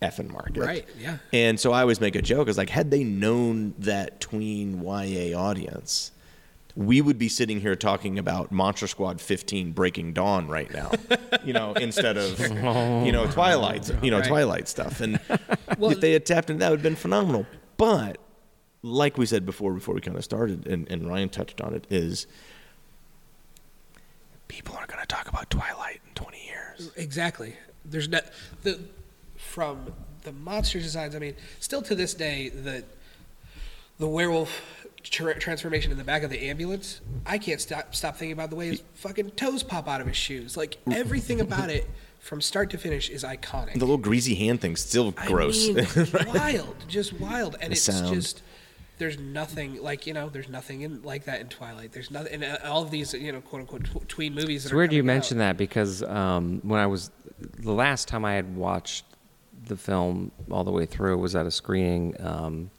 effing 0.01 0.29
market. 0.29 0.57
Right, 0.57 0.87
yeah. 0.97 1.17
And 1.33 1.59
so 1.59 1.73
I 1.73 1.81
always 1.81 1.99
make 1.99 2.15
a 2.15 2.21
joke. 2.21 2.47
It's 2.47 2.57
like, 2.57 2.69
had 2.69 2.91
they 2.91 3.03
known 3.03 3.73
that 3.79 4.21
tween 4.21 4.83
YA 4.83 5.37
audience, 5.37 6.11
we 6.75 7.01
would 7.01 7.19
be 7.19 7.29
sitting 7.29 7.59
here 7.61 7.75
talking 7.75 8.17
about 8.17 8.51
Monster 8.51 8.87
Squad 8.87 9.21
15 9.21 9.71
Breaking 9.73 10.11
Dawn 10.13 10.47
right 10.47 10.71
now, 10.73 10.91
you 11.43 11.53
know, 11.53 11.73
instead 11.79 12.17
of, 12.17 12.39
you 12.39 13.11
know, 13.11 13.25
oh. 13.27 13.31
Twilight, 13.31 13.91
you 14.03 14.09
know, 14.09 14.19
Right. 14.19 14.27
Twilight 14.27 14.67
stuff. 14.67 14.99
And 15.01 15.19
Well- 15.77 15.91
if 15.91 15.99
they 16.01 16.13
had 16.13 16.25
tapped 16.25 16.49
into 16.49 16.59
that, 16.61 16.71
would 16.71 16.79
have 16.79 16.83
been 16.83 16.95
phenomenal. 16.95 17.45
But 17.77 18.17
like 18.81 19.17
we 19.17 19.25
said 19.25 19.45
before, 19.45 19.73
before 19.73 19.93
we 19.95 20.01
kind 20.01 20.17
of 20.17 20.23
started, 20.23 20.67
and, 20.67 20.89
and 20.91 21.07
Ryan 21.07 21.29
touched 21.29 21.61
on 21.61 21.73
it, 21.75 21.85
is 21.89 22.25
people 24.47 24.75
are 24.75 24.85
going 24.87 24.99
to 24.99 25.05
talk 25.07 25.27
about 25.27 25.49
Twilight 25.49 26.01
in 26.07 26.13
20 26.15 26.37
years. 26.45 26.91
Exactly. 26.95 27.55
There's 27.85 28.09
not 28.09 28.23
the 28.63 28.79
from 29.37 29.93
the 30.23 30.31
monster 30.31 30.79
designs. 30.79 31.15
I 31.15 31.19
mean, 31.19 31.35
still 31.59 31.81
to 31.83 31.95
this 31.95 32.13
day, 32.13 32.49
the 32.49 32.83
the 33.99 34.07
werewolf 34.07 34.61
tra- 35.03 35.37
transformation 35.39 35.91
in 35.91 35.97
the 35.97 36.03
back 36.03 36.23
of 36.23 36.29
the 36.29 36.41
ambulance. 36.49 37.01
I 37.25 37.37
can't 37.37 37.61
stop 37.61 37.93
stop 37.95 38.15
thinking 38.15 38.33
about 38.33 38.49
the 38.49 38.55
way 38.55 38.67
his 38.69 38.83
fucking 38.95 39.31
toes 39.31 39.63
pop 39.63 39.87
out 39.87 40.01
of 40.01 40.07
his 40.07 40.17
shoes. 40.17 40.57
Like 40.57 40.77
everything 40.91 41.41
about 41.41 41.69
it, 41.69 41.89
from 42.19 42.41
start 42.41 42.69
to 42.71 42.77
finish, 42.77 43.09
is 43.09 43.23
iconic. 43.23 43.73
The 43.73 43.79
little 43.79 43.97
greasy 43.97 44.35
hand 44.35 44.61
thing's 44.61 44.81
still 44.81 45.11
gross. 45.11 45.69
I 45.69 45.73
gross. 45.83 46.13
mean, 46.13 46.25
wild, 46.33 46.75
just 46.87 47.13
wild, 47.19 47.55
and 47.61 47.69
The 47.71 47.73
it's 47.73 47.81
sound. 47.83 48.13
just 48.13 48.41
there's 48.99 49.17
nothing 49.17 49.81
like 49.81 50.05
you 50.07 50.13
know 50.13 50.29
there's 50.29 50.47
nothing 50.49 50.81
in 50.81 51.01
like 51.01 51.25
that 51.25 51.41
in 51.41 51.47
Twilight. 51.49 51.91
There's 51.91 52.11
nothing 52.11 52.33
in 52.33 52.43
uh, 52.43 52.59
all 52.65 52.83
of 52.83 52.91
these 52.91 53.13
you 53.13 53.31
know 53.31 53.41
quote 53.41 53.61
unquote 53.61 53.83
tw- 53.85 54.07
tween 54.07 54.33
movies. 54.35 54.63
That 54.63 54.67
It's 54.69 54.73
are 54.73 54.77
weird 54.77 54.93
you 54.93 55.01
coming 55.01 55.09
out. 55.09 55.13
mentioned 55.15 55.39
that 55.41 55.57
because 55.57 56.03
um, 56.03 56.61
when 56.63 56.79
I 56.79 56.87
was 56.87 57.09
the 57.39 57.73
last 57.73 58.07
time 58.07 58.23
I 58.23 58.33
had 58.33 58.55
watched 58.55 59.05
the 59.65 59.75
film 59.77 60.31
all 60.51 60.63
the 60.63 60.71
way 60.71 60.85
through 60.85 61.17
was 61.17 61.35
at 61.35 61.45
a 61.45 61.51
screening. 61.51 62.15
Um, 62.19 62.69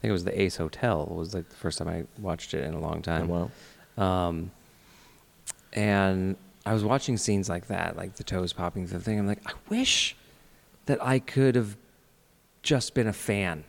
I 0.00 0.02
think 0.02 0.08
it 0.08 0.12
was 0.12 0.24
the 0.24 0.40
Ace 0.40 0.56
Hotel. 0.56 1.04
Was 1.10 1.34
like 1.34 1.48
the 1.50 1.56
first 1.56 1.76
time 1.76 1.88
I 1.88 2.04
watched 2.18 2.54
it 2.54 2.64
in 2.64 2.72
a 2.72 2.80
long 2.80 3.02
time. 3.02 3.30
Oh, 3.30 3.50
wow. 3.98 4.02
Um, 4.28 4.50
and 5.74 6.36
I 6.64 6.72
was 6.72 6.82
watching 6.84 7.16
scenes 7.18 7.48
like 7.50 7.66
that, 7.66 7.96
like 7.98 8.16
the 8.16 8.24
toes 8.24 8.52
popping 8.54 8.86
through 8.86 8.98
the 9.00 9.04
thing. 9.04 9.18
I'm 9.18 9.26
like, 9.26 9.40
I 9.46 9.52
wish 9.68 10.16
that 10.86 11.04
I 11.04 11.18
could 11.18 11.54
have 11.54 11.76
just 12.62 12.94
been 12.94 13.06
a 13.06 13.12
fan 13.12 13.64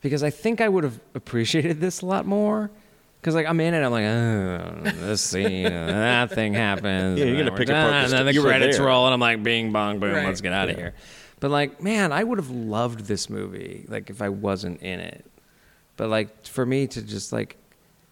because 0.00 0.24
I 0.24 0.30
think 0.30 0.60
I 0.60 0.68
would 0.68 0.82
have 0.84 0.98
appreciated 1.14 1.80
this 1.80 2.00
a 2.00 2.06
lot 2.06 2.26
more. 2.26 2.70
Because 3.20 3.36
like 3.36 3.46
I'm 3.46 3.60
in 3.60 3.72
it, 3.74 3.82
I'm 3.82 3.92
like, 3.92 4.04
oh, 4.04 4.90
this 5.06 5.22
scene, 5.22 5.62
that 5.70 6.30
thing 6.32 6.52
happens. 6.52 7.18
Yeah, 7.18 7.26
you're 7.26 7.36
and 7.36 7.46
gonna 7.46 7.56
pick 7.56 7.68
apart 7.70 7.90
the 7.90 7.96
and 7.96 8.12
then 8.12 8.26
the 8.34 8.38
credits 8.42 8.76
there. 8.76 8.86
roll, 8.86 9.06
and 9.06 9.14
I'm 9.14 9.20
like, 9.20 9.42
bing 9.42 9.70
bong 9.72 9.98
boom, 10.00 10.14
Right. 10.14 10.26
let's 10.26 10.40
get 10.42 10.52
out 10.52 10.68
of 10.68 10.74
Yeah. 10.76 10.82
here. 10.82 10.94
But 11.40 11.50
like, 11.50 11.80
man, 11.80 12.12
I 12.12 12.22
would 12.24 12.38
have 12.38 12.50
loved 12.50 13.06
this 13.06 13.30
movie, 13.30 13.86
like 13.88 14.10
if 14.10 14.20
I 14.20 14.28
wasn't 14.30 14.82
in 14.82 14.98
it. 15.00 15.24
But 15.96 16.08
like 16.08 16.46
for 16.46 16.66
me 16.66 16.86
to 16.88 17.02
just 17.02 17.32
like 17.32 17.56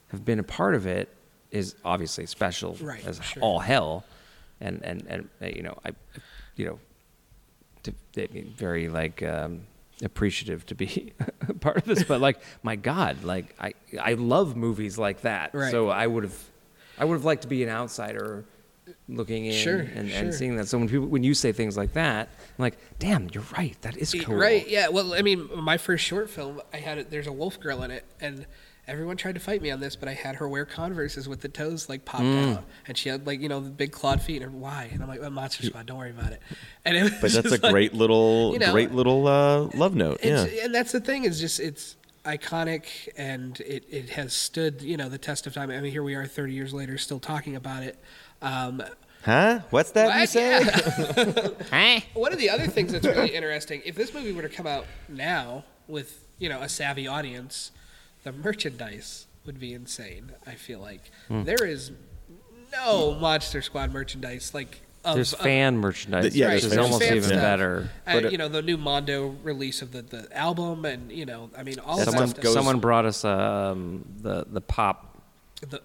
have 0.08 0.24
been 0.24 0.38
a 0.38 0.44
part 0.44 0.74
of 0.74 0.86
it 0.86 1.08
is 1.50 1.74
obviously 1.84 2.26
special 2.26 2.76
Right, 2.80 3.04
as 3.06 3.20
sure. 3.22 3.42
all 3.42 3.58
hell, 3.58 4.04
and 4.60 4.80
and 4.82 5.04
and 5.08 5.28
uh, 5.40 5.46
you 5.46 5.62
know 5.62 5.78
I, 5.84 5.90
you 6.56 6.66
know, 6.66 6.78
to, 7.82 7.92
I 8.16 8.28
mean, 8.32 8.54
very 8.56 8.88
like 8.88 9.22
um, 9.22 9.62
appreciative 10.02 10.64
to 10.66 10.74
be 10.74 11.12
a 11.48 11.54
part 11.54 11.78
of 11.78 11.84
this. 11.84 12.02
But 12.04 12.20
like, 12.20 12.40
my 12.62 12.76
God, 12.76 13.24
like 13.24 13.54
I 13.60 13.74
I 14.00 14.14
love 14.14 14.56
movies 14.56 14.98
like 14.98 15.22
that. 15.22 15.54
Right. 15.54 15.70
So 15.70 15.88
I 15.88 16.06
would 16.06 16.24
have, 16.24 16.38
I 16.98 17.04
would 17.04 17.14
have 17.14 17.24
liked 17.24 17.42
to 17.42 17.48
be 17.48 17.62
an 17.62 17.68
outsider 17.68 18.44
looking 19.08 19.46
in 19.46 19.52
Sure, 19.52 19.78
and, 19.80 20.08
sure. 20.10 20.18
and 20.18 20.34
seeing 20.34 20.56
that. 20.56 20.68
So 20.68 20.78
when 20.78 20.88
people 20.88 21.06
when 21.06 21.22
you 21.24 21.34
say 21.34 21.52
things 21.52 21.76
like 21.76 21.92
that, 21.94 22.28
I'm 22.58 22.62
like, 22.62 22.78
damn, 22.98 23.28
you're 23.32 23.44
right. 23.56 23.76
That 23.82 23.96
is 23.96 24.14
cool. 24.24 24.36
Right? 24.36 24.66
Yeah. 24.68 24.88
Well, 24.88 25.14
I 25.14 25.22
mean, 25.22 25.48
my 25.54 25.76
first 25.76 26.04
short 26.04 26.30
film, 26.30 26.60
I 26.72 26.78
had 26.78 26.98
it. 26.98 27.10
There's 27.10 27.26
a 27.26 27.32
wolf 27.32 27.58
girl 27.60 27.82
in 27.82 27.90
it, 27.90 28.04
and 28.20 28.46
everyone 28.88 29.16
tried 29.16 29.34
to 29.34 29.40
fight 29.40 29.62
me 29.62 29.70
on 29.70 29.78
this, 29.80 29.94
but 29.96 30.08
I 30.08 30.12
had 30.14 30.36
her 30.36 30.48
wear 30.48 30.64
Converse's 30.64 31.28
with 31.28 31.40
the 31.40 31.48
toes 31.48 31.88
like 31.88 32.04
popped 32.04 32.24
Mm. 32.24 32.56
out, 32.56 32.64
and 32.86 32.96
she 32.96 33.08
had 33.08 33.26
like 33.26 33.40
you 33.40 33.48
know 33.48 33.60
the 33.60 33.70
big 33.70 33.92
clawed 33.92 34.22
feet. 34.22 34.42
And 34.42 34.60
why? 34.60 34.88
And 34.92 35.02
I'm 35.02 35.08
like, 35.08 35.20
well, 35.20 35.30
Monster 35.30 35.64
Squad. 35.66 35.86
Don't 35.86 35.98
worry 35.98 36.10
about 36.10 36.32
it. 36.32 36.40
And 36.84 36.96
it 36.96 37.02
was 37.04 37.12
But 37.20 37.32
that's 37.32 37.46
a 37.58 37.62
like- 37.62 37.72
great 37.72 37.94
little, 37.94 38.52
you 38.52 38.60
know, 38.60 38.72
great 38.72 38.92
little 38.92 39.26
uh, 39.26 39.68
love 39.74 39.94
note. 39.94 40.20
Yeah. 40.22 40.44
And 40.62 40.74
that's 40.74 40.92
the 40.92 41.00
thing 41.00 41.24
is 41.24 41.38
just 41.40 41.60
it's 41.60 41.96
iconic 42.24 42.84
and 43.16 43.58
it, 43.60 43.84
it 43.90 44.10
has 44.10 44.32
stood 44.32 44.80
you 44.80 44.96
know 44.96 45.08
the 45.08 45.18
test 45.18 45.46
of 45.46 45.54
time. 45.54 45.70
I 45.70 45.80
mean, 45.80 45.90
here 45.90 46.02
we 46.04 46.14
are 46.14 46.26
30 46.26 46.52
years 46.52 46.72
later, 46.72 46.96
still 46.98 47.18
talking 47.20 47.56
about 47.56 47.82
it. 47.82 47.98
Um, 48.42 48.82
Huh? 49.24 49.60
What's 49.70 49.92
that 49.92 50.12
you 50.14 50.20
what? 50.20 50.28
say? 50.28 51.54
Yeah. 51.70 52.00
One 52.20 52.32
of 52.32 52.40
the 52.40 52.50
other 52.50 52.66
things 52.66 52.90
that's 52.90 53.06
really 53.06 53.28
interesting, 53.36 53.80
if 53.84 53.94
this 53.94 54.12
movie 54.12 54.32
were 54.32 54.42
to 54.42 54.48
come 54.48 54.66
out 54.66 54.84
now 55.08 55.62
with 55.86 56.26
you 56.38 56.48
know 56.48 56.60
a 56.60 56.68
savvy 56.68 57.06
audience, 57.06 57.70
the 58.24 58.32
merchandise 58.32 59.26
would 59.46 59.60
be 59.60 59.74
insane. 59.74 60.32
I 60.44 60.56
feel 60.56 60.80
like 60.80 61.12
Hmm. 61.28 61.44
there 61.44 61.64
is 61.64 61.92
no 62.72 63.14
Monster 63.14 63.62
Squad 63.62 63.92
merchandise 63.92 64.52
like. 64.54 64.80
Of, 65.04 65.16
There's 65.16 65.32
of- 65.32 65.40
fan 65.40 65.78
merchandise, 65.78 66.36
Yeah, 66.36 66.52
which 66.54 66.62
there's 66.62 66.72
is 66.74 66.78
almost 66.78 67.02
even 67.02 67.22
stuff. 67.24 67.40
better. 67.40 67.90
uh, 68.06 68.12
But 68.14 68.24
it- 68.26 68.32
you 68.32 68.38
know 68.38 68.46
the 68.48 68.62
new 68.62 68.76
Mondo 68.76 69.36
release 69.42 69.82
of 69.82 69.90
the, 69.90 70.02
the 70.02 70.28
album, 70.36 70.84
and 70.84 71.10
you 71.10 71.26
know, 71.26 71.50
I 71.56 71.64
mean, 71.64 71.80
all 71.80 71.96
That 71.96 72.06
of 72.06 72.14
Someone, 72.14 72.22
that 72.22 72.28
stuff 72.28 72.30
stuff. 72.30 72.42
goes- 72.44 72.54
someone 72.54 72.78
brought 72.80 73.04
us 73.04 73.24
um, 73.24 74.04
the 74.20 74.46
the 74.50 74.60
pop 74.60 75.20
The, 75.68 75.80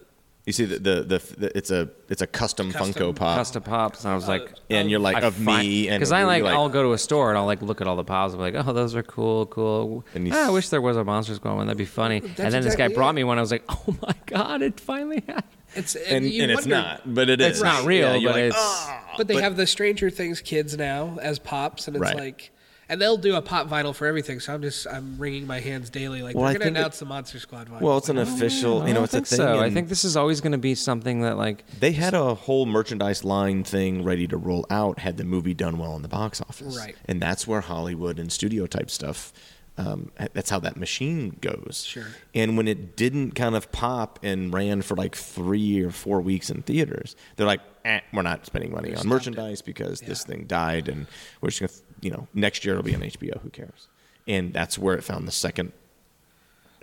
You 0.47 0.53
see, 0.53 0.63
the, 0.63 0.79
the, 0.79 1.03
the, 1.03 1.35
the 1.37 1.57
it's 1.57 1.71
a 1.71 1.89
it's 2.07 2.21
a 2.21 2.27
custom, 2.27 2.71
Custom- 2.71 2.93
Funko 2.93 3.13
Pop, 3.13 3.37
custom 3.37 3.61
pops, 3.63 4.05
and 4.05 4.13
I 4.13 4.15
was 4.15 4.29
like, 4.29 4.49
and 4.69 4.89
you're 4.89 4.99
like 5.01 5.21
of 5.21 5.39
me, 5.41 5.89
and 5.89 5.99
because 5.99 6.13
I 6.13 6.21
you're 6.21 6.45
like, 6.45 6.55
I'll 6.55 6.69
go 6.69 6.83
to 6.83 6.93
a 6.93 6.97
store 6.97 7.27
and 7.29 7.37
I'll 7.37 7.45
like 7.45 7.61
look 7.61 7.81
at 7.81 7.87
all 7.87 7.97
the 7.97 8.05
pops. 8.05 8.33
I'm 8.33 8.39
like, 8.39 8.55
oh, 8.55 8.71
those 8.71 8.95
are 8.95 9.03
cool, 9.03 9.45
cool. 9.47 10.05
And 10.15 10.25
you 10.25 10.33
Ah, 10.33 10.43
I 10.43 10.45
s- 10.45 10.51
wish 10.51 10.69
there 10.69 10.79
was 10.81 10.95
a 10.95 11.03
Monster 11.03 11.35
Squad 11.35 11.55
one. 11.55 11.67
That'd 11.67 11.77
be 11.77 11.83
funny. 11.83 12.19
and 12.19 12.33
then 12.35 12.51
this 12.63 12.75
guy 12.77 12.85
exactly 12.85 12.95
brought 12.95 13.09
it. 13.09 13.13
me 13.15 13.23
one. 13.25 13.37
I 13.37 13.41
was 13.41 13.51
like, 13.51 13.65
oh 13.69 13.95
my 14.01 14.13
god, 14.25 14.61
it 14.61 14.79
finally 14.79 15.21
happened. 15.27 15.43
It's 15.75 15.95
and, 15.95 16.23
you 16.25 16.43
and 16.43 16.51
it's 16.53 16.61
wonder- 16.61 16.75
not, 16.77 17.13
but 17.13 17.29
it 17.29 17.41
is. 17.41 17.47
It's 17.47 17.61
not 17.61 17.83
real, 17.85 18.11
Yeah, 18.11 18.15
you're 18.15 18.31
but 18.31 18.35
like, 18.39 18.45
it's. 18.51 18.55
"Ah." 18.57 19.03
But 19.17 19.27
they 19.27 19.41
have 19.41 19.57
the 19.57 19.67
Stranger 19.67 20.09
Things 20.09 20.39
kids 20.39 20.77
now 20.77 21.17
as 21.21 21.39
pops, 21.39 21.87
and 21.89 21.97
it's 21.97 22.01
Right. 22.03 22.15
like, 22.15 22.51
and 22.89 23.01
they'll 23.01 23.17
do 23.17 23.35
a 23.35 23.41
pop 23.41 23.67
vinyl 23.67 23.93
for 23.93 24.07
everything. 24.07 24.39
So 24.39 24.53
I'm 24.53 24.61
just 24.61 24.87
I'm 24.87 25.17
wringing 25.17 25.45
my 25.47 25.59
hands 25.59 25.89
daily. 25.89 26.21
Like 26.21 26.35
Well, 26.35 26.45
I 26.45 26.53
they're 26.53 26.59
going 26.59 26.65
think 26.67 26.75
to 26.75 26.79
it- 26.79 26.81
announce 26.83 26.99
the 26.99 27.05
Monster 27.05 27.39
Squad 27.39 27.67
vinyl. 27.69 27.81
Well, 27.81 27.97
it's 27.97 28.09
an 28.09 28.17
official. 28.17 28.81
I 28.81 28.87
You 28.87 28.93
know, 28.93 28.99
don't 28.99 29.03
it's 29.05 29.31
a 29.33 29.35
thing. 29.35 29.45
so. 29.45 29.59
I 29.59 29.69
think 29.69 29.89
this 29.89 30.03
is 30.05 30.15
always 30.17 30.41
going 30.41 30.51
to 30.53 30.57
be 30.57 30.75
something 30.75 31.21
that 31.21 31.37
like 31.37 31.65
they 31.79 31.91
had 31.91 32.13
a 32.13 32.33
whole 32.35 32.65
merchandise 32.65 33.23
line 33.23 33.63
thing 33.63 34.03
ready 34.03 34.27
to 34.27 34.37
roll 34.37 34.65
out 34.69 34.99
had 34.99 35.17
the 35.17 35.23
movie 35.23 35.53
done 35.53 35.77
well 35.77 35.95
in 35.95 36.01
the 36.01 36.07
box 36.07 36.41
office. 36.41 36.77
Right. 36.77 36.95
And 37.05 37.21
that's 37.21 37.45
where 37.47 37.61
Hollywood 37.61 38.19
and 38.19 38.31
studio 38.31 38.65
type 38.67 38.89
stuff. 38.89 39.33
Um, 39.79 40.11
that's 40.33 40.49
how 40.49 40.59
that 40.61 40.75
machine 40.75 41.37
goes. 41.39 41.83
Sure. 41.87 42.05
And 42.33 42.57
when 42.57 42.67
it 42.67 42.95
didn't 42.97 43.33
kind 43.35 43.55
of 43.55 43.71
pop 43.71 44.17
and 44.23 44.51
ran 44.51 44.81
for 44.81 44.95
like 44.95 45.15
three 45.15 45.83
or 45.83 45.91
four 45.91 46.19
weeks 46.19 46.49
in 46.49 46.63
theaters, 46.63 47.15
they're 47.35 47.45
like, 47.45 47.61
eh, 47.85 47.99
we're 48.11 48.23
not 48.23 48.43
spending 48.47 48.71
money 48.71 48.89
on 48.89 48.95
stopped 48.95 49.05
it. 49.05 49.09
merchandise 49.09 49.61
because 49.61 49.99
this 50.01 50.23
thing 50.23 50.45
died, 50.47 50.89
and 50.89 51.05
we're 51.41 51.51
just 51.51 51.59
gonna, 51.59 51.71
you 52.01 52.11
know, 52.11 52.27
next 52.33 52.65
year 52.65 52.73
it'll 52.75 52.83
be 52.83 52.95
on 52.95 53.01
HBO. 53.01 53.41
Who 53.41 53.49
cares? 53.49 53.87
And 54.27 54.53
that's 54.53 54.77
where 54.77 54.95
it 54.95 55.03
found 55.03 55.27
the 55.27 55.31
second 55.31 55.71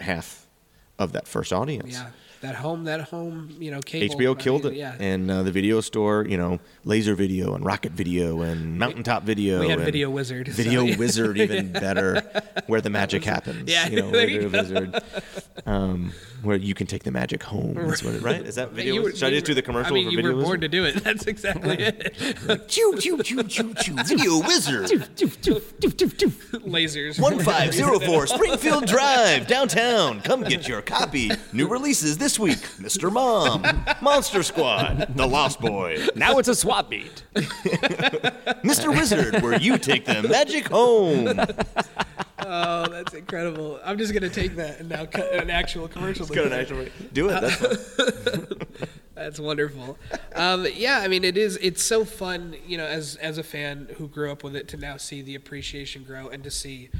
half 0.00 0.46
of 0.98 1.12
that 1.12 1.28
first 1.28 1.52
audience. 1.52 1.94
yeah, 1.94 2.10
that 2.44 2.54
home, 2.56 2.84
that 2.84 3.00
home, 3.08 3.54
you 3.58 3.70
know, 3.70 3.80
cable. 3.80 4.14
HBO 4.16 4.36
I 4.36 4.40
killed 4.42 4.64
mean, 4.64 4.74
it, 4.74 4.78
Yeah, 4.78 4.94
and 4.98 5.30
uh, 5.30 5.42
the 5.42 5.50
video 5.50 5.80
store, 5.80 6.26
you 6.28 6.36
know, 6.36 6.60
Laser 6.84 7.14
Video 7.14 7.54
and 7.54 7.64
Rocket 7.64 7.92
Video 7.92 8.42
and 8.42 8.78
Mountaintop 8.78 9.22
Video. 9.24 9.60
we 9.60 9.68
had 9.68 9.80
Video 9.80 10.10
Wizard, 10.10 10.48
so- 10.48 10.52
Video 10.52 10.96
Wizard, 10.96 11.38
even 11.38 11.72
better, 11.72 12.22
where 12.66 12.80
the 12.80 12.90
magic 12.90 13.24
happens. 13.24 13.70
Yeah, 13.70 13.88
you 13.88 13.96
know, 14.02 14.10
Video 14.10 14.42
you. 14.42 14.48
Wizard, 14.50 15.02
um, 15.66 16.12
where 16.42 16.56
you 16.56 16.74
can 16.74 16.86
take 16.86 17.02
the 17.04 17.10
magic 17.10 17.42
home. 17.42 17.78
Is 17.78 18.04
what 18.04 18.14
it, 18.14 18.22
right? 18.28 18.42
Is 18.44 18.56
that 18.56 18.72
Video 18.72 18.96
were- 18.96 19.02
Wizard? 19.04 19.18
Should 19.18 19.26
I 19.28 19.30
just 19.30 19.46
do 19.46 19.54
the 19.54 19.62
commercial 19.62 19.92
I 19.96 20.00
mean, 20.00 20.06
for 20.06 20.10
you 20.12 20.22
were 20.22 20.34
Wizard? 20.34 20.44
born 20.44 20.60
to 20.60 20.68
do 20.68 20.84
it. 20.84 20.94
That's 21.04 21.26
exactly 21.26 21.76
it. 21.78 22.68
Choo 22.68 22.96
choo 22.98 23.22
choo 23.22 23.42
choo 23.44 23.72
choo. 23.74 23.94
Video 24.04 24.38
Wizard. 24.40 24.90
Lasers. 26.66 27.18
1504 27.20 28.26
Springfield 28.26 28.86
Drive, 28.86 29.46
downtown. 29.46 30.20
Come 30.20 30.42
get 30.42 30.68
your 30.68 30.82
copy. 30.82 31.30
New 31.52 31.68
releases 31.68 32.18
this 32.18 32.33
week 32.38 32.58
Mr. 32.78 33.12
Mom, 33.12 33.62
Monster 34.00 34.42
Squad, 34.42 35.16
The 35.16 35.26
Lost 35.26 35.60
Boy, 35.60 36.06
now 36.14 36.38
it's 36.38 36.48
a 36.48 36.54
swap 36.54 36.90
meet. 36.90 37.22
Mr. 37.34 38.88
Wizard, 38.88 39.42
where 39.42 39.58
you 39.58 39.78
take 39.78 40.04
the 40.04 40.22
magic 40.22 40.68
home. 40.68 41.40
Oh, 42.38 42.88
that's 42.88 43.14
incredible. 43.14 43.80
I'm 43.84 43.98
just 43.98 44.12
gonna 44.12 44.28
take 44.28 44.56
that 44.56 44.80
and 44.80 44.88
now 44.88 45.06
cut 45.06 45.32
an 45.32 45.50
actual 45.50 45.88
commercial. 45.88 46.26
Got 46.26 46.46
an 46.46 46.52
actual 46.52 46.86
do 47.12 47.30
it. 47.30 47.40
That's 47.40 47.56
fine. 47.56 48.88
That's 49.14 49.38
wonderful. 49.38 49.96
Um, 50.34 50.66
yeah, 50.74 50.98
I 50.98 51.08
mean, 51.08 51.22
it 51.24 51.36
is. 51.36 51.56
It's 51.62 51.82
so 51.82 52.04
fun, 52.04 52.56
you 52.66 52.76
know, 52.76 52.84
as 52.86 53.14
as 53.16 53.38
a 53.38 53.42
fan 53.44 53.88
who 53.96 54.08
grew 54.08 54.32
up 54.32 54.42
with 54.42 54.56
it, 54.56 54.66
to 54.68 54.76
now 54.76 54.96
see 54.96 55.22
the 55.22 55.36
appreciation 55.36 56.02
grow 56.02 56.28
and 56.28 56.42
to 56.42 56.50
see 56.50 56.90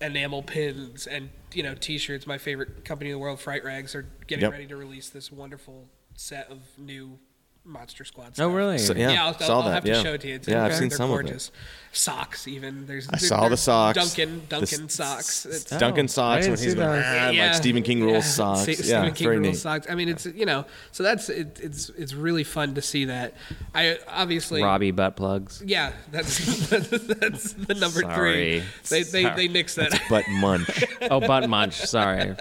enamel 0.00 0.42
pins 0.42 1.06
and 1.06 1.28
you 1.52 1.62
know 1.62 1.74
T-shirts. 1.74 2.26
My 2.26 2.38
favorite 2.38 2.84
company 2.84 3.10
in 3.10 3.14
the 3.16 3.18
world, 3.18 3.40
Fright 3.40 3.62
Rags, 3.64 3.94
are 3.94 4.06
getting 4.26 4.42
Yep. 4.42 4.52
ready 4.52 4.66
to 4.68 4.76
release 4.76 5.10
this 5.10 5.30
wonderful 5.30 5.88
set 6.14 6.50
of 6.50 6.60
new 6.78 7.18
Monster 7.66 8.04
Squad. 8.04 8.32
Oh, 8.38 8.48
really? 8.48 8.76
So, 8.78 8.92
yeah, 8.94 9.10
Yeah, 9.12 9.24
I'll, 9.26 9.38
saw 9.38 9.54
I'll 9.54 9.62
that. 9.62 9.74
have 9.74 9.84
to 9.84 9.90
yeah. 9.90 10.02
show 10.02 10.12
it 10.14 10.20
to 10.20 10.28
you. 10.28 10.34
It's 10.34 10.46
yeah, 10.48 10.64
I've 10.64 10.74
seen 10.74 10.90
some 10.90 11.08
gorgeous. 11.08 11.48
of 11.48 11.54
it. 11.54 11.60
Socks, 11.96 12.48
even 12.48 12.86
there's. 12.86 13.08
I 13.08 13.18
saw 13.18 13.48
the 13.48 13.56
socks. 13.56 13.96
Duncan 13.96 14.42
Duncan 14.48 14.84
s- 14.86 14.94
socks. 14.94 15.46
It's, 15.46 15.72
Oh, 15.72 15.78
Duncan 15.78 16.08
socks 16.08 16.48
when 16.48 16.58
he's 16.58 16.74
going, 16.74 16.88
those. 16.88 17.04
ah, 17.06 17.30
like 17.32 17.54
Stephen 17.54 17.84
King 17.84 18.02
rules 18.02 18.26
socks. 18.26 18.62
Ste- 18.62 18.68
yeah, 18.68 18.74
Stephen 19.04 19.14
King 19.14 19.24
very 19.26 19.38
rules 19.38 19.48
neat. 19.52 19.56
socks. 19.58 19.86
I 19.88 19.94
mean, 19.94 20.08
it's 20.08 20.26
you 20.26 20.44
know, 20.44 20.66
so 20.90 21.04
that's 21.04 21.28
it, 21.28 21.60
it's 21.62 21.90
it's 21.90 22.12
really 22.12 22.42
fun 22.42 22.74
to 22.74 22.82
see 22.82 23.04
that. 23.04 23.34
I 23.76 23.98
obviously 24.08 24.60
Robbie 24.60 24.90
butt 24.90 25.14
plugs. 25.14 25.62
Yeah, 25.64 25.92
that's 26.10 26.36
that's 26.68 27.52
the 27.52 27.74
number 27.74 28.00
Sorry. 28.00 28.60
three. 28.60 28.62
They 28.90 29.02
they 29.04 29.22
Sorry. 29.22 29.48
they 29.48 29.62
nixed 29.62 29.76
that. 29.76 30.02
But 30.10 30.24
munch. 30.28 30.84
Oh, 31.02 31.20
butt 31.20 31.48
munch. 31.48 31.74
Sorry. 31.74 32.34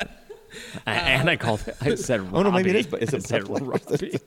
A- 0.86 0.90
and 0.90 1.30
I 1.30 1.36
called. 1.36 1.64
It, 1.68 1.76
I 1.82 1.92
uh, 1.92 1.96
said. 1.96 2.22
Oh, 2.34 2.42
no, 2.44 2.52
maybe 2.52 2.70
it 2.72 2.74
Robbie. 2.74 2.80
is, 2.80 2.88
but 2.88 3.02
it's 3.04 3.14
a 3.14 3.18
I 3.18 3.20
said 3.20 3.48
butt 3.48 3.64
plug. 3.64 3.84
Robbie. 3.92 4.18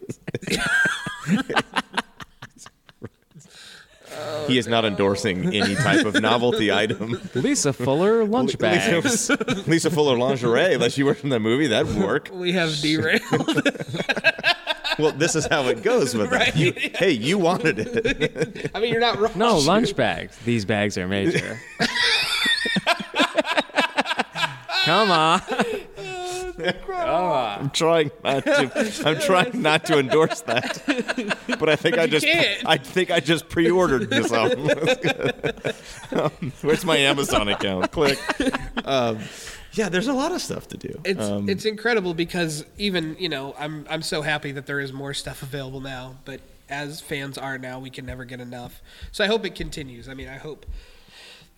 he 4.46 4.58
is 4.58 4.66
not 4.66 4.84
endorsing 4.84 5.54
any 5.54 5.74
type 5.74 6.06
of 6.06 6.20
novelty 6.20 6.72
item. 6.82 7.20
Lisa 7.34 7.72
Fuller 7.72 8.24
lunch 8.24 8.56
bags. 8.58 9.04
Lisa, 9.04 9.36
Lisa 9.66 9.90
Fuller 9.90 10.16
lingerie, 10.16 10.74
unless 10.74 10.96
you 10.96 11.04
worked 11.04 11.20
from 11.20 11.30
that 11.30 11.40
movie, 11.40 11.66
that'd 11.66 11.94
work. 11.96 12.30
we 12.32 12.52
have 12.52 12.74
derailed. 12.80 13.22
Well, 14.98 15.12
this 15.12 15.36
is 15.36 15.44
how 15.44 15.64
it 15.66 15.82
goes 15.82 16.14
with 16.14 16.32
Right. 16.32 16.48
it. 16.48 16.56
You, 16.56 16.72
hey, 16.94 17.10
you 17.10 17.36
wanted 17.36 17.78
it. 17.80 18.70
I 18.74 18.80
mean, 18.80 18.90
you're 18.90 19.00
not 19.00 19.18
wrong. 19.18 19.32
No, 19.36 19.58
lunch 19.58 19.94
bags. 19.94 20.38
These 20.46 20.64
bags 20.64 20.96
are 20.96 21.06
major. 21.06 21.60
Come 24.86 25.10
on. 25.10 25.42
I'm 26.58 27.70
trying 27.70 28.10
not 28.24 28.44
to. 28.44 29.02
I'm 29.04 29.20
trying 29.20 29.62
not 29.62 29.84
to 29.86 29.98
endorse 29.98 30.40
that. 30.42 30.82
But 31.58 31.68
I 31.68 31.76
think 31.76 31.98
I 31.98 32.06
just. 32.06 32.26
can't. 32.26 32.62
I 32.66 32.76
think 32.76 33.10
I 33.10 33.20
just 33.20 33.48
pre-ordered 33.48 34.10
this 34.10 34.32
album. 34.32 34.70
Um, 36.12 36.52
where's 36.62 36.84
my 36.84 36.96
Amazon 36.96 37.48
account? 37.48 37.90
Click. 37.90 38.18
Um, 38.84 39.18
yeah, 39.72 39.88
there's 39.88 40.06
a 40.06 40.12
lot 40.12 40.32
of 40.32 40.40
stuff 40.40 40.68
to 40.68 40.76
do. 40.76 41.00
It's 41.04 41.20
Um, 41.20 41.48
it's 41.48 41.64
incredible 41.64 42.14
because 42.14 42.64
even 42.78 43.16
you 43.18 43.28
know 43.28 43.54
I'm 43.58 43.86
I'm 43.90 44.02
so 44.02 44.22
happy 44.22 44.52
that 44.52 44.66
there 44.66 44.80
is 44.80 44.92
more 44.92 45.12
stuff 45.14 45.42
available 45.42 45.80
now. 45.80 46.16
But 46.24 46.40
as 46.68 47.00
fans 47.00 47.36
are 47.38 47.58
now, 47.58 47.78
we 47.80 47.90
can 47.90 48.06
never 48.06 48.24
get 48.24 48.40
enough. 48.40 48.80
So 49.12 49.24
I 49.24 49.26
hope 49.26 49.44
it 49.44 49.54
continues. 49.54 50.08
I 50.08 50.14
mean, 50.14 50.28
I 50.28 50.36
hope 50.38 50.64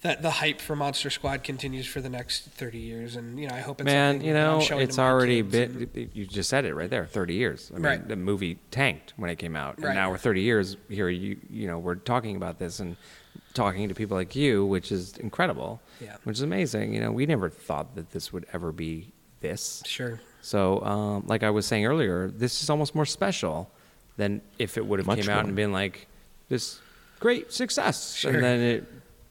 that 0.03 0.23
the 0.23 0.31
hype 0.31 0.61
for 0.61 0.77
Monster 0.77 1.11
Squad 1.11 1.43
continues 1.43 1.87
for 1.87 2.01
the 2.01 2.09
next 2.09 2.45
30 2.51 2.79
years, 2.79 3.17
and 3.17 3.39
you 3.39 3.49
know 3.49 3.55
I 3.55 3.61
hope 3.61 3.81
it's 3.81 3.85
Man, 3.87 4.21
you 4.21 4.33
that 4.33 4.47
I'm 4.47 4.59
know, 4.59 4.79
it's 4.79 4.99
already 4.99 5.43
kids 5.43 5.55
and- 5.77 5.93
been. 5.93 6.11
You 6.15 6.25
just 6.27 6.49
said 6.49 6.65
it 6.65 6.75
right 6.75 6.89
there. 6.89 7.05
Thirty 7.07 7.35
years. 7.35 7.71
I 7.73 7.75
mean, 7.79 7.85
Right. 7.85 8.09
the 8.09 8.17
movie 8.17 8.59
tanked 8.71 9.15
when 9.17 9.29
it 9.31 9.37
came 9.37 9.57
out, 9.57 9.77
and 9.77 9.85
Right. 9.87 9.95
now 9.95 10.11
we're 10.11 10.19
thirty 10.19 10.43
years 10.43 10.77
here. 10.89 11.09
You, 11.09 11.39
you 11.51 11.67
know, 11.67 11.79
we're 11.79 11.97
talking 11.97 12.37
about 12.37 12.59
this 12.61 12.79
and 12.79 12.97
talking 13.55 13.89
to 13.89 13.95
people 13.95 14.17
like 14.17 14.37
you, 14.37 14.65
which 14.65 14.93
is 14.93 15.17
incredible. 15.19 15.81
Yeah. 16.01 16.17
Which 16.25 16.37
is 16.37 16.43
amazing. 16.43 16.95
You 16.95 17.01
know, 17.01 17.11
we 17.11 17.27
never 17.27 17.49
thought 17.51 17.97
that 17.97 18.11
this 18.13 18.33
would 18.33 18.47
ever 18.53 18.71
be 18.71 19.11
this. 19.41 19.83
Sure. 19.85 20.21
So, 20.43 20.81
um, 20.85 21.25
like 21.27 21.43
I 21.43 21.51
was 21.51 21.67
saying 21.67 21.85
earlier, 21.87 22.29
this 22.31 22.63
is 22.63 22.71
almost 22.71 22.95
more 22.95 23.05
special 23.07 23.69
than 24.17 24.43
if 24.61 24.77
it 24.79 24.87
would 24.87 25.01
have 25.01 25.07
Much 25.07 25.21
came 25.23 25.29
out 25.31 25.43
more. 25.43 25.47
and 25.49 25.57
been 25.57 25.73
like 25.73 26.07
this 26.49 26.81
great 27.19 27.53
success, 27.53 28.15
Sure. 28.15 28.33
and 28.33 28.43
then 28.45 28.61
it, 28.61 28.87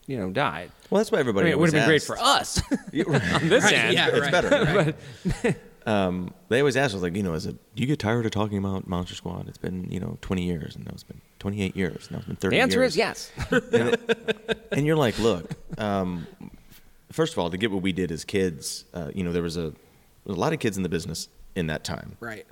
you 0.08 0.18
know, 0.18 0.32
died. 0.32 0.72
well, 0.90 1.00
that's 1.00 1.12
why 1.12 1.18
I 1.18 1.20
everybody. 1.20 1.46
mean, 1.46 1.52
it 1.54 1.60
would 1.60 1.74
have 1.74 1.82
been 1.82 1.88
great 1.88 2.02
for 2.04 2.18
us 2.18 2.62
on 2.72 3.50
this 3.50 3.72
end. 3.72 3.94
yeah, 3.94 4.08
It's 4.08 4.20
right, 4.22 4.32
better. 4.32 4.96
right. 5.44 5.58
Um, 5.88 6.34
they 6.50 6.60
always 6.60 6.76
ask 6.76 6.94
us, 6.94 7.02
like, 7.02 7.16
you 7.16 7.24
know, 7.24 7.34
is 7.34 7.46
it? 7.46 7.56
Do 7.74 7.82
you 7.82 7.88
get 7.88 7.98
tired 7.98 8.26
of 8.26 8.32
talking 8.34 8.58
about 8.58 8.90
Monster 8.90 9.16
Squad? 9.16 9.48
It's 9.48 9.58
been, 9.58 9.90
you 9.90 10.02
know, 10.02 10.18
20 10.20 10.44
years, 10.44 10.76
and 10.76 10.84
now 10.84 10.92
it's 10.94 11.04
been 11.04 11.22
28 11.40 11.78
years. 11.78 12.12
Now 12.12 12.18
it's 12.18 12.28
been 12.28 12.36
30. 12.36 12.58
The 12.58 12.62
answer 12.62 12.80
years. 12.82 12.92
is 12.92 12.98
yes. 12.98 13.32
and, 13.52 13.64
it- 13.94 14.68
and 14.74 14.86
you're 14.86 14.98
like, 14.98 15.18
look, 15.18 15.50
um, 15.80 16.28
first 17.14 17.32
of 17.32 17.40
all, 17.40 17.50
to 17.50 17.56
get 17.56 17.72
what 17.72 17.82
we 17.84 17.94
did 17.94 18.12
as 18.12 18.26
kids, 18.26 18.84
uh, 18.94 19.12
you 19.16 19.24
know, 19.24 19.32
there 19.32 19.42
was 19.42 19.56
a, 19.56 19.62
there 19.62 19.72
was 20.26 20.36
a 20.36 20.40
lot 20.42 20.52
of 20.52 20.60
kids 20.60 20.76
in 20.76 20.84
the 20.84 20.90
business 20.90 21.30
in 21.56 21.68
that 21.68 21.86
time, 21.86 22.18
Right. 22.20 22.46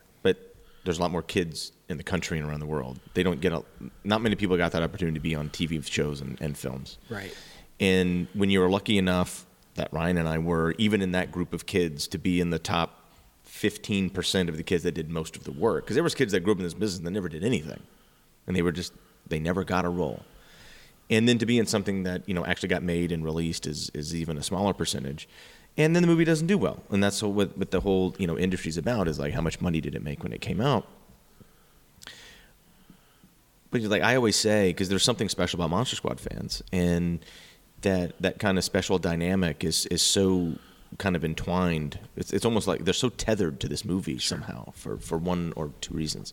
There's 0.85 0.99
a 0.99 1.01
lot 1.01 1.11
more 1.11 1.21
kids 1.21 1.71
in 1.89 1.97
the 1.97 2.03
country 2.03 2.37
and 2.37 2.47
around 2.47 2.59
the 2.59 2.65
world. 2.65 2.99
They 3.13 3.23
don't 3.23 3.41
get 3.41 3.51
a, 3.51 3.63
not 4.03 4.21
many 4.21 4.35
people 4.35 4.55
got 4.55 4.71
that 4.71 4.83
opportunity 4.83 5.15
to 5.15 5.21
be 5.21 5.35
on 5.35 5.49
TV 5.49 5.85
shows 5.85 6.21
and, 6.21 6.39
and 6.39 6.57
films. 6.57 6.97
Right. 7.09 7.35
And 7.79 8.27
when 8.33 8.49
you 8.49 8.59
were 8.59 8.69
lucky 8.69 8.97
enough 8.97 9.45
that 9.75 9.91
Ryan 9.91 10.17
and 10.17 10.27
I 10.27 10.37
were, 10.37 10.73
even 10.77 11.01
in 11.01 11.11
that 11.11 11.31
group 11.31 11.53
of 11.53 11.65
kids, 11.65 12.07
to 12.09 12.17
be 12.17 12.39
in 12.39 12.49
the 12.49 12.59
top 12.59 13.01
15% 13.47 14.47
of 14.47 14.57
the 14.57 14.63
kids 14.63 14.83
that 14.83 14.93
did 14.93 15.09
most 15.09 15.35
of 15.35 15.43
the 15.43 15.51
work, 15.51 15.85
because 15.85 15.95
there 15.95 16.03
was 16.03 16.15
kids 16.15 16.31
that 16.31 16.41
grew 16.41 16.53
up 16.53 16.59
in 16.59 16.63
this 16.63 16.73
business 16.73 17.03
that 17.03 17.11
never 17.11 17.29
did 17.29 17.43
anything, 17.43 17.81
and 18.47 18.55
they 18.55 18.61
were 18.61 18.71
just 18.71 18.93
they 19.27 19.39
never 19.39 19.63
got 19.63 19.85
a 19.85 19.89
role. 19.89 20.23
And 21.09 21.27
then 21.27 21.37
to 21.39 21.45
be 21.45 21.59
in 21.59 21.65
something 21.65 22.03
that 22.03 22.27
you 22.27 22.33
know 22.33 22.45
actually 22.45 22.69
got 22.69 22.83
made 22.83 23.11
and 23.11 23.23
released 23.23 23.67
is 23.67 23.91
is 23.93 24.15
even 24.15 24.37
a 24.37 24.43
smaller 24.43 24.73
percentage. 24.73 25.27
And 25.77 25.93
then 25.93 26.03
the 26.03 26.07
movie 26.07 26.23
doesn't 26.23 26.47
do 26.47 26.57
well, 26.57 26.83
and 26.89 27.03
that's 27.03 27.21
what 27.21 27.57
what 27.57 27.71
the 27.71 27.81
whole 27.81 28.15
you 28.17 28.27
know 28.27 28.37
industry's 28.37 28.77
about 28.77 29.07
is 29.07 29.19
like 29.19 29.33
how 29.33 29.41
much 29.41 29.59
money 29.59 29.81
did 29.81 29.93
it 29.93 30.03
make 30.03 30.23
when 30.23 30.31
it 30.31 30.39
came 30.41 30.61
out. 30.61 30.87
But 33.71 33.81
like 33.81 34.01
I 34.01 34.15
always 34.15 34.37
say, 34.37 34.69
because 34.69 34.87
there's 34.87 35.03
something 35.03 35.27
special 35.27 35.59
about 35.59 35.69
Monster 35.69 35.97
Squad 35.97 36.21
fans, 36.21 36.63
and 36.71 37.19
that 37.81 38.13
that 38.21 38.39
kind 38.39 38.57
of 38.57 38.63
special 38.63 38.97
dynamic 38.99 39.65
is 39.65 39.85
is 39.87 40.01
so 40.01 40.53
kind 40.97 41.15
of 41.15 41.25
entwined. 41.25 41.99
It's 42.15 42.31
it's 42.31 42.45
almost 42.45 42.67
like 42.67 42.85
they're 42.85 42.93
so 42.93 43.09
tethered 43.09 43.59
to 43.59 43.67
this 43.67 43.83
movie 43.83 44.17
somehow 44.17 44.71
for 44.71 44.97
for 44.97 45.17
one 45.17 45.51
or 45.57 45.71
two 45.81 45.93
reasons. 45.93 46.31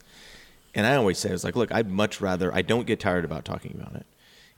And 0.75 0.87
I 0.87 0.97
always 0.97 1.19
say, 1.19 1.31
it's 1.31 1.45
like, 1.45 1.57
look, 1.57 1.71
I'd 1.73 1.91
much 1.91 2.21
rather 2.21 2.55
I 2.55 2.63
don't 2.63 2.87
get 2.87 3.01
tired 3.01 3.25
about 3.25 3.45
talking 3.45 3.79
about 3.79 3.95
it. 3.97 4.07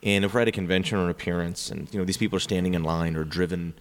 And 0.03 0.25
if 0.25 0.35
we're 0.35 0.41
at 0.41 0.49
a 0.49 0.53
convention 0.53 0.99
or 0.99 1.05
an 1.05 1.11
appearance, 1.11 1.71
and 1.71 1.89
you 1.93 1.99
know 1.99 2.05
these 2.05 2.19
people 2.19 2.37
are 2.37 2.41
standing 2.41 2.75
in 2.75 2.85
line 2.85 3.17
or 3.17 3.25
driven 3.25 3.75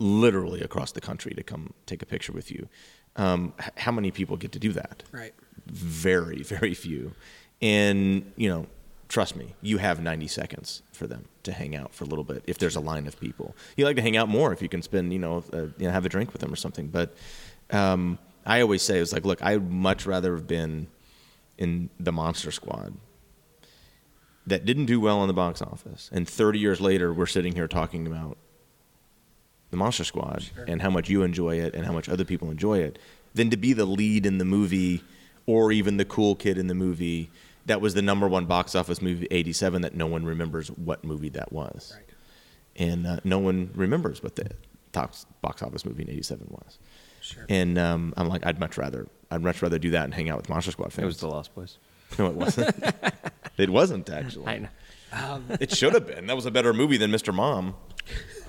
literally 0.00 0.60
across 0.62 0.90
the 0.92 1.00
country 1.00 1.32
to 1.34 1.42
come 1.44 1.72
take 1.86 2.02
a 2.02 2.06
picture 2.06 2.32
with 2.32 2.50
you, 2.50 2.68
um, 3.16 3.52
h- 3.62 3.70
how 3.76 3.92
many 3.92 4.10
people 4.10 4.36
get 4.36 4.50
to 4.52 4.58
do 4.58 4.72
that? 4.72 5.04
Right. 5.12 5.34
very, 5.66 6.42
very 6.42 6.74
few. 6.74 7.12
And, 7.62 8.32
you 8.36 8.48
know, 8.48 8.66
trust 9.08 9.36
me, 9.36 9.54
you 9.60 9.78
have 9.78 10.00
90 10.00 10.26
seconds 10.28 10.82
for 10.92 11.06
them 11.06 11.26
to 11.42 11.52
hang 11.52 11.76
out 11.76 11.94
for 11.94 12.04
a 12.04 12.06
little 12.06 12.24
bit 12.24 12.42
if 12.46 12.58
there's 12.58 12.76
a 12.76 12.80
line 12.80 13.06
of 13.06 13.20
people. 13.20 13.54
You 13.76 13.84
like 13.84 13.96
to 13.96 14.02
hang 14.02 14.16
out 14.16 14.28
more 14.28 14.52
if 14.52 14.62
you 14.62 14.68
can 14.68 14.82
spend, 14.82 15.12
you 15.12 15.18
know, 15.18 15.44
uh, 15.52 15.62
you 15.78 15.86
know 15.86 15.90
have 15.90 16.06
a 16.06 16.08
drink 16.08 16.32
with 16.32 16.40
them 16.40 16.52
or 16.52 16.56
something. 16.56 16.88
But 16.88 17.14
um, 17.70 18.18
I 18.46 18.62
always 18.62 18.82
say, 18.82 18.98
it's 18.98 19.12
like, 19.12 19.24
look, 19.26 19.42
I'd 19.42 19.70
much 19.70 20.06
rather 20.06 20.34
have 20.34 20.46
been 20.46 20.86
in 21.58 21.90
the 21.98 22.12
Monster 22.12 22.50
Squad 22.50 22.94
that 24.46 24.64
didn't 24.64 24.86
do 24.86 24.98
well 24.98 25.20
in 25.22 25.28
the 25.28 25.34
box 25.34 25.60
office. 25.60 26.08
And 26.12 26.26
30 26.28 26.58
years 26.58 26.80
later, 26.80 27.12
we're 27.12 27.26
sitting 27.26 27.54
here 27.54 27.68
talking 27.68 28.06
about 28.06 28.38
the 29.70 29.76
Monster 29.76 30.04
Squad 30.04 30.42
Sure. 30.54 30.64
and 30.66 30.82
how 30.82 30.90
much 30.90 31.08
you 31.08 31.22
enjoy 31.22 31.58
it 31.60 31.74
and 31.74 31.86
how 31.86 31.92
much 31.92 32.08
other 32.08 32.24
people 32.24 32.50
enjoy 32.50 32.78
it 32.78 32.98
than 33.34 33.50
to 33.50 33.56
be 33.56 33.72
the 33.72 33.84
lead 33.84 34.26
in 34.26 34.38
the 34.38 34.44
movie 34.44 35.02
or 35.46 35.72
even 35.72 35.96
the 35.96 36.04
cool 36.04 36.34
kid 36.34 36.58
in 36.58 36.66
the 36.66 36.74
movie 36.74 37.30
that 37.66 37.80
was 37.80 37.94
the 37.94 38.02
number 38.02 38.26
one 38.26 38.46
box 38.46 38.74
office 38.74 39.00
movie 39.00 39.28
87 39.30 39.82
that 39.82 39.94
no 39.94 40.06
one 40.06 40.24
remembers 40.24 40.68
what 40.72 41.04
movie 41.04 41.28
that 41.30 41.52
was 41.52 41.94
Right. 41.96 42.04
and 42.76 43.06
uh, 43.06 43.20
no 43.24 43.38
one 43.38 43.70
remembers 43.74 44.22
what 44.22 44.34
the 44.36 44.50
top 44.92 45.14
box 45.40 45.62
office 45.62 45.84
movie 45.84 46.02
in 46.02 46.10
87 46.10 46.48
was 46.50 46.78
Sure. 47.20 47.44
and 47.48 47.78
um, 47.78 48.12
i'm 48.16 48.28
like 48.28 48.44
i'd 48.46 48.58
much 48.58 48.76
rather 48.76 49.06
i'd 49.30 49.42
much 49.42 49.62
rather 49.62 49.78
do 49.78 49.90
that 49.90 50.04
and 50.04 50.14
hang 50.14 50.28
out 50.30 50.36
with 50.38 50.48
monster 50.48 50.70
squad 50.72 50.92
fans 50.92 51.02
It 51.04 51.06
was 51.06 51.18
the 51.18 51.28
Lost 51.28 51.54
Boys. 51.54 51.78
no 52.18 52.26
it 52.26 52.34
wasn't 52.34 52.74
it 53.56 53.70
wasn't 53.70 54.10
actually 54.10 54.46
I 54.46 54.58
know. 54.58 54.68
Um, 55.12 55.44
it 55.60 55.76
should 55.76 55.92
have 55.94 56.06
been 56.06 56.26
that 56.26 56.34
was 56.36 56.46
a 56.46 56.50
better 56.50 56.72
movie 56.72 56.96
than 56.96 57.10
mr 57.12 57.32
mom 57.32 57.74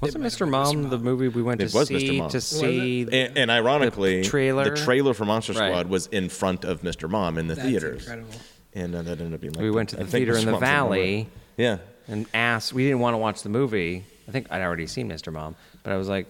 Wasn't 0.00 0.22
might 0.22 0.30
have 0.30 0.36
Mr. 0.36 0.38
been 0.40 0.50
Mom, 0.50 0.76
Mr. 0.86 0.90
the 0.90 0.98
movie 0.98 1.28
we 1.28 1.42
went 1.42 1.60
It 1.62 1.68
to 1.70 1.78
was 1.78 1.88
Mr. 1.88 2.00
see 2.00 2.18
Mom. 2.20 2.30
to 2.30 2.36
Was 2.36 2.44
see? 2.44 3.02
and, 3.02 3.38
and 3.38 3.50
ironically 3.50 4.22
The 4.22 4.28
trailer? 4.28 4.64
the 4.70 4.76
trailer 4.76 5.14
for 5.14 5.24
monster 5.24 5.52
Right. 5.54 5.70
squad 5.70 5.88
was 5.88 6.06
in 6.08 6.28
front 6.28 6.64
of 6.64 6.82
mr 6.82 7.08
mom 7.08 7.38
in 7.38 7.46
the 7.48 7.54
That's 7.54 7.66
theaters 7.68 8.02
incredible. 8.02 8.30
and 8.74 8.94
uh, 8.94 9.02
that 9.02 9.18
ended 9.20 9.34
up 9.34 9.40
being 9.40 9.52
like 9.54 9.62
we 9.62 9.70
went 9.70 9.88
to 9.90 9.96
the 9.96 10.02
think 10.02 10.10
theater 10.12 10.36
in 10.36 10.44
the 10.44 10.52
Mom's 10.52 10.60
number 10.62 10.66
one. 10.66 10.90
valley 10.90 11.28
yeah 11.56 11.78
and 12.08 12.26
asked. 12.34 12.72
We 12.72 12.84
didn't 12.84 13.00
want 13.00 13.14
to 13.14 13.18
watch 13.18 13.42
the 13.42 13.48
movie. 13.48 14.04
I 14.28 14.30
think 14.30 14.46
I'd 14.52 14.62
already 14.62 14.86
seen 14.86 15.08
Mr. 15.08 15.32
Mom, 15.32 15.56
but 15.82 15.92
I 15.92 15.96
was 15.96 16.08
like, 16.08 16.28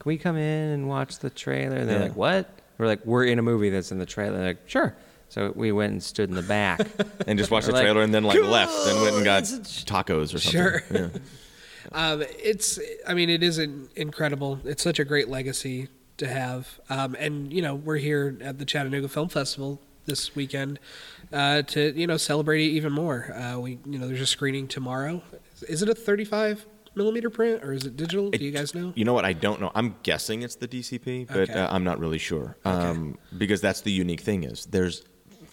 "Can 0.00 0.08
we 0.10 0.18
come 0.18 0.36
in 0.36 0.68
and 0.70 0.86
watch 0.86 1.18
the 1.20 1.30
trailer?" 1.30 1.76
And 1.76 1.88
they're 1.88 1.96
Yeah. 1.98 2.02
like, 2.04 2.16
"What?" 2.16 2.50
We're 2.76 2.86
like, 2.86 3.06
"We're 3.06 3.24
in 3.24 3.38
a 3.38 3.42
movie 3.42 3.70
that's 3.70 3.90
in 3.90 3.98
the 3.98 4.04
trailer." 4.04 4.36
They're 4.36 4.46
like, 4.48 4.58
"Sure." 4.66 4.94
So 5.30 5.50
we 5.56 5.72
went 5.72 5.92
and 5.92 6.02
stood 6.02 6.28
in 6.28 6.34
the 6.34 6.42
back. 6.42 6.80
and 7.26 7.38
just 7.38 7.50
watched 7.50 7.66
the 7.68 7.72
We're 7.72 7.78
like, 7.78 7.84
trailer 7.84 8.02
and 8.02 8.12
then 8.12 8.24
like 8.24 8.42
left 8.42 8.86
and 8.88 9.00
went 9.00 9.16
and 9.16 9.24
got 9.24 9.44
tacos 9.44 10.34
or 10.34 10.38
something 10.38 10.50
Sure. 10.50 10.82
yeah. 10.92 11.08
Um, 11.94 12.22
it's, 12.42 12.78
I 13.06 13.14
mean, 13.14 13.30
it 13.30 13.42
is 13.42 13.58
an 13.58 13.88
incredible. 13.96 14.58
It's 14.64 14.82
such 14.82 14.98
a 14.98 15.04
great 15.04 15.28
legacy 15.28 15.88
to 16.18 16.26
have. 16.28 16.80
Um, 16.90 17.14
and 17.18 17.52
you 17.52 17.62
know, 17.62 17.74
we're 17.74 17.96
here 17.98 18.36
at 18.42 18.58
the 18.58 18.64
Chattanooga 18.64 19.08
Film 19.08 19.28
Festival 19.28 19.80
this 20.06 20.34
weekend 20.36 20.78
uh, 21.32 21.62
to 21.62 21.98
you 21.98 22.06
know 22.06 22.16
celebrate 22.18 22.60
it 22.62 22.68
even 22.70 22.92
more. 22.92 23.32
Uh, 23.34 23.58
we, 23.58 23.78
you 23.86 23.98
know, 23.98 24.06
there's 24.06 24.20
a 24.20 24.26
screening 24.26 24.68
tomorrow. 24.68 25.22
Is 25.68 25.82
it 25.82 25.88
a 25.88 25.94
35 25.94 26.66
millimeter 26.96 27.30
print 27.30 27.64
or 27.64 27.72
is 27.72 27.86
it 27.86 27.96
digital? 27.96 28.30
Do 28.30 28.44
you 28.44 28.50
guys 28.50 28.74
know? 28.74 28.92
You 28.96 29.04
know 29.04 29.14
what? 29.14 29.24
I 29.24 29.32
don't 29.32 29.60
know. 29.60 29.70
I'm 29.74 29.96
guessing 30.02 30.42
it's 30.42 30.56
the 30.56 30.68
DCP, 30.68 31.26
but 31.28 31.50
Okay. 31.50 31.52
uh, 31.54 31.74
I'm 31.74 31.84
not 31.84 31.98
really 31.98 32.18
sure. 32.18 32.56
Um, 32.64 33.18
because 33.38 33.60
that's 33.60 33.80
the 33.80 33.92
unique 33.92 34.20
thing 34.20 34.44
is 34.44 34.66
there's 34.66 35.04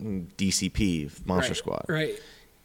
DCP 0.02 1.26
Monster 1.26 1.52
Right, 1.52 1.58
Squad, 1.58 1.86
Right. 1.88 2.20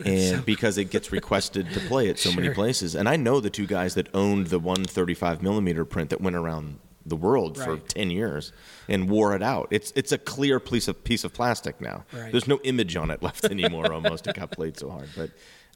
And 0.04 0.36
So- 0.36 0.42
because 0.42 0.78
it 0.78 0.90
gets 0.90 1.12
requested 1.12 1.70
to 1.72 1.80
play 1.80 2.08
at 2.08 2.18
so 2.18 2.32
many 2.32 2.50
places, 2.50 2.94
and 2.94 3.08
I 3.08 3.16
know 3.16 3.40
the 3.40 3.50
two 3.50 3.66
guys 3.66 3.94
that 3.94 4.08
owned 4.14 4.48
the 4.48 4.58
135 4.58 5.42
millimeter 5.42 5.84
print 5.84 6.10
that 6.10 6.20
went 6.20 6.36
around 6.36 6.78
the 7.04 7.16
world 7.16 7.56
for 7.56 7.76
10 7.78 8.10
years 8.10 8.52
and 8.88 9.08
wore 9.08 9.34
it 9.36 9.42
out. 9.42 9.68
It's 9.70 9.92
it's 9.94 10.10
a 10.10 10.18
clear 10.18 10.58
piece 10.58 10.88
of 10.88 11.04
piece 11.04 11.22
of 11.22 11.32
plastic 11.32 11.80
now. 11.80 12.04
Right. 12.12 12.32
There's 12.32 12.48
no 12.48 12.58
image 12.64 12.96
on 12.96 13.10
it 13.12 13.22
left 13.22 13.44
anymore. 13.56 13.92
Almost 13.92 14.26
it 14.26 14.34
got 14.34 14.50
played 14.50 14.76
so 14.76 14.90
hard, 14.90 15.08
but 15.16 15.30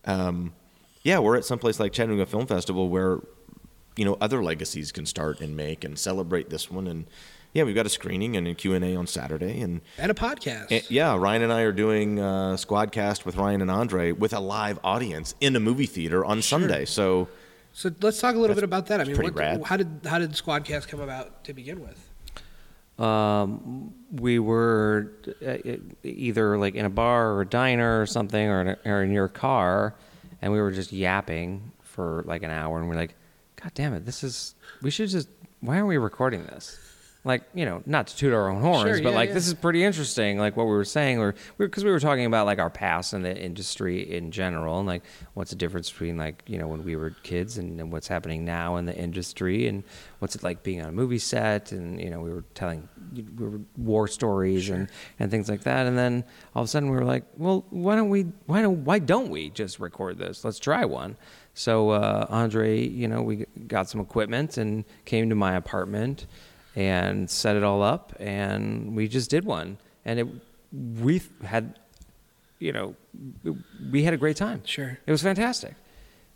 um, 0.04 0.52
yeah, 1.02 1.18
we're 1.20 1.36
at 1.36 1.44
some 1.44 1.58
place 1.60 1.78
like 1.78 1.92
Chattanooga 1.92 2.26
Film 2.26 2.46
Festival 2.46 2.88
where 2.88 3.20
you 3.96 4.04
know 4.04 4.16
other 4.20 4.42
legacies 4.42 4.90
can 4.92 5.06
start 5.06 5.40
and 5.40 5.56
make 5.56 5.84
and 5.84 5.98
celebrate 5.98 6.50
this 6.50 6.70
one 6.70 6.86
and. 6.86 7.06
Yeah, 7.52 7.64
we've 7.64 7.74
got 7.74 7.86
a 7.86 7.90
screening 7.90 8.36
and 8.36 8.46
a 8.46 8.54
Q&A 8.54 8.94
on 8.94 9.06
Saturday, 9.06 9.60
and 9.60 9.80
and 9.98 10.10
a 10.10 10.14
podcast. 10.14 10.66
and, 10.70 10.88
yeah, 10.88 11.16
Ryan 11.16 11.42
and 11.42 11.52
I 11.52 11.62
are 11.62 11.72
doing 11.72 12.20
uh, 12.20 12.52
Squadcast 12.52 13.24
with 13.24 13.36
Ryan 13.36 13.60
and 13.60 13.70
Andre 13.70 14.12
with 14.12 14.32
a 14.32 14.40
live 14.40 14.78
audience 14.84 15.34
in 15.40 15.56
a 15.56 15.60
movie 15.60 15.86
theater 15.86 16.24
on 16.24 16.42
Sunday. 16.42 16.84
So 16.84 17.28
so 17.72 17.90
let's 18.00 18.20
talk 18.20 18.34
a 18.34 18.38
little 18.38 18.54
bit 18.54 18.64
about 18.64 18.86
that. 18.86 19.00
I 19.00 19.04
mean, 19.04 19.14
pretty 19.14 19.30
what, 19.30 19.38
rad. 19.38 19.62
how 19.64 19.76
did 19.76 20.00
how 20.04 20.18
did 20.18 20.32
Squadcast 20.32 20.88
come 20.88 21.00
about 21.00 21.44
to 21.44 21.52
begin 21.52 21.80
with? 21.80 22.06
Um, 23.04 23.94
we 24.12 24.38
were 24.38 25.12
uh, 25.46 25.56
either 26.04 26.58
like 26.58 26.74
in 26.74 26.84
a 26.84 26.90
bar 26.90 27.32
or 27.32 27.40
a 27.42 27.46
diner 27.46 28.00
or 28.00 28.06
something, 28.06 28.46
or 28.46 28.60
in, 28.60 28.68
a, 28.68 28.78
or 28.84 29.02
in 29.02 29.12
your 29.12 29.28
car, 29.28 29.94
and 30.42 30.52
we 30.52 30.60
were 30.60 30.70
just 30.70 30.92
yapping 30.92 31.72
for 31.82 32.22
like 32.26 32.42
an 32.42 32.50
hour, 32.50 32.78
and 32.78 32.88
we're 32.88 32.96
like, 32.96 33.14
"God 33.60 33.72
damn 33.74 33.94
it, 33.94 34.04
this 34.04 34.22
is. 34.22 34.54
We 34.82 34.90
should 34.90 35.08
just. 35.08 35.28
Why 35.60 35.76
aren't 35.76 35.88
we 35.88 35.96
recording 35.96 36.44
this?" 36.44 36.78
Like 37.22 37.42
you 37.52 37.66
know, 37.66 37.82
not 37.84 38.06
to 38.06 38.16
toot 38.16 38.32
our 38.32 38.48
own 38.48 38.62
horns, 38.62 38.88
Sure, 38.88 39.02
but 39.02 39.10
yeah, 39.10 39.14
like 39.14 39.28
yeah. 39.28 39.34
this 39.34 39.46
is 39.46 39.52
pretty 39.52 39.84
interesting. 39.84 40.38
Like 40.38 40.56
what 40.56 40.64
we 40.64 40.72
were 40.72 40.86
saying, 40.86 41.18
or 41.18 41.34
because 41.58 41.84
we 41.84 41.90
were 41.90 42.00
talking 42.00 42.24
about 42.24 42.46
like 42.46 42.58
our 42.58 42.70
past 42.70 43.12
in 43.12 43.20
the 43.20 43.36
industry 43.36 44.10
in 44.10 44.30
general, 44.30 44.78
and 44.78 44.86
like 44.86 45.02
what's 45.34 45.50
the 45.50 45.56
difference 45.56 45.90
between 45.90 46.16
like 46.16 46.42
you 46.46 46.56
know 46.56 46.66
when 46.66 46.82
we 46.82 46.96
were 46.96 47.10
kids 47.22 47.58
and, 47.58 47.78
and 47.78 47.92
what's 47.92 48.08
happening 48.08 48.46
now 48.46 48.76
in 48.76 48.86
the 48.86 48.96
industry, 48.96 49.68
and 49.68 49.84
what's 50.20 50.34
it 50.34 50.42
like 50.42 50.62
being 50.62 50.80
on 50.80 50.88
a 50.88 50.92
movie 50.92 51.18
set, 51.18 51.72
and 51.72 52.00
you 52.00 52.08
know 52.08 52.20
we 52.20 52.30
were 52.30 52.44
telling 52.54 52.88
we 53.14 53.24
were 53.46 53.60
war 53.76 54.08
stories 54.08 54.70
and, 54.70 54.88
and 55.18 55.30
things 55.30 55.50
like 55.50 55.64
that, 55.64 55.86
and 55.86 55.98
then 55.98 56.24
all 56.54 56.62
of 56.62 56.66
a 56.66 56.68
sudden 56.68 56.88
we 56.88 56.96
were 56.96 57.04
like, 57.04 57.24
well, 57.36 57.66
why 57.68 57.96
don't 57.96 58.08
we 58.08 58.22
why 58.46 58.62
don't 58.62 58.82
why 58.86 58.98
don't 58.98 59.28
we 59.28 59.50
just 59.50 59.78
record 59.78 60.16
this? 60.16 60.42
Let's 60.42 60.58
try 60.58 60.86
one. 60.86 61.18
So 61.52 61.90
uh, 61.90 62.26
Andre, 62.30 62.80
you 62.80 63.08
know, 63.08 63.20
we 63.20 63.44
got 63.66 63.90
some 63.90 64.00
equipment 64.00 64.56
and 64.56 64.86
came 65.04 65.28
to 65.28 65.34
my 65.34 65.54
apartment 65.54 66.26
and 66.76 67.28
set 67.28 67.56
it 67.56 67.62
all 67.62 67.82
up, 67.82 68.14
and 68.18 68.94
we 68.96 69.08
just 69.08 69.30
did 69.30 69.44
one, 69.44 69.78
and 70.04 70.20
it 70.20 70.26
we 70.72 71.20
had, 71.44 71.78
you 72.58 72.72
know, 72.72 72.94
we 73.90 74.04
had 74.04 74.14
a 74.14 74.16
great 74.16 74.36
time. 74.36 74.62
Sure. 74.64 74.98
It 75.06 75.10
was 75.10 75.22
fantastic. 75.22 75.74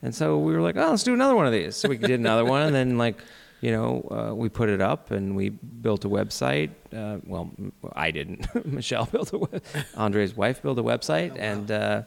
And 0.02 0.14
so 0.14 0.38
we 0.38 0.52
were 0.52 0.60
like, 0.60 0.76
oh, 0.76 0.90
let's 0.90 1.02
do 1.02 1.14
another 1.14 1.36
one 1.36 1.46
of 1.46 1.52
these. 1.52 1.76
So 1.76 1.88
we 1.88 1.96
did 1.96 2.20
another 2.20 2.44
one. 2.44 2.62
And 2.62 2.74
then, 2.74 2.98
like, 2.98 3.16
you 3.60 3.70
know, 3.70 4.06
uh, 4.10 4.34
we 4.34 4.48
put 4.48 4.68
it 4.68 4.82
up 4.82 5.10
and 5.10 5.34
we 5.34 5.48
built 5.48 6.04
a 6.04 6.08
website. 6.08 6.70
Uh, 6.94 7.18
well, 7.24 7.50
I 7.94 8.10
didn't. 8.10 8.46
Michelle 8.66 9.06
built 9.06 9.32
a 9.32 9.38
web- 9.38 9.62
Andre's 9.96 10.36
wife 10.36 10.62
built 10.62 10.78
a 10.78 10.82
website. 10.82 11.36
And, 11.38 11.70
uh, 11.70 11.74
and, 11.74 12.04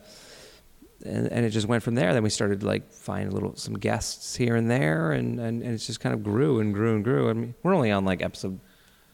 and 1.06 1.46
it 1.46 1.50
just 1.52 1.68
went 1.68 1.84
from 1.84 1.96
there. 1.96 2.14
Then 2.14 2.24
we 2.24 2.30
started 2.30 2.64
like 2.64 2.92
find 2.92 3.30
a 3.32 3.34
little 3.34 3.56
some 3.56 3.76
guests 3.76 4.36
here 4.36 4.56
and 4.56 4.70
there, 4.70 5.12
and, 5.12 5.40
and, 5.40 5.62
and 5.64 5.74
it 5.74 5.78
just 5.78 6.00
kind 6.00 6.14
of 6.16 6.24
grew 6.24 6.60
and 6.60 6.74
grew 6.74 6.96
and 6.96 7.04
grew. 7.04 7.30
I 7.30 7.34
mean, 7.34 7.56
we're 7.64 7.74
only 7.76 7.92
on 7.92 8.04
like 8.06 8.22
episode 8.22 8.60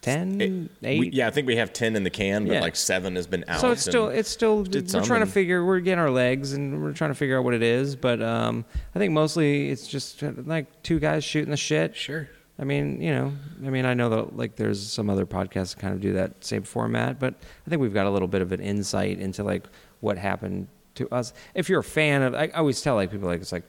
10, 0.01 0.41
It- 0.41 0.71
8. 0.83 0.99
we- 0.99 1.09
yeah, 1.11 1.27
I 1.27 1.31
think 1.31 1.47
we 1.47 1.55
have 1.55 1.71
ten 1.71 1.95
in 1.95 2.03
the 2.03 2.09
can, 2.09 2.45
but 2.45 2.53
Yeah. 2.55 2.59
like 2.61 2.75
seven 2.75 3.15
has 3.15 3.25
been 3.25 3.45
out. 3.47 3.61
So 3.61 3.71
it's 3.71 3.81
still 3.81 4.07
it's 4.09 4.29
still 4.29 4.63
we're 4.63 5.01
trying 5.03 5.21
to 5.21 5.25
figure 5.25 5.63
we're 5.65 5.79
getting 5.79 5.99
our 5.99 6.09
legs 6.11 6.51
and 6.53 6.81
we're 6.83 6.91
trying 6.93 7.11
to 7.11 7.15
figure 7.15 7.37
out 7.37 7.43
what 7.45 7.53
it 7.53 7.63
is. 7.63 7.95
But 7.95 8.21
um, 8.21 8.65
I 8.95 8.99
think 8.99 9.13
mostly 9.13 9.69
it's 9.69 9.87
just 9.87 10.21
like 10.45 10.83
two 10.83 10.99
guys 10.99 11.23
shooting 11.23 11.51
the 11.51 11.57
shit. 11.57 11.95
Sure. 11.95 12.29
I 12.59 12.65
mean, 12.65 13.01
you 13.01 13.11
know, 13.11 13.33
I 13.65 13.69
mean, 13.69 13.85
I 13.85 13.93
know 13.93 14.09
that 14.09 14.35
like 14.37 14.57
there's 14.57 14.85
some 14.85 15.09
other 15.09 15.25
podcasts 15.25 15.73
that 15.75 15.79
kind 15.81 15.93
of 15.93 16.01
do 16.01 16.13
that 16.13 16.43
same 16.43 16.63
format, 16.63 17.17
but 17.19 17.33
I 17.65 17.69
think 17.69 17.81
we've 17.81 17.93
got 17.93 18.05
a 18.05 18.11
little 18.11 18.27
bit 18.27 18.41
of 18.41 18.51
an 18.51 18.59
insight 18.59 19.19
into 19.19 19.43
like 19.43 19.65
what 20.01 20.17
happened 20.17 20.67
to 20.95 21.09
us. 21.09 21.33
If 21.53 21.69
you're 21.69 21.79
a 21.79 21.83
fan 21.83 22.21
of, 22.21 22.33
I, 22.35 22.43
I 22.45 22.57
always 22.59 22.81
tell 22.81 22.95
like 22.95 23.11
people 23.11 23.27
like 23.27 23.41
it's 23.41 23.51
like, 23.51 23.63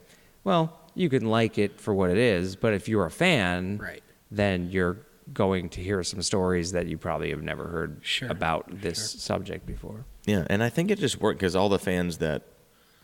well, 0.44 0.78
you 0.94 1.08
can 1.08 1.24
like 1.26 1.58
it 1.58 1.80
for 1.80 1.92
what 1.94 2.10
it 2.10 2.18
is, 2.18 2.56
but 2.56 2.72
if 2.74 2.88
you're 2.88 3.06
a 3.06 3.10
fan, 3.10 3.78
Right. 3.78 4.02
then 4.30 4.70
you're 4.70 4.98
going 5.32 5.70
to 5.70 5.80
hear 5.80 6.02
some 6.02 6.20
stories 6.22 6.72
that 6.72 6.86
you 6.86 6.98
probably 6.98 7.30
have 7.30 7.42
never 7.42 7.66
heard 7.66 7.98
Sure, 8.02 8.28
about 8.30 8.80
this 8.82 9.12
sure. 9.12 9.20
subject 9.20 9.66
before. 9.66 10.04
Yeah, 10.26 10.46
and 10.50 10.62
I 10.62 10.68
think 10.68 10.90
it 10.90 10.98
just 10.98 11.20
worked 11.20 11.38
because 11.40 11.56
all 11.56 11.68
the 11.68 11.78
fans 11.78 12.18
that 12.18 12.42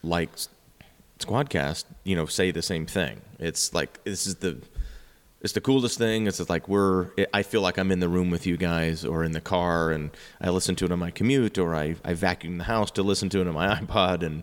like 0.03 0.29
Squadcast, 1.19 1.85
you 2.05 2.17
know, 2.17 2.27
say 2.27 2.51
the 2.51 2.63
same 2.63 2.87
thing. 2.87 3.21
It's 3.39 3.75
like 3.75 4.03
this 4.05 4.27
is 4.27 4.37
the 4.37 4.59
it's 5.41 5.55
the 5.55 5.61
coolest 5.61 5.97
thing. 5.99 6.27
It's 6.27 6.49
like 6.51 6.69
we're. 6.69 7.09
I 7.33 7.43
feel 7.43 7.63
like 7.63 7.79
I'm 7.79 7.91
in 7.91 8.01
the 8.01 8.09
room 8.09 8.31
with 8.31 8.47
you 8.47 8.57
guys, 8.57 9.05
or 9.05 9.25
in 9.25 9.33
the 9.33 9.41
car, 9.41 9.91
and 9.91 10.11
I 10.41 10.51
listen 10.51 10.75
to 10.77 10.85
it 10.85 10.93
on 10.93 10.99
my 10.99 11.11
commute, 11.11 11.59
or 11.59 11.75
I 11.75 11.97
I 12.05 12.15
vacuum 12.15 12.59
the 12.59 12.65
house 12.65 12.91
to 12.93 13.03
listen 13.03 13.29
to 13.31 13.41
it 13.41 13.49
on 13.49 13.55
my 13.55 13.75
iPod, 13.81 14.23
and 14.23 14.43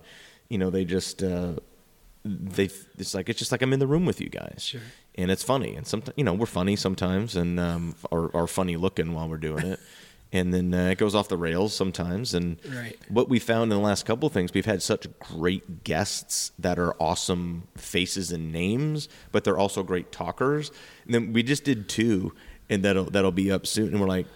you 0.50 0.58
know 0.58 0.70
they 0.70 0.86
just 0.86 1.22
uh, 1.22 1.54
they. 2.26 2.70
It's 2.98 3.14
like 3.14 3.30
it's 3.30 3.40
just 3.40 3.52
like 3.52 3.62
I'm 3.62 3.74
in 3.74 3.80
the 3.80 3.88
room 3.88 4.06
with 4.06 4.20
you 4.20 4.30
guys. 4.30 4.64
Sure. 4.64 4.82
And 5.16 5.32
it's 5.32 5.44
funny, 5.44 5.76
and 5.76 5.86
sometimes 5.86 6.16
you 6.18 6.24
know 6.24 6.34
we're 6.34 6.46
funny 6.48 6.76
sometimes, 6.76 7.36
and 7.36 7.60
um, 7.60 7.96
are 8.12 8.36
are 8.36 8.48
funny 8.48 8.76
looking 8.76 9.14
while 9.14 9.30
we're 9.30 9.38
doing 9.38 9.66
it, 9.68 9.80
and 10.32 10.54
then 10.54 10.74
uh, 10.74 10.90
it 10.90 10.98
goes 10.98 11.16
off 11.16 11.28
the 11.30 11.38
rails 11.38 11.74
sometimes, 11.76 12.34
and 12.34 12.58
Right. 12.76 12.98
what 13.10 13.30
we 13.30 13.40
found 13.40 13.72
in 13.72 13.78
the 13.78 13.84
last 13.84 14.06
couple 14.06 14.28
of 14.28 14.34
things, 14.34 14.54
we've 14.54 14.66
had 14.66 14.82
such 14.84 15.08
great 15.20 15.84
guests 15.84 16.52
that 16.60 16.78
are 16.78 16.94
awesome 17.00 17.68
faces 17.78 18.32
and 18.32 18.52
names, 18.52 19.08
but 19.32 19.44
they're 19.44 19.58
also 19.58 19.84
great 19.84 20.12
talkers. 20.12 20.72
And 21.06 21.14
then 21.14 21.34
we 21.34 21.44
just 21.44 21.64
did 21.64 21.88
two, 21.88 22.34
and 22.70 22.84
that'll 22.84 23.06
that'll 23.06 23.32
be 23.32 23.52
up 23.52 23.66
soon. 23.66 23.90
And 23.90 24.02
we're 24.02 24.08
like, 24.08 24.28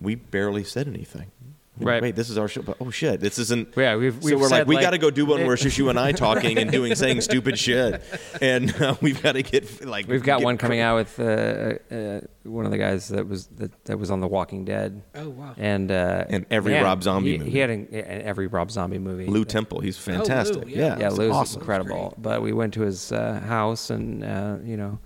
we 0.00 0.14
barely 0.14 0.64
said 0.64 0.88
anything. 0.88 1.30
Right. 1.76 2.00
Wait, 2.00 2.14
this 2.14 2.30
is 2.30 2.38
our 2.38 2.46
show. 2.46 2.62
But 2.62 2.76
oh 2.80 2.90
shit, 2.90 3.18
this 3.20 3.38
isn't. 3.38 3.74
Yeah, 3.76 3.96
we've- 3.96 4.16
so 4.20 4.24
we've 4.26 4.36
we're 4.36 4.42
like, 4.42 4.50
said, 4.60 4.68
we 4.68 4.76
like- 4.76 4.84
got 4.84 4.90
to 4.90 4.98
go 4.98 5.10
do 5.10 5.26
one 5.26 5.42
where 5.44 5.54
it's 5.54 5.62
just 5.62 5.76
you 5.76 5.88
and 5.88 5.98
I 5.98 6.12
talking 6.12 6.56
and 6.56 6.70
doing 6.70 6.94
saying 6.94 7.20
stupid 7.22 7.58
shit, 7.58 8.00
and 8.40 8.72
uh, 8.80 8.94
we've 9.00 9.20
got 9.20 9.32
to 9.32 9.42
get 9.42 9.84
like. 9.84 10.06
We've 10.06 10.22
got 10.22 10.42
one 10.42 10.56
coming 10.56 10.78
cra- 10.78 10.86
out 10.86 10.96
with 10.96 11.18
uh, 11.18 11.94
uh, 11.94 12.20
one 12.44 12.64
of 12.64 12.70
the 12.70 12.78
guys 12.78 13.08
that 13.08 13.26
was 13.28 13.46
that, 13.56 13.84
that 13.86 13.98
was 13.98 14.10
on 14.12 14.20
The 14.20 14.28
Walking 14.28 14.64
Dead. 14.64 15.02
Oh, 15.16 15.30
wow. 15.30 15.54
And 15.56 15.90
uh, 15.90 16.26
And 16.28 16.46
every 16.50 16.72
man, 16.72 16.84
Rob 16.84 17.02
Zombie 17.02 17.32
he, 17.32 17.38
movie. 17.38 17.50
He 17.50 17.58
had 17.58 17.70
an, 17.70 17.88
an 17.92 18.22
every 18.22 18.46
Rob 18.46 18.70
Zombie 18.70 18.98
movie. 19.00 19.26
Lew 19.26 19.44
Temple. 19.44 19.80
He's 19.80 19.98
fantastic. 19.98 20.68
yeah. 20.68 20.76
yeah, 20.94 20.98
yeah, 21.00 21.08
Lew's 21.08 21.32
awesome. 21.34 21.60
incredible. 21.60 22.14
But 22.18 22.40
we 22.42 22.52
went 22.52 22.74
to 22.74 22.82
his 22.82 23.10
uh, 23.10 23.40
house 23.40 23.90
and 23.90 24.22
uh, 24.22 24.58
you 24.62 24.76
know, 24.76 25.00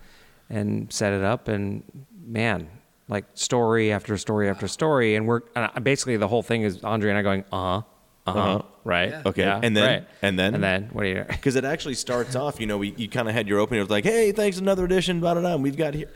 and 0.50 0.92
set 0.92 1.14
it 1.14 1.24
up, 1.24 1.48
and 1.48 1.82
man, 2.26 2.68
like 3.08 3.24
story 3.34 3.90
after 3.92 4.16
story 4.18 4.48
after 4.48 4.68
story, 4.68 5.14
and 5.16 5.26
we're 5.26 5.40
and 5.56 5.70
I- 5.74 5.80
basically 5.80 6.16
the 6.16 6.28
whole 6.28 6.42
thing 6.42 6.62
is 6.62 6.82
Andre 6.84 7.10
and 7.10 7.18
I 7.18 7.22
going, 7.22 7.44
uh 7.52 7.56
huh, 7.56 7.82
uh 8.26 8.32
huh, 8.32 8.38
Uh-huh. 8.40 8.62
right, 8.84 9.08
Yeah. 9.10 9.22
Okay, 9.26 9.42
yeah, 9.42 9.60
and 9.62 9.76
then- 9.76 9.84
right. 10.02 10.08
and 10.22 10.38
then? 10.38 10.54
and 10.54 10.62
then 10.62 10.88
what 10.92 11.02
do 11.04 11.08
you? 11.08 11.24
because 11.28 11.56
it 11.56 11.64
actually 11.64 11.94
starts 11.94 12.36
off. 12.36 12.60
You 12.60 12.66
know, 12.66 12.76
we, 12.78 12.92
you 12.96 13.08
kind 13.08 13.28
of 13.28 13.34
had 13.34 13.48
your 13.48 13.58
opening. 13.60 13.80
It 13.80 13.84
was 13.84 13.90
like, 13.90 14.04
"Hey, 14.04 14.32
thanks, 14.32 14.58
another 14.58 14.84
edition." 14.84 15.20
Blah 15.20 15.34
blah 15.34 15.40
blah. 15.42 15.54
and 15.54 15.62
We've 15.62 15.76
got 15.76 15.94
here. 15.94 16.10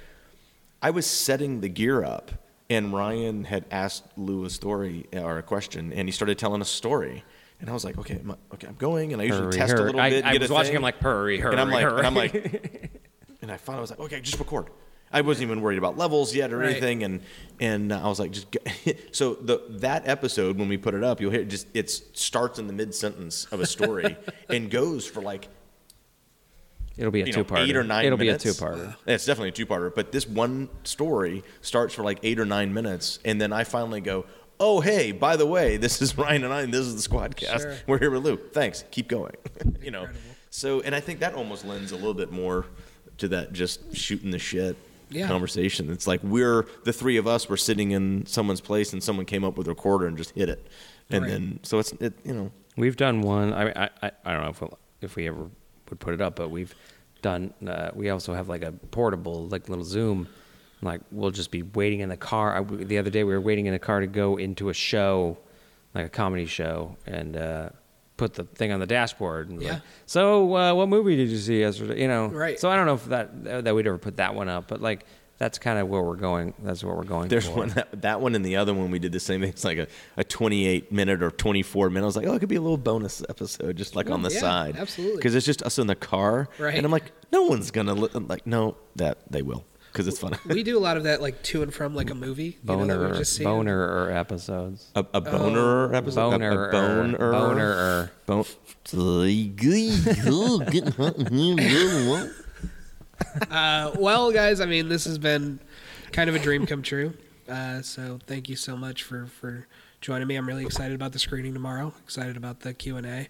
I 0.83 0.91
was 0.91 1.07
setting 1.07 1.61
the 1.61 1.69
gear 1.69 2.05
up, 2.05 2.31
and 2.69 2.93
Ryan 2.93 3.45
had 3.45 3.65
asked 3.71 4.05
Lew 4.17 4.45
a 4.45 4.51
story 4.51 5.07
or 5.13 5.39
a 5.39 5.43
question, 5.43 5.93
and 5.93 6.09
he 6.09 6.13
started 6.13 6.39
telling 6.39 6.61
a 6.61 6.65
story. 6.67 7.25
And 7.61 7.71
I 7.71 7.73
was 7.73 7.85
like, 7.85 7.97
"Okay, 7.97 8.17
I'm, 8.23 8.37
okay, 8.55 8.67
I'm 8.67 8.75
going." 8.75 9.13
And 9.13 9.23
I 9.23 9.27
usually 9.27 9.45
Hurry, 9.45 9.53
test 9.53 9.73
a 9.73 9.77
hurry. 9.77 9.87
little 9.87 10.01
I, 10.01 10.11
bit. 10.11 10.25
I 10.27 10.33
get 10.33 10.41
was 10.43 10.51
a 10.51 10.55
watching 10.55 10.67
thing. 10.71 10.77
him 10.77 10.83
like 10.83 10.99
hurry, 10.99 11.39
hurry, 11.39 11.53
and 11.53 11.61
I'm 11.61 11.71
like, 11.71 11.85
hurry. 11.85 11.99
and 11.99 12.07
I'm 12.09 12.15
like, 12.15 12.91
and 13.43 13.51
I 13.53 13.57
finally 13.57 13.81
was 13.83 13.91
like, 13.91 14.01
"Okay, 14.01 14.21
just 14.21 14.39
record." 14.41 14.67
I 15.13 15.21
wasn't 15.21 15.51
even 15.51 15.61
worried 15.61 15.79
about 15.79 15.99
levels 15.99 16.35
yet 16.35 16.53
or 16.53 16.59
Right. 16.59 16.71
anything, 16.71 17.03
and 17.05 17.21
and 17.61 17.93
I 17.93 18.09
was 18.09 18.19
like, 18.19 18.31
just 18.33 18.51
get. 18.51 18.99
so 19.15 19.35
the 19.35 19.61
that 19.69 20.09
episode 20.09 20.59
when 20.59 20.69
we 20.69 20.77
put 20.77 20.95
it 20.95 21.05
up, 21.05 21.21
you'll 21.21 21.31
hear 21.31 21.43
it 21.43 21.49
just 21.49 21.67
it 21.75 21.91
starts 21.91 22.59
in 22.59 22.67
the 22.67 22.73
mid 22.73 22.95
sentence 22.95 23.45
of 23.53 23.61
a 23.61 23.67
story 23.67 24.17
and 24.49 24.71
goes 24.71 25.07
for 25.07 25.21
like 25.21 25.49
it'll 26.97 27.11
be 27.11 27.23
a 27.23 27.27
two-parter. 27.33 27.67
eight 27.69 27.77
or 27.77 27.85
nine 27.85 28.05
It'll 28.05 28.19
minutes. 28.19 28.45
be 28.45 28.51
a 28.51 28.53
two-parter. 28.53 28.97
Yeah, 29.07 29.15
It's 29.15 29.25
definitely 29.25 29.49
a 29.51 29.53
two-parter. 29.53 29.95
But 29.95 30.13
this 30.13 30.27
one 30.27 30.69
story 30.85 31.43
starts 31.63 31.95
for 31.95 32.03
like 32.03 32.19
eight 32.23 32.39
or 32.39 32.45
nine 32.45 32.73
minutes, 32.75 33.19
and 33.25 33.41
then 33.41 33.53
I 33.53 33.65
finally 33.65 34.01
go, 34.01 34.25
"Oh, 34.61 34.81
hey, 34.81 35.13
by 35.13 35.37
the 35.37 35.47
way, 35.47 35.77
this 35.79 36.01
is 36.03 36.17
Ryan 36.19 36.45
and 36.45 36.53
I, 36.53 36.63
and 36.63 36.73
this 36.73 36.87
is 36.87 37.03
the 37.03 37.09
Squadcast. 37.09 37.61
Sure. 37.61 37.77
We're 37.87 37.99
here 37.99 38.11
with 38.11 38.25
Lew. 38.25 38.37
Thanks. 38.37 38.85
Keep 38.91 39.09
going." 39.09 39.35
you 39.83 39.91
know. 39.91 40.07
So, 40.51 40.81
and 40.83 40.95
I 40.95 41.01
think 41.01 41.21
that 41.21 41.35
almost 41.35 41.65
lends 41.65 41.93
a 41.93 41.97
little 41.97 42.13
bit 42.15 42.31
more 42.31 42.67
to 43.19 43.29
that 43.29 43.53
just 43.55 43.95
shooting 43.97 44.31
the 44.31 44.39
shit 44.39 44.77
Yeah. 45.13 45.29
conversation. 45.29 45.91
It's 45.91 46.07
like 46.07 46.21
we're 46.23 46.67
the 46.85 46.93
three 46.93 47.17
of 47.17 47.27
us 47.27 47.49
were 47.49 47.57
sitting 47.57 47.91
in 47.93 48.27
someone's 48.27 48.61
place, 48.61 48.93
and 48.93 49.03
someone 49.03 49.27
came 49.27 49.45
up 49.45 49.57
with 49.59 49.67
a 49.67 49.71
recorder 49.71 50.07
and 50.07 50.17
just 50.17 50.31
hit 50.31 50.49
it, 50.49 50.67
and 51.11 51.23
Right. 51.23 51.31
then 51.31 51.61
so 51.63 51.79
it's 51.79 51.93
it 51.93 52.15
you 52.25 52.35
know 52.35 52.51
We've 52.77 52.97
done 52.97 53.21
one. 53.21 53.53
I 53.53 53.69
I, 53.71 53.91
I, 54.03 54.11
I 54.25 54.33
don't 54.33 54.43
know 54.45 54.49
if 54.51 54.61
we'll, 54.63 54.79
if 55.03 55.15
we 55.17 55.29
ever 55.29 55.51
would 55.91 56.01
put 56.01 56.15
it 56.15 56.23
up, 56.23 56.37
but 56.37 56.51
we've 56.51 56.75
done. 57.21 57.53
Uh, 57.67 57.91
we 57.95 58.09
also 58.09 58.33
have 58.33 58.49
like 58.49 58.63
a 58.63 58.73
portable, 58.73 59.47
like 59.49 59.69
little 59.69 59.85
Zoom. 59.85 60.27
Like 60.81 61.03
we'll 61.11 61.31
just 61.31 61.51
be 61.51 61.63
waiting 61.63 62.01
in 62.01 62.09
the 62.09 62.17
car. 62.17 62.57
I, 62.57 62.63
the 62.63 62.97
other 62.99 63.11
day 63.11 63.25
we 63.25 63.33
were 63.35 63.41
waiting 63.43 63.67
in 63.67 63.75
a 63.75 63.79
car 63.79 64.01
to 64.01 64.07
go 64.07 64.37
into 64.39 64.71
a 64.71 64.75
show, 64.75 65.37
like 65.95 66.07
a 66.07 66.09
comedy 66.09 66.47
show, 66.47 66.97
and 67.07 67.37
uh, 67.37 67.69
put 68.23 68.35
the 68.35 68.45
thing 68.45 68.71
on 68.71 68.79
the 68.79 68.87
dashboard. 68.87 69.49
And 69.49 69.61
Yeah. 69.61 69.73
Like, 69.73 69.83
so 70.07 70.57
uh, 70.57 70.75
what 70.75 70.89
movie 70.89 71.17
did 71.17 71.29
you 71.29 71.39
see 71.39 71.61
yesterday? 71.61 72.01
You 72.01 72.09
know. 72.09 72.27
Right. 72.29 72.59
So 72.59 72.71
I 72.71 72.77
don't 72.77 72.87
know 72.87 72.95
if 72.95 73.07
that 73.07 73.65
that 73.65 73.75
we'd 73.75 73.87
ever 73.87 73.99
put 73.99 74.19
that 74.19 74.35
one 74.35 74.49
up, 74.49 74.69
but 74.69 74.81
like 74.81 75.05
that's 75.39 75.59
kind 75.59 75.79
of 75.81 75.89
where 75.89 76.03
we're 76.03 76.15
going. 76.15 76.55
That's 76.61 76.85
what 76.85 76.97
we're 76.97 77.03
going. 77.03 77.29
There's 77.29 77.49
for. 77.49 77.57
one 77.57 77.69
that, 77.71 78.03
that 78.03 78.21
one 78.21 78.37
and 78.37 78.45
the 78.45 78.57
other 78.57 78.73
one 78.73 78.93
we 78.93 79.01
did 79.01 79.11
the 79.11 79.19
same 79.19 79.41
thing. 79.41 79.51
It's 79.51 79.65
like 79.65 79.79
a, 79.79 79.89
a 80.17 80.23
28 80.23 80.93
minute 80.93 81.21
or 81.21 81.33
24 81.33 81.91
minute. 81.91 82.05
I 82.05 82.07
was 82.07 82.17
like, 82.17 82.27
oh, 82.27 82.35
it 82.35 82.39
could 82.39 82.49
be 82.49 82.55
a 82.55 82.61
little 82.61 82.77
bonus 82.77 83.25
episode 83.29 83.77
just 83.77 83.97
like 83.97 84.09
on 84.09 84.23
the 84.23 84.31
yeah, 84.31 84.39
side. 84.39 84.77
absolutely. 84.77 85.17
Because 85.17 85.35
it's 85.35 85.47
just 85.47 85.65
us 85.65 85.81
in 85.81 85.89
the 85.89 85.97
car. 85.97 86.49
Right. 86.61 86.77
And 86.77 86.87
I'm 86.87 86.93
like, 86.93 87.11
no 87.33 87.43
one's 87.43 87.73
to, 87.73 87.83
li-. 87.83 88.11
I'm 88.15 88.29
like, 88.29 88.47
no, 88.47 88.77
that 88.95 89.19
they 89.31 89.43
will 89.43 89.65
because 89.93 90.09
it's 90.09 90.19
fun. 90.19 90.37
We 90.47 90.63
do 90.63 90.79
a 90.79 90.81
lot 90.81 90.97
of 90.97 91.05
that, 91.05 91.21
like 91.21 91.43
to 91.45 91.63
and 91.63 91.73
from, 91.73 91.95
like 91.95 92.11
a 92.11 92.15
movie. 92.15 92.59
You 92.65 92.77
know, 92.77 92.79
boner 92.79 93.15
just 93.15 93.35
seen. 93.35 93.45
boner 93.45 94.11
episodes. 94.11 94.91
a, 94.95 95.05
a 95.15 95.21
boner 95.21 95.95
episode? 95.95 96.31
Boner 96.31 96.69
A, 96.69 96.73
boner. 96.73 97.33
boner 97.33 98.13
Bone. 98.27 98.45
Uh, 103.51 103.93
well, 103.99 104.33
guys, 104.33 104.61
I 104.61 104.67
mean, 104.67 104.89
this 104.89 105.05
has 105.05 105.19
been 105.19 105.61
kind 106.11 106.29
of 106.29 106.37
a 106.37 106.39
dream 106.39 106.67
come 106.67 106.83
true. 106.83 107.15
Uh, 107.49 107.83
so 107.83 108.19
thank 108.27 108.49
you 108.49 108.57
so 108.57 108.77
much 108.77 109.03
for 109.03 109.27
for 109.27 109.67
joining 110.01 110.27
me. 110.27 110.37
I'm 110.37 110.47
really 110.47 110.65
excited 110.65 110.95
about 110.95 111.13
the 111.13 111.19
screening 111.19 111.53
tomorrow. 111.53 111.93
Excited 112.03 112.37
about 112.37 112.61
the 112.61 112.75
Q 112.75 112.97
and 112.97 113.07
A. 113.07 113.29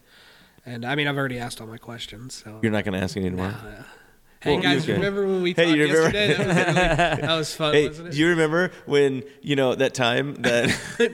And 0.64 0.84
I 0.84 0.94
mean, 0.94 1.08
I've 1.08 1.16
already 1.16 1.38
asked 1.38 1.60
all 1.60 1.66
my 1.66 1.78
questions. 1.78 2.42
So 2.44 2.60
You're 2.62 2.72
not 2.72 2.84
going 2.84 2.94
to 2.94 3.02
ask 3.02 3.16
any 3.16 3.30
more? 3.30 3.54
Hey 4.42 4.54
Well, 4.54 4.62
guys, 4.62 4.88
remember 4.88 5.24
when 5.26 5.42
we 5.42 5.52
Hey, 5.52 5.66
talked 5.66 5.78
yesterday? 5.78 6.34
That 6.34 6.38
was, 6.38 6.46
really, 6.56 6.56
that 7.26 7.34
was 7.36 7.54
fun, 7.56 7.74
Hey, 7.74 7.86
wasn't 7.88 8.08
it? 8.08 8.10
do 8.12 8.18
you 8.18 8.28
remember 8.28 8.72
when, 8.86 9.22
you 9.40 9.54
know, 9.56 9.74
that 9.76 9.94
time 9.94 10.34
that 10.42 10.68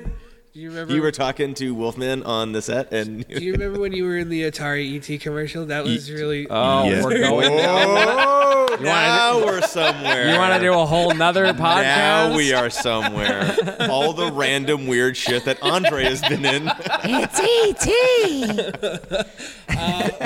Do 0.58 0.62
you 0.64 0.70
remember? 0.70 0.92
you 0.92 1.02
were 1.02 1.12
talking 1.12 1.54
to 1.54 1.72
Wolfman 1.72 2.24
on 2.24 2.50
the 2.50 2.60
set 2.60 2.92
and. 2.92 3.24
do 3.28 3.44
you 3.44 3.52
remember 3.52 3.78
when 3.78 3.92
you 3.92 4.02
were 4.02 4.18
in 4.18 4.28
the 4.28 4.42
Atari 4.42 4.96
ET 4.96 5.20
commercial? 5.20 5.66
That 5.66 5.84
was 5.84 6.10
really. 6.10 6.48
Oh, 6.50 6.82
Yes. 6.82 7.04
we're 7.04 7.20
going. 7.20 7.48
Oh, 7.52 8.66
wanna 8.70 8.82
now 8.82 9.46
we're 9.46 9.62
somewhere. 9.62 10.32
You 10.32 10.36
want 10.36 10.54
to 10.54 10.58
do 10.60 10.72
a 10.72 10.84
whole 10.84 11.14
nother 11.14 11.46
podcast? 11.52 11.82
Now 11.84 12.36
we 12.36 12.52
are 12.54 12.70
somewhere. 12.70 13.54
All 13.88 14.12
the 14.12 14.32
random 14.32 14.88
weird 14.88 15.16
shit 15.16 15.44
that 15.44 15.62
Andre 15.62 16.02
has 16.02 16.22
been 16.22 16.44
in. 16.44 16.68
It's 17.04 17.38
ET. 17.78 19.28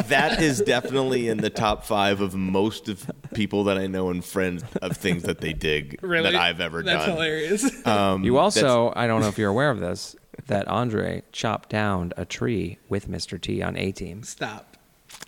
That 0.07 0.41
is 0.43 0.61
definitely 0.61 1.29
in 1.29 1.39
the 1.39 1.51
top 1.51 1.85
five 1.85 2.21
of 2.21 2.35
most 2.35 2.89
of 2.89 3.11
people 3.35 3.65
that 3.65 3.77
I 3.79 3.87
know 3.87 4.09
and 4.11 4.25
friends 4.25 4.65
of 4.81 4.97
things 4.97 5.25
that 5.25 5.41
they 5.41 5.53
dig 5.53 5.99
really, 6.03 6.31
that 6.33 6.35
I've 6.35 6.61
ever 6.61 6.83
That's 6.83 7.07
done. 7.07 7.17
That's 7.17 7.23
hilarious. 7.23 7.87
Um, 7.87 8.25
You 8.25 8.39
also, 8.39 8.93
I 8.97 9.07
don't 9.07 9.21
know 9.21 9.29
if 9.29 9.39
you're 9.39 9.51
aware 9.51 9.71
of 9.71 9.81
this, 9.81 10.17
that 10.47 10.67
Andre 10.69 11.23
chopped 11.33 11.69
down 11.69 12.13
a 12.17 12.25
tree 12.25 12.79
with 12.89 13.09
Mr. 13.09 13.41
T 13.41 13.63
on 13.63 13.77
A 13.77 13.93
Team. 13.93 14.23
Stop. 14.23 14.77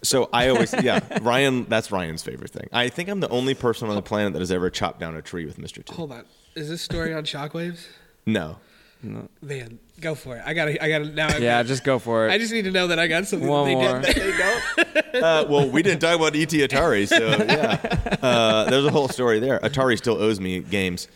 So 0.03 0.29
I 0.33 0.49
always, 0.49 0.75
yeah, 0.83 1.01
Ryan. 1.23 1.65
That's 1.67 1.91
Ryan's 1.93 2.23
favorite 2.23 2.51
thing. 2.51 2.69
I 2.73 2.89
think 2.89 3.09
I'm 3.09 3.21
the 3.21 3.29
only 3.29 3.55
person 3.55 3.89
on 3.89 3.95
the 3.95 4.03
planet 4.03 4.33
that 4.33 4.41
has 4.41 4.51
ever 4.53 4.71
chopped 4.71 5.01
down 5.01 5.17
a 5.17 5.23
tree 5.23 5.45
with 5.45 5.59
Mr. 5.59 5.85
T. 5.85 5.95
Hold 5.95 6.13
on. 6.13 6.25
Is 6.55 6.69
this 6.69 6.83
story 6.83 7.13
on 7.13 7.25
Shockwaves? 7.25 7.87
No, 8.27 8.59
No. 9.03 9.29
Man, 9.43 9.79
go 10.01 10.15
for 10.15 10.37
it. 10.37 10.43
I 10.45 10.55
gotta. 10.55 10.83
I 10.83 10.89
gotta 10.89 11.07
now. 11.07 11.29
I 11.29 11.39
Yeah, 11.39 11.63
just 11.63 11.85
go 11.85 11.99
for 11.99 12.27
it. 12.29 12.31
I 12.33 12.39
just 12.39 12.53
need 12.53 12.63
to 12.63 12.71
know 12.71 12.89
that 12.89 12.99
I 12.99 13.07
got 13.07 13.27
something 13.27 13.49
One 13.49 13.69
that 13.69 13.69
they 13.69 13.75
more. 13.75 14.01
did. 14.01 14.17
that 14.17 15.05
They 15.05 15.13
don't. 15.13 15.23
uh, 15.25 15.47
well, 15.49 15.69
we 15.71 15.83
didn't 15.83 16.01
talk 16.01 16.17
about 16.17 16.35
ET 16.37 16.49
Atari, 16.49 17.07
so 17.09 17.27
yeah, 17.27 18.17
uh, 18.23 18.69
there's 18.71 18.85
a 18.85 18.91
whole 18.91 19.09
story 19.09 19.39
there. 19.41 19.59
Atari 19.61 19.97
still 19.97 20.21
owes 20.21 20.41
me 20.41 20.61
games 20.61 21.09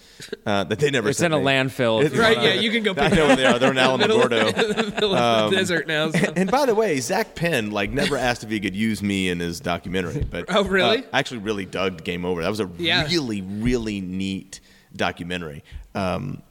uh, 0.47 0.65
that 0.65 0.79
they 0.79 0.91
never. 0.91 1.09
it's 1.11 1.19
sent 1.19 1.35
in 1.35 1.41
a 1.41 1.45
landfill. 1.45 2.03
if 2.05 2.15
you 2.15 2.21
Right? 2.21 2.37
wanna- 2.37 2.49
Yeah, 2.51 2.55
you 2.61 2.71
can 2.71 2.83
go. 2.83 2.95
I 2.97 3.09
know 3.09 3.27
where 3.27 3.37
they 3.37 3.45
are. 3.47 3.59
They're 3.59 3.71
in 3.73 3.77
Alamogordo. 3.77 4.55
the 4.55 4.91
middle 4.95 5.15
of 5.17 5.51
the 5.51 5.57
desert 5.57 5.87
now. 5.89 6.11
So. 6.11 6.33
And 6.37 6.51
by 6.51 6.67
the 6.67 6.75
way, 6.75 6.99
Zak 7.01 7.35
Penn 7.35 7.71
like 7.71 7.91
never 7.91 8.17
asked 8.17 8.45
if 8.45 8.51
he 8.51 8.61
could 8.61 8.77
use 8.77 9.03
me 9.03 9.29
in 9.29 9.41
his 9.41 9.61
documentary. 9.61 10.23
But 10.25 10.47
Oh, 10.49 10.65
really? 10.65 10.99
uh, 10.99 11.09
I 11.13 11.19
actually 11.19 11.39
really 11.39 11.67
dug 11.67 12.05
Game 12.05 12.25
Over. 12.25 12.43
That 12.43 12.51
was 12.51 12.61
a 12.61 12.71
Yeah. 12.79 13.07
really 13.07 13.43
really 13.43 14.01
neat 14.01 14.61
documentary. 14.97 15.65
Um, 15.95 16.43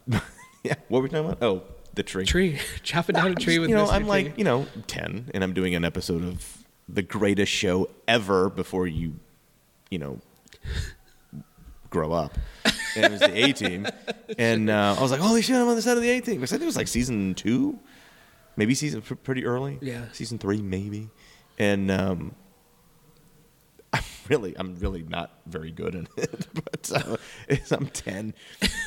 yeah, 0.63 0.73
what 0.89 0.99
were 0.99 1.01
we 1.03 1.09
talking 1.09 1.25
about? 1.25 1.41
Oh, 1.41 1.63
the 1.97 2.03
tree. 2.03 2.25
Tree, 2.25 2.59
chopping 2.83 3.15
down 3.15 3.31
a 3.31 3.35
tree 3.35 3.59
with 3.59 3.69
this. 3.69 3.71
you 3.71 3.75
know, 3.75 3.87
Mr. 3.87 3.93
I'm 3.93 4.07
like 4.07 4.37
you 4.37 4.45
know 4.45 4.65
ten, 4.87 5.29
and 5.33 5.43
I'm 5.43 5.53
doing 5.53 5.75
an 5.75 5.83
episode 5.83 6.23
of 6.23 6.63
the 6.87 7.01
greatest 7.01 7.51
show 7.51 7.89
ever 8.07 8.49
before 8.49 8.87
you, 8.87 9.15
you 9.91 9.99
know, 9.99 10.21
grow 11.89 12.13
up. 12.13 12.37
And 12.95 13.05
it 13.05 13.11
was 13.11 13.19
the 13.19 13.45
A 13.45 13.51
Team, 13.51 13.85
and 14.37 14.69
uh, 14.69 14.95
I 14.97 15.01
was 15.01 15.11
like, 15.11 15.19
holy 15.19 15.41
shit, 15.41 15.55
I'm 15.57 15.67
on 15.67 15.75
the 15.75 15.81
set 15.81 15.97
of 15.97 16.03
the 16.03 16.09
A 16.09 16.21
Team. 16.21 16.35
Because 16.35 16.53
I 16.53 16.55
think 16.55 16.63
it 16.63 16.67
was 16.67 16.77
like 16.77 16.87
season 16.87 17.35
two, 17.35 17.77
maybe 18.55 18.73
season 18.73 19.01
pretty 19.01 19.45
early. 19.45 19.77
Yeah. 19.81 20.05
season 20.13 20.37
three 20.37 20.61
maybe, 20.61 21.09
and 21.59 21.91
um, 21.91 22.35
really, 24.29 24.55
I'm 24.57 24.75
really 24.75 25.03
not 25.03 25.31
very 25.45 25.71
good 25.71 25.95
in 25.95 26.07
it, 26.17 26.47
but 26.53 26.91
uh, 26.93 27.17
I'm 27.71 27.87
ten, 27.87 28.33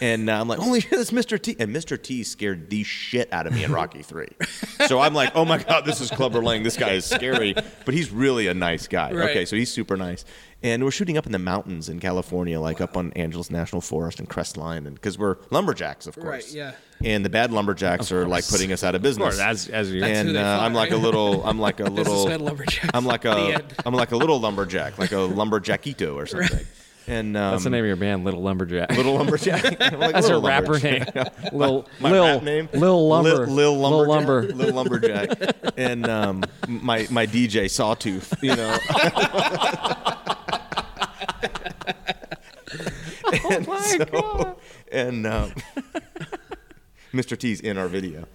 and 0.01 0.29
uh, 0.29 0.41
I'm 0.41 0.49
like, 0.49 0.59
holy 0.59 0.81
shit, 0.81 0.93
it's 0.93 1.11
Mr. 1.11 1.41
T, 1.41 1.57
and 1.59 1.75
Mr. 1.75 2.01
T 2.01 2.23
scared 2.25 2.71
the 2.71 2.83
shit 2.83 3.33
out 3.33 3.47
of 3.47 3.53
me 3.53 3.65
in 3.65 3.73
Rocky 3.73 4.03
Three, 4.03 4.29
so 4.87 5.01
I'm 5.01 5.15
like, 5.15 5.33
oh 5.35 5.45
my 5.45 5.59
god, 5.59 5.85
this 5.85 6.01
is 6.01 6.11
Clubber 6.11 6.43
Lang, 6.43 6.63
this 6.63 6.77
guy 6.77 6.93
is 6.93 7.05
scary, 7.05 7.55
but 7.85 7.95
he's 7.95 8.11
really 8.11 8.47
a 8.49 8.55
nice 8.55 8.87
guy. 8.87 9.13
Right. 9.13 9.31
Okay, 9.31 9.45
so 9.45 9.57
he's 9.57 9.73
super 9.73 9.97
nice, 9.97 10.25
and 10.63 10.85
we're 10.85 10.91
shooting 10.91 11.17
up 11.17 11.27
in 11.27 11.33
the 11.33 11.39
mountains 11.39 11.89
in 11.89 12.01
California, 12.01 12.61
like 12.61 12.81
up 12.81 12.97
on 12.97 13.13
Angeles 13.15 13.51
National 13.51 13.81
Forest 13.81 14.19
and 14.21 14.29
Crestline, 14.29 14.87
and 14.87 14.95
because 14.95 15.19
we're 15.19 15.37
lumberjacks, 15.51 16.07
of 16.07 16.15
course, 16.15 16.27
Right, 16.27 16.53
yeah. 16.55 16.73
and 17.03 17.25
the 17.25 17.31
bad 17.31 17.53
lumberjacks 17.53 18.13
are 18.13 18.27
like 18.27 18.47
putting 18.49 18.73
us 18.73 18.85
out 18.85 18.95
of 18.95 19.03
business. 19.03 19.39
Of 19.39 19.45
course, 19.45 19.67
as 19.67 19.69
as 19.69 19.93
you. 19.93 20.01
That's 20.01 20.21
who 20.23 20.29
and 20.29 20.37
uh, 20.37 20.43
fought, 20.59 20.65
I'm 20.67 20.75
like 20.75 20.91
a 20.91 20.97
little, 20.97 21.45
I'm 21.47 21.59
like 21.59 21.81
a 21.81 21.85
little, 21.91 22.15
Businessman 22.27 22.41
lumberjack. 22.41 22.91
I'm 22.95 23.05
like 23.07 23.23
The 23.31 23.33
a, 23.33 23.55
end. 23.55 23.75
I'm 23.87 23.95
like 23.95 24.13
a 24.13 24.17
little 24.17 24.39
lumberjack, 24.41 24.99
like 24.99 25.13
a 25.13 25.19
lumberjackito 25.21 26.15
or 26.15 26.27
something. 26.27 26.67
And 27.07 27.37
um, 27.37 27.53
That's 27.53 27.65
the 27.65 27.71
name 27.71 27.83
of 27.83 27.89
your 27.89 27.97
band, 27.97 28.25
Little 28.25 28.43
Lumberjack. 28.43 28.91
Little 28.97 29.15
Lumberjack. 29.15 29.65
Like, 29.65 29.79
That's 30.13 30.29
Little 30.29 30.43
your 30.43 30.49
rapper 30.49 30.79
name. 30.79 31.03
Lumberjack. 31.13 31.53
Lil, 31.53 31.87
my 31.99 32.11
Lil, 32.13 32.25
rap 32.25 32.43
name? 32.45 32.69
Lil 32.73 33.09
Lumber. 33.09 33.47
Lil, 33.47 33.77
Lil 33.77 33.79
Lil 33.81 34.07
Lumber. 34.07 34.43
Lumberjack. 34.43 34.57
Lil 34.57 34.75
Lumberjack. 34.75 35.73
and 35.77 36.07
um, 36.09 36.45
my 36.69 37.09
my 37.11 37.27
DJ 37.27 37.69
Sawtooth. 37.69 38.33
You 38.43 38.55
know. 38.55 40.17
and 43.51 43.67
my 43.67 43.81
so, 43.81 44.05
God. 44.07 44.57
And 44.93 45.27
um, 45.27 45.53
Mr. 47.13 47.37
T's 47.37 47.61
in 47.61 47.77
our 47.77 47.89
video, 47.89 48.27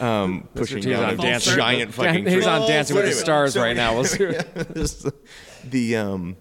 um, 0.00 0.48
pushing 0.54 0.78
T's 0.82 0.86
down 0.92 1.04
on 1.04 1.10
a 1.14 1.16
Dancing- 1.16 1.54
giant 1.56 1.92
fucking. 1.94 2.24
He's 2.24 2.34
tree. 2.34 2.44
on 2.46 2.66
Dancing 2.66 2.96
with 2.96 3.06
the 3.06 3.12
Stars 3.12 3.54
so 3.54 3.60
right 3.60 3.76
now. 3.76 3.94
We'll 3.94 4.04
see. 4.06 4.24
This- 4.24 5.06
the 5.64 5.96
um 5.96 6.36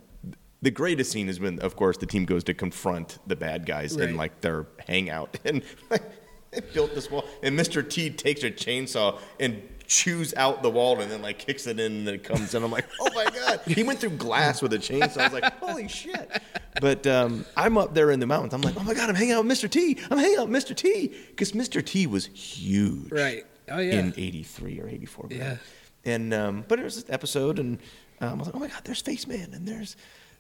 the 0.64 0.72
greatest 0.72 1.12
scene 1.12 1.28
is 1.30 1.39
when 1.39 1.59
of 1.59 1.76
course 1.76 1.97
the 1.97 2.05
team 2.05 2.26
goes 2.26 2.43
to 2.45 2.53
confront 2.53 3.20
the 3.28 3.36
bad 3.36 3.66
guys 3.66 3.95
in 3.95 3.99
Right. 4.09 4.16
like 4.16 4.41
their 4.41 4.66
hangout 4.88 5.38
and 5.45 5.62
they 5.89 6.62
built 6.74 6.95
this 6.95 7.09
wall 7.12 7.24
and 7.43 7.57
Mr. 7.57 7.88
T 7.88 8.09
takes 8.09 8.43
a 8.43 8.49
chainsaw 8.49 9.20
and 9.39 9.62
chews 9.92 10.34
out 10.38 10.64
the 10.64 10.70
wall 10.70 11.02
and 11.02 11.12
then 11.12 11.22
like 11.22 11.38
kicks 11.38 11.68
it 11.68 11.78
in 11.78 11.92
and 11.92 12.08
then 12.08 12.14
it 12.16 12.24
comes 12.24 12.54
in. 12.56 12.64
I'm 12.64 12.72
like, 12.72 12.88
oh 13.02 13.10
my 13.14 13.26
god. 13.26 13.60
He 13.66 13.84
went 13.84 14.00
through 14.00 14.12
glass 14.12 14.62
with 14.62 14.72
a 14.72 14.78
chainsaw. 14.78 15.18
I 15.18 15.24
was 15.26 15.34
like, 15.34 15.54
holy 15.60 15.89
shit. 15.89 16.42
But 16.80 17.06
um, 17.06 17.46
I'm 17.58 17.78
up 17.78 17.94
there 17.94 18.10
in 18.12 18.22
the 18.22 18.26
mountains. 18.26 18.54
I'm 18.54 18.62
like, 18.62 18.76
oh 18.78 18.84
my 18.84 18.94
god, 18.94 19.10
I'm 19.10 19.16
hanging 19.16 19.34
out 19.34 19.44
with 19.46 19.52
Mr. 19.52 19.70
T. 19.70 19.98
I'm 20.10 20.18
hanging 20.18 20.38
out 20.39 20.48
with 20.48 20.64
Mr. 20.64 20.74
T. 20.74 21.10
Because 21.30 21.52
Mr. 21.52 21.86
T 21.86 22.08
was 22.08 22.28
huge 22.28 23.12
Right. 23.12 23.46
Oh 23.70 23.80
yeah. 23.80 24.00
in 24.00 24.14
83 24.16 24.80
or 24.80 24.88
84. 24.88 25.28
Yeah. 25.30 25.58
And, 26.06 26.34
um, 26.34 26.64
but 26.70 26.80
it 26.80 26.84
was 26.84 26.96
this 26.96 27.06
episode, 27.14 27.60
and 27.60 27.78
um, 28.22 28.30
I 28.30 28.34
was 28.36 28.48
like, 28.48 28.56
oh 28.56 28.60
my 28.60 28.68
God, 28.68 28.82
there's 28.86 29.02
Face 29.02 29.28
Man, 29.28 29.50
and 29.54 29.68
there's, 29.68 29.98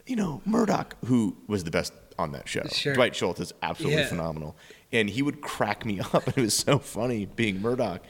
you 0.07 0.15
know, 0.15 0.41
Murdock, 0.45 0.95
who 1.05 1.35
was 1.47 1.63
the 1.65 1.71
best 1.71 1.91
on 2.17 2.31
that 2.31 2.47
show. 2.47 2.63
Sure. 2.71 2.93
Dwight 2.93 3.15
Schultz 3.15 3.39
is 3.41 3.53
absolutely 3.61 4.01
Yeah. 4.01 4.07
phenomenal. 4.07 4.55
And 4.93 5.09
he 5.09 5.21
would 5.21 5.41
crack 5.41 5.85
me 5.85 5.99
up, 6.13 6.25
and 6.25 6.37
it 6.37 6.41
was 6.41 6.53
so 6.55 6.79
funny 6.79 7.25
being 7.25 7.61
Murdock. 7.61 8.01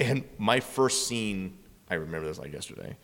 And 0.00 0.24
my 0.38 0.60
first 0.60 1.06
scene, 1.08 1.58
I 1.90 1.94
remember 1.94 2.26
this 2.28 2.38
like 2.38 2.52
yesterday. 2.52 2.96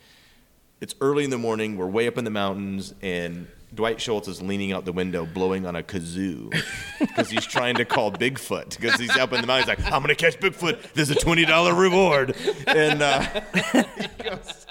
It's 0.80 0.95
early 1.01 1.24
in 1.24 1.30
the 1.30 1.38
morning. 1.38 1.76
We're 1.76 1.86
way 1.86 2.07
up 2.07 2.18
in 2.18 2.24
the 2.24 2.30
mountains, 2.30 2.95
and 3.01 3.47
Dwight 3.74 4.01
Schultz 4.01 4.28
is 4.28 4.42
leaning 4.42 4.72
out 4.72 4.84
the 4.84 4.92
window, 4.92 5.24
blowing 5.24 5.66
on 5.66 5.76
a 5.76 5.82
kazoo, 5.82 6.51
because 7.01 7.30
he's 7.30 7.47
trying 7.47 7.76
to 7.76 7.84
call 7.84 8.12
Bigfoot. 8.12 8.78
Because 8.78 9.01
he's 9.01 9.16
up 9.16 9.32
in 9.32 9.40
the 9.40 9.47
mountains, 9.47 9.68
like, 9.68 9.82
"I'm 9.92 10.03
gonna 10.03 10.14
catch 10.14 10.38
Bigfoot. 10.38 10.92
There's 10.92 11.11
a 11.11 11.14
twenty 11.14 11.45
dollar 11.45 11.74
reward." 11.74 12.36
And 12.66 13.01
uh, 13.03 13.20
he 13.62 14.22
goes, 14.22 14.66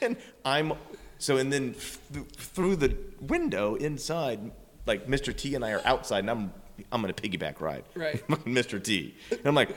and 0.00 0.16
I'm 0.44 0.74
so, 1.18 1.38
and 1.38 1.52
then 1.52 1.74
th- 2.12 2.26
through 2.36 2.76
the 2.76 2.96
window 3.20 3.74
inside, 3.74 4.52
like 4.86 5.06
Mr. 5.08 5.36
T 5.36 5.54
and 5.54 5.64
I 5.64 5.72
are 5.72 5.82
outside, 5.84 6.20
and 6.20 6.30
I'm 6.30 6.52
I'm 6.92 7.00
gonna 7.00 7.14
piggyback 7.14 7.60
ride, 7.60 7.84
Right. 7.94 8.26
Mr. 8.28 8.82
T, 8.82 9.14
and 9.30 9.40
I'm 9.44 9.54
like 9.54 9.74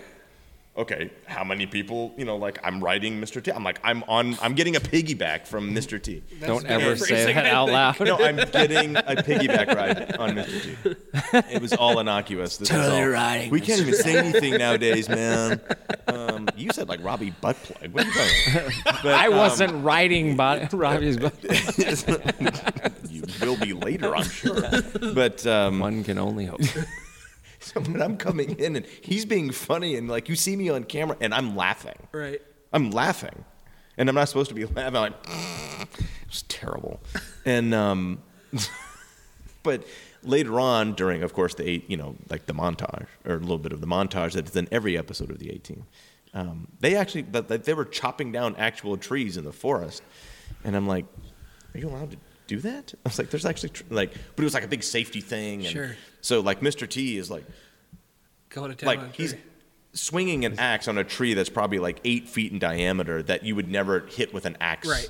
okay, 0.78 1.10
how 1.26 1.44
many 1.44 1.66
people, 1.66 2.14
you 2.18 2.26
know, 2.26 2.38
like 2.38 2.60
I'm 2.64 2.84
writing 2.84 3.20
Mr. 3.20 3.44
T. 3.44 3.52
I'm 3.52 3.64
like, 3.64 3.80
I'm 3.84 4.04
on, 4.04 4.38
I'm 4.42 4.54
getting 4.54 4.76
a 4.76 4.80
piggyback 4.80 5.48
from 5.48 5.74
Mr. 5.74 6.02
T. 6.02 6.24
Don't 6.42 6.66
ever 6.68 6.96
say 6.96 7.34
that 7.34 7.46
I 7.46 7.50
out 7.50 7.70
loud. 7.70 8.00
No, 8.00 8.18
I'm 8.18 8.36
getting 8.36 8.96
a 8.96 9.16
piggyback 9.16 9.76
ride 9.76 10.16
on 10.18 10.36
Mr. 10.36 10.84
T. 10.84 10.96
It 11.54 11.62
was 11.62 11.74
all 11.74 12.00
innocuous. 12.00 12.58
This 12.58 12.70
Totally 12.70 13.02
all, 13.02 13.10
riding 13.10 13.50
We 13.50 13.60
can't 13.60 13.82
even 13.82 13.96
say 13.96 14.18
anything 14.18 14.58
nowadays, 14.58 15.10
man. 15.10 15.60
Um, 16.08 16.48
you 16.56 16.70
said 16.72 16.88
like 16.88 17.04
Robbie 17.04 17.32
butt 17.42 17.56
plug. 17.58 17.92
What 17.92 18.06
are 18.06 18.08
you 18.08 18.14
talking 18.14 18.82
about? 18.82 19.04
But, 19.04 19.14
I 19.14 19.28
um, 19.28 19.38
wasn't 19.38 19.84
riding 19.84 20.38
by 20.38 20.70
Robbie's 20.72 21.18
butt. 21.18 21.36
you 23.10 23.24
will 23.42 23.58
be 23.58 23.74
later, 23.74 24.16
I'm 24.16 24.24
sure. 24.24 24.62
But 25.14 25.46
um, 25.48 25.80
One 25.80 26.04
can 26.04 26.18
only 26.18 26.46
hope. 26.46 26.62
so 27.74 27.82
when 27.82 28.02
I'm 28.02 28.18
coming 28.18 28.60
in 28.60 28.76
and 28.76 28.86
he's 29.02 29.26
being 29.26 29.52
funny 29.52 29.96
and 29.96 30.08
like 30.08 30.30
you 30.30 30.36
see 30.36 30.56
me 30.56 30.70
on 30.70 30.84
camera 30.84 31.18
and 31.20 31.34
I'm 31.34 31.56
laughing. 31.56 31.98
right. 32.12 32.42
I'm 32.74 32.92
laughing, 32.92 33.46
and 33.98 34.10
I'm 34.10 34.16
not 34.16 34.28
supposed 34.28 34.50
to 34.50 34.56
be 34.56 34.66
laughing. 34.76 34.84
I'm 34.84 34.94
like, 34.94 35.14
it 35.26 36.28
was 36.28 36.44
terrible. 36.44 37.00
And 37.46 37.74
um, 37.74 38.22
but 39.64 39.86
later 40.24 40.60
on, 40.60 40.94
during 40.94 41.24
of 41.24 41.34
course 41.34 41.56
the 41.56 41.68
eight, 41.68 41.90
you 41.90 41.98
know, 41.98 42.16
like 42.30 42.46
the 42.46 42.54
montage 42.54 43.08
or 43.26 43.36
a 43.36 43.40
little 43.40 43.58
bit 43.58 43.72
of 43.72 43.82
the 43.82 43.88
montage 43.88 44.34
that's 44.34 44.56
in 44.56 44.68
every 44.72 44.98
episode 44.98 45.32
of 45.32 45.40
the 45.40 45.50
18. 45.52 45.86
Um, 46.34 46.68
they 46.82 46.96
actually, 46.96 47.24
but 47.24 47.48
they 47.48 47.74
were 47.74 47.86
chopping 47.86 48.32
down 48.32 48.56
actual 48.58 48.98
trees 48.98 49.38
in 49.38 49.46
the 49.46 49.54
forest, 49.54 50.04
and 50.64 50.76
I'm 50.76 50.88
like, 50.88 51.06
are 51.74 51.80
you 51.80 51.88
allowed 51.88 52.12
to 52.12 52.18
do 52.48 52.60
that? 52.62 52.94
I 53.06 53.10
was 53.10 53.20
like, 53.20 53.30
there's 53.30 53.46
actually 53.46 53.70
tr- 53.70 53.84
like, 53.90 54.12
but 54.36 54.44
it 54.44 54.46
was 54.46 54.54
like 54.54 54.64
a 54.64 54.68
big 54.68 54.84
safety 54.84 55.22
thing. 55.22 55.62
And 55.62 55.70
Sure. 55.70 55.96
So 56.22 56.40
like 56.40 56.62
Mr. 56.62 56.88
T 56.88 57.18
is 57.18 57.30
like 57.30 57.46
Going 58.50 58.72
to 58.72 58.78
town 58.78 58.88
like 58.88 59.16
he's 59.16 59.36
swinging 59.94 60.46
an 60.46 60.60
axe 60.60 60.88
on 60.88 60.98
a 60.98 61.04
tree 61.04 61.34
that's 61.34 61.50
probably 61.50 61.80
like 61.80 62.00
eight 62.06 62.30
feet 62.30 62.52
in 62.52 62.60
diameter 62.60 63.22
that 63.24 63.44
you 63.44 63.56
would 63.56 63.70
never 63.70 64.02
hit 64.02 64.34
with 64.34 64.46
an 64.46 64.58
axe. 64.62 64.88
Right. 64.88 65.10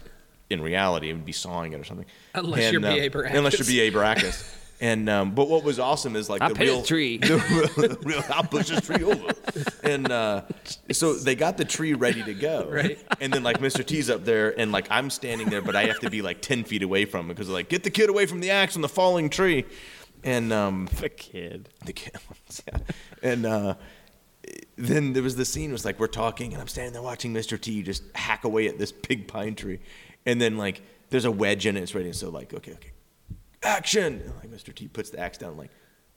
In 0.50 0.62
reality, 0.62 1.10
it 1.10 1.14
would 1.14 1.26
be 1.26 1.34
sawing 1.34 1.74
it 1.74 1.80
or 1.80 1.84
something. 1.84 2.06
Unless 2.34 2.72
you're 2.72 2.86
uh, 2.86 2.94
B.A. 2.94 3.10
Baracus. 3.10 3.36
Unless 3.36 3.60
you're 3.60 3.68
B.A. 3.68 3.92
Baracus. 3.92 4.54
And 4.80 5.10
um, 5.10 5.32
but 5.32 5.50
what 5.50 5.64
was 5.64 5.80
awesome 5.80 6.16
is 6.16 6.30
like 6.30 6.42
I 6.42 6.50
the 6.50 6.56
real 6.56 6.84
tree. 6.84 7.18
the 7.22 7.38
real, 7.50 7.88
the 7.88 7.98
real 8.04 8.24
I'll 8.30 8.44
push 8.44 8.70
this 8.70 8.82
tree 8.82 9.04
over. 9.04 9.32
And 9.84 10.12
uh, 10.12 10.44
so 10.92 11.16
they 11.16 11.34
got 11.34 11.58
the 11.58 11.66
tree 11.66 11.94
ready 11.94 12.24
to 12.24 12.34
go. 12.34 12.68
Right. 12.78 13.00
And 13.20 13.34
then 13.34 13.42
like 13.42 13.58
Mr. 13.60 13.84
T's 13.84 14.08
up 14.10 14.24
there, 14.24 14.58
and 14.60 14.72
like 14.72 14.88
I'm 14.92 15.10
standing 15.10 15.50
there, 15.50 15.64
but 15.64 15.76
I 15.76 15.86
have 15.86 16.00
to 16.02 16.12
be 16.12 16.22
like 16.22 16.42
ten 16.42 16.64
feet 16.64 16.84
away 16.84 17.06
from 17.06 17.22
him 17.22 17.28
because 17.30 17.50
like 17.50 17.70
get 17.70 17.84
the 17.84 17.90
kid 17.90 18.10
away 18.10 18.28
from 18.28 18.40
the 18.40 18.52
axe 18.52 18.76
on 18.76 18.82
the 18.84 18.90
falling 18.90 19.30
tree. 19.32 19.66
And 20.24 20.54
um, 20.54 20.88
The 21.00 21.10
kid. 21.10 21.70
the 21.86 21.94
kid 21.94 22.16
yeah. 22.68 22.78
And 23.24 23.46
uh, 23.46 23.76
then 24.78 25.14
there 25.14 25.24
was 25.24 25.36
the 25.36 25.46
scene 25.46 25.72
was 25.72 25.86
like 25.86 26.00
we're 26.00 26.08
talking 26.08 26.54
and 26.54 26.62
I'm 26.62 26.68
standing 26.68 26.94
there 26.94 27.02
watching 27.02 27.34
Mr. 27.34 27.60
T 27.60 27.82
just 27.82 28.04
hack 28.16 28.44
away 28.44 28.68
at 28.68 28.78
this 28.78 28.92
big 28.92 29.28
pine 29.28 29.56
tree, 29.56 29.80
and 30.26 30.40
then 30.40 30.58
like 30.58 30.82
there's 31.10 31.26
a 31.26 31.32
wedge 31.32 31.66
in 31.66 31.78
it. 31.78 31.82
It's 31.82 31.96
ready. 31.96 32.14
So 32.14 32.30
like 32.30 32.54
okay, 32.54 32.74
okay, 32.74 32.92
action. 33.68 34.22
And, 34.26 34.34
like 34.38 34.50
Mr. 34.52 34.74
T 34.74 34.88
puts 34.88 35.10
the 35.10 35.20
axe 35.20 35.38
down, 35.38 35.50
and, 35.52 35.58
like 35.60 35.72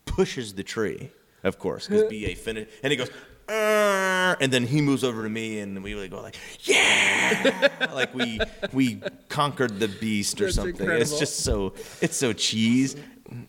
pushes 0.07 0.55
the 0.55 0.63
tree, 0.63 1.11
of 1.45 1.59
course, 1.59 1.87
because 1.89 2.05
BA 2.11 2.35
finished, 2.37 2.71
and 2.83 2.91
he 2.91 2.97
goes. 2.97 3.11
"Arr!" 3.49 4.37
And 4.41 4.53
then 4.53 4.65
he 4.65 4.81
moves 4.81 5.03
over 5.03 5.23
to 5.25 5.29
me, 5.29 5.59
and 5.59 5.83
we 5.83 5.95
like 5.97 6.11
go 6.13 6.21
like, 6.23 6.37
"Yeah!" 6.61 7.89
like 7.93 8.15
we 8.15 8.41
we 8.73 9.03
conquered 9.29 9.81
the 9.81 9.89
beast 9.89 10.41
or 10.41 10.45
That's 10.45 10.57
something. 10.57 10.89
It's 10.89 11.19
just 11.19 11.41
so 11.41 11.75
it's 12.01 12.17
so 12.17 12.33
cheese 12.33 12.95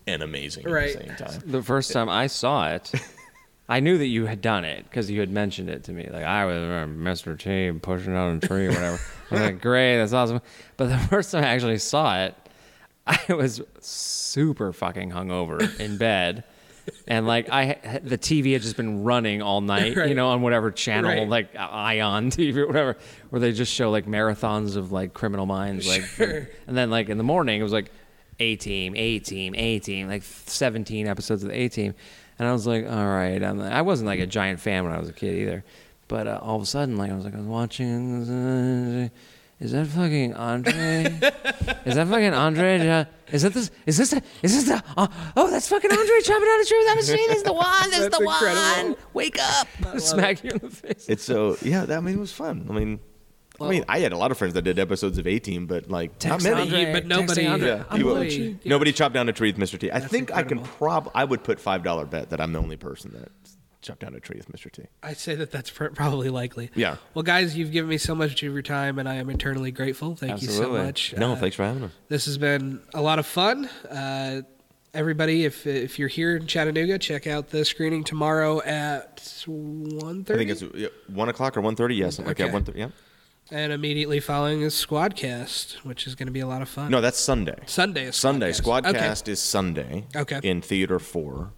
and 0.07 0.23
amazing 0.23 0.63
Right. 0.67 0.95
at 0.95 1.17
the 1.17 1.27
same 1.29 1.41
time. 1.41 1.51
The 1.51 1.61
first 1.63 1.91
time 1.91 2.09
I 2.09 2.27
saw 2.27 2.69
it, 2.69 2.91
I 3.69 3.79
knew 3.79 3.97
that 3.99 4.07
you 4.07 4.25
had 4.25 4.41
done 4.41 4.65
it 4.65 4.85
because 4.85 5.09
you 5.11 5.19
had 5.19 5.29
mentioned 5.29 5.69
it 5.69 5.83
to 5.85 5.91
me. 5.91 6.07
Like 6.11 6.23
I 6.25 6.45
was 6.45 6.55
uh, 6.57 6.87
Mr. 6.89 7.37
T 7.37 7.77
pushing 7.79 8.15
out 8.15 8.43
a 8.43 8.47
tree 8.47 8.65
or 8.67 8.69
whatever. 8.69 8.99
I 9.29 9.33
was 9.33 9.41
like, 9.41 9.61
great, 9.61 9.97
that's 9.97 10.13
awesome. 10.13 10.41
But 10.77 10.87
the 10.87 10.97
first 11.09 11.31
time 11.31 11.43
I 11.43 11.47
actually 11.47 11.77
saw 11.77 12.23
it, 12.23 12.35
I 13.29 13.33
was 13.33 13.61
super 13.79 14.71
fucking 14.73 15.11
hungover 15.11 15.79
in 15.79 15.97
bed. 15.97 16.43
And 17.07 17.27
like 17.27 17.47
I, 17.51 17.99
the 18.03 18.17
TV 18.17 18.53
had 18.53 18.63
just 18.63 18.75
been 18.75 19.03
running 19.03 19.41
all 19.41 19.61
night, 19.61 19.95
you 19.95 20.15
know, 20.15 20.29
on 20.29 20.41
whatever 20.41 20.71
channel, 20.71 21.11
Right. 21.11 21.27
like 21.29 21.55
Ion 21.55 22.31
TV 22.31 22.57
or 22.57 22.67
whatever, 22.71 22.97
where 23.29 23.39
they 23.39 23.51
just 23.51 23.71
show 23.71 23.91
like 23.91 24.07
marathons 24.07 24.75
of 24.75 24.91
like 24.91 25.13
Criminal 25.13 25.45
Minds, 25.45 25.87
like, 25.87 26.01
Sure. 26.03 26.47
and 26.67 26.75
then 26.75 26.89
like 26.89 27.09
in 27.09 27.17
the 27.19 27.23
morning 27.23 27.59
it 27.59 27.63
was 27.63 27.71
like 27.71 27.91
A 28.39 28.55
Team, 28.55 28.95
A 28.95 29.19
Team, 29.19 29.53
A 29.55 29.77
Team, 29.79 30.07
like 30.07 30.23
17 30.23 31.07
episodes 31.07 31.43
of 31.43 31.49
the 31.49 31.55
A 31.55 31.69
Team, 31.69 31.93
and 32.39 32.47
I 32.47 32.51
was 32.51 32.65
like, 32.65 32.85
all 32.89 33.07
right, 33.07 33.41
I'm, 33.43 33.61
I 33.61 33.83
wasn't 33.83 34.07
like 34.07 34.19
a 34.19 34.25
giant 34.27 34.59
fan 34.59 34.83
when 34.83 34.91
I 34.91 34.97
was 34.99 35.07
a 35.07 35.13
kid 35.13 35.35
either, 35.37 35.63
but 36.07 36.25
uh, 36.27 36.39
all 36.41 36.55
of 36.55 36.63
a 36.63 36.65
sudden 36.65 36.97
like 36.97 37.11
I 37.11 37.15
was 37.15 37.25
like 37.25 37.35
I 37.35 37.37
was 37.37 37.45
watching, 37.45 38.23
uh, 38.27 39.09
is 39.61 39.71
that 39.71 39.87
fucking 39.87 40.33
Andre? 40.33 41.03
is 41.85 41.95
that 41.95 42.07
fucking 42.07 42.33
Andre? 42.33 42.87
Uh, 42.87 43.05
is 43.31 43.43
that 43.43 43.53
this? 43.53 43.71
Is 43.85 43.97
this? 43.97 44.09
The, 44.09 44.21
is 44.41 44.53
this 44.53 44.63
the? 44.65 44.83
Uh, 44.97 45.07
oh, 45.37 45.49
that's 45.49 45.69
fucking 45.69 45.89
Andre 45.91 46.19
chopping 46.23 46.47
down 46.47 46.59
a 46.59 46.65
tree 46.65 46.77
without 46.79 46.93
a 46.93 46.95
machine. 46.97 47.31
Is 47.31 47.43
the 47.43 47.53
one? 47.53 47.89
Is 47.89 47.99
That's 47.99 48.17
the 48.17 48.23
incredible. 48.23 48.89
one. 48.89 48.95
Wake 49.13 49.37
up! 49.39 49.67
Smack 49.99 50.43
you 50.43 50.51
in 50.51 50.57
the 50.57 50.69
face. 50.69 51.05
It's 51.07 51.23
so 51.23 51.55
yeah. 51.61 51.85
That, 51.85 51.99
I 51.99 52.01
mean, 52.01 52.15
it 52.15 52.19
was 52.19 52.33
fun. 52.33 52.65
I 52.69 52.73
mean, 52.73 52.99
I 53.61 53.69
mean, 53.69 53.85
I 53.87 53.99
had 53.99 54.11
a 54.11 54.17
lot 54.17 54.31
of 54.31 54.37
friends 54.37 54.55
that 54.55 54.63
did 54.63 54.79
episodes 54.79 55.17
of 55.17 55.27
A 55.27 55.39
Team, 55.39 55.67
but 55.67 55.89
like 55.89 56.17
Text 56.19 56.43
not 56.45 56.53
many. 56.55 56.61
Andre. 56.63 56.85
He- 56.85 56.91
but 56.91 57.03
texting 57.05 57.07
nobody- 57.07 57.47
Andre. 57.47 57.67
Yeah, 57.69 57.83
I'm 57.89 57.97
people- 57.97 58.13
with 58.15 58.33
you. 58.33 58.59
nobody 58.65 58.91
chopped 58.91 59.13
down 59.13 59.29
a 59.29 59.33
tree 59.33 59.51
with 59.53 59.61
Mr. 59.61 59.79
T. 59.79 59.91
I 59.91 59.99
That's 59.99 60.11
think 60.11 60.31
I 60.31 60.41
can 60.43 60.57
incredible. 60.57 60.77
prob. 60.77 61.11
I 61.15 61.23
would 61.23 61.43
put 61.43 61.59
five 61.59 61.83
dollar 61.83 62.05
bet 62.05 62.31
that 62.31 62.41
I'm 62.41 62.51
the 62.51 62.59
only 62.59 62.77
person 62.77 63.11
that 63.13 63.29
chopped 63.81 64.01
down 64.01 64.13
a 64.15 64.19
tree 64.19 64.37
with 64.37 64.51
Mr. 64.51 64.71
T. 64.71 64.83
I'd 65.03 65.17
say 65.17 65.35
that 65.35 65.51
that's 65.51 65.69
pr- 65.77 65.87
probably 65.87 66.29
likely. 66.29 66.69
Yeah. 66.75 66.97
Well, 67.13 67.23
guys, 67.23 67.57
you've 67.57 67.71
given 67.71 67.89
me 67.89 67.97
so 67.97 68.13
much 68.15 68.41
of 68.43 68.53
your 68.53 68.61
time, 68.61 68.99
and 68.99 69.07
I 69.09 69.15
am 69.15 69.29
eternally 69.29 69.71
grateful. 69.71 70.15
Thank 70.15 70.41
you 70.41 70.47
so 70.47 70.69
much. 70.71 71.13
No, 71.17 71.33
Uh, 71.33 71.35
thanks 71.35 71.55
for 71.55 71.63
having 71.63 71.83
us. 71.83 71.91
This 72.09 72.25
has 72.25 72.37
been 72.37 72.81
a 72.93 73.01
lot 73.01 73.19
of 73.19 73.25
fun. 73.25 73.65
Uh, 73.89 74.41
everybody, 74.93 75.45
if 75.45 75.65
if 75.65 75.97
you're 75.99 76.07
here 76.09 76.35
in 76.37 76.47
Chattanooga, 76.47 76.99
check 76.99 77.27
out 77.27 77.49
the 77.49 77.63
screening 77.65 78.03
tomorrow 78.03 78.61
at 78.63 79.43
one 79.47 80.25
I 80.29 80.33
think 80.35 80.49
it's 80.51 80.63
yeah, 80.75 80.87
one 81.07 81.29
o'clock 81.29 81.57
or 81.57 81.61
one 81.61 81.75
thirty. 81.75 81.95
Yes, 81.95 82.15
something 82.17 82.31
Okay. 82.31 82.43
that. 82.45 82.53
One 82.53 82.63
thirty. 82.63 82.79
Yeah. 82.79 82.89
And 83.53 83.73
immediately 83.73 84.21
following 84.21 84.61
is 84.61 84.73
Squadcast, 84.73 85.83
which 85.83 86.07
is 86.07 86.15
going 86.15 86.27
to 86.27 86.31
be 86.31 86.39
a 86.39 86.47
lot 86.47 86.61
of 86.61 86.69
fun. 86.69 86.89
No, 86.89 87.01
that's 87.01 87.19
Sunday. 87.19 87.57
Sunday 87.65 88.05
is 88.05 88.15
Sunday. 88.15 88.51
Squadcast. 88.51 88.93
Squadcast 88.93 89.27
is 89.27 89.41
Sunday. 89.41 90.05
Okay. 90.15 90.39
In 90.41 90.61
Theater 90.61 90.99
Four, 90.99 91.51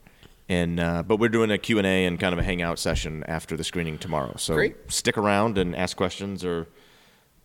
and 0.49 0.79
uh, 0.79 1.03
but 1.03 1.17
we're 1.17 1.29
doing 1.29 1.51
a 1.51 1.57
Q 1.57 1.77
and 1.77 1.87
A 1.87 2.05
and 2.05 2.19
kind 2.19 2.33
of 2.33 2.39
a 2.39 2.43
hangout 2.43 2.79
session 2.79 3.23
after 3.27 3.55
the 3.57 3.63
screening 3.63 3.97
tomorrow. 3.97 4.35
So 4.37 4.55
Great. 4.55 4.75
stick 4.91 5.17
around 5.17 5.57
and 5.57 5.75
ask 5.75 5.95
questions, 5.97 6.43
or 6.43 6.67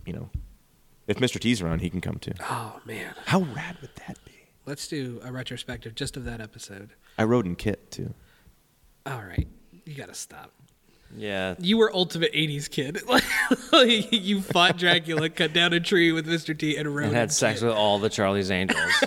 you 0.05 0.12
know, 0.12 0.30
if 1.07 1.18
Mr. 1.18 1.38
T's 1.40 1.61
around, 1.62 1.80
he 1.80 1.90
can 1.90 2.01
come 2.01 2.16
too. 2.18 2.32
Oh 2.40 2.80
man, 2.84 3.14
How 3.26 3.40
rad 3.40 3.76
would 3.80 3.90
that 4.07 4.18
be? 4.24 4.32
let's 4.66 4.86
do 4.88 5.20
a 5.24 5.32
retrospective 5.32 5.94
just 5.94 6.16
of 6.16 6.24
that 6.24 6.40
episode. 6.40 6.90
I 7.16 7.24
rode 7.24 7.46
in 7.46 7.57
KITT 7.57 7.90
too. 7.90 8.14
All 9.07 9.22
right, 9.22 9.49
you 9.86 9.94
got 9.94 10.09
to 10.09 10.14
stop. 10.14 10.53
Yeah. 11.16 11.54
You 11.59 11.78
were 11.78 11.94
ultimate 11.94 12.32
'80s 12.32 12.70
kid. 12.70 13.00
Like, 13.70 14.12
you 14.12 14.40
fought 14.40 14.78
Dracula, 14.78 15.28
cut 15.28 15.52
down 15.52 15.72
a 15.72 15.78
tree 15.78 16.11
with 16.11 16.26
Mr. 16.26 16.59
T, 16.59 16.76
and 16.76 16.94
rode. 16.94 17.06
And 17.06 17.14
had 17.14 17.30
sex 17.30 17.61
with 17.61 17.72
all 17.72 17.98
the 17.98 18.09
Charlie's 18.09 18.50
Angels. 18.50 18.80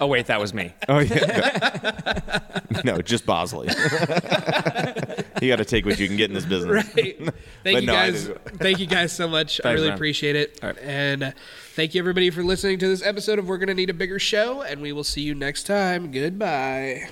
oh 0.00 0.06
wait, 0.08 0.26
that 0.26 0.40
was 0.40 0.54
me. 0.54 0.74
Oh 0.88 0.98
yeah. 0.98 2.40
no, 2.84 3.00
just 3.00 3.26
Bosley. 3.26 3.68
you 5.40 5.48
got 5.48 5.56
to 5.56 5.64
take 5.64 5.84
what 5.84 6.00
you 6.00 6.08
can 6.08 6.16
get 6.16 6.30
in 6.30 6.34
this 6.34 6.46
business. 6.46 6.86
Right. 6.86 7.18
Thank 7.62 7.80
you 7.82 7.86
no, 7.86 7.92
guys. 7.92 8.30
Thank 8.56 8.80
you 8.80 8.86
guys 8.86 9.12
so 9.12 9.28
much. 9.28 9.60
I 9.64 9.72
really 9.72 9.88
man. 9.88 9.94
appreciate 9.94 10.36
it. 10.36 10.58
All 10.62 10.70
right. 10.70 10.78
And 10.78 11.22
uh, 11.22 11.30
thank 11.74 11.92
you 11.92 12.00
everybody 12.00 12.30
for 12.30 12.44
listening 12.44 12.78
to 12.78 12.86
this 12.86 13.04
episode 13.04 13.38
of 13.38 13.48
We're 13.48 13.58
Gonna 13.58 13.74
Need 13.74 13.90
a 13.90 13.94
Bigger 13.94 14.20
Show. 14.20 14.62
And 14.62 14.80
we 14.80 14.92
will 14.92 15.02
see 15.04 15.22
you 15.22 15.34
next 15.34 15.64
time. 15.64 16.12
Goodbye. 16.12 17.08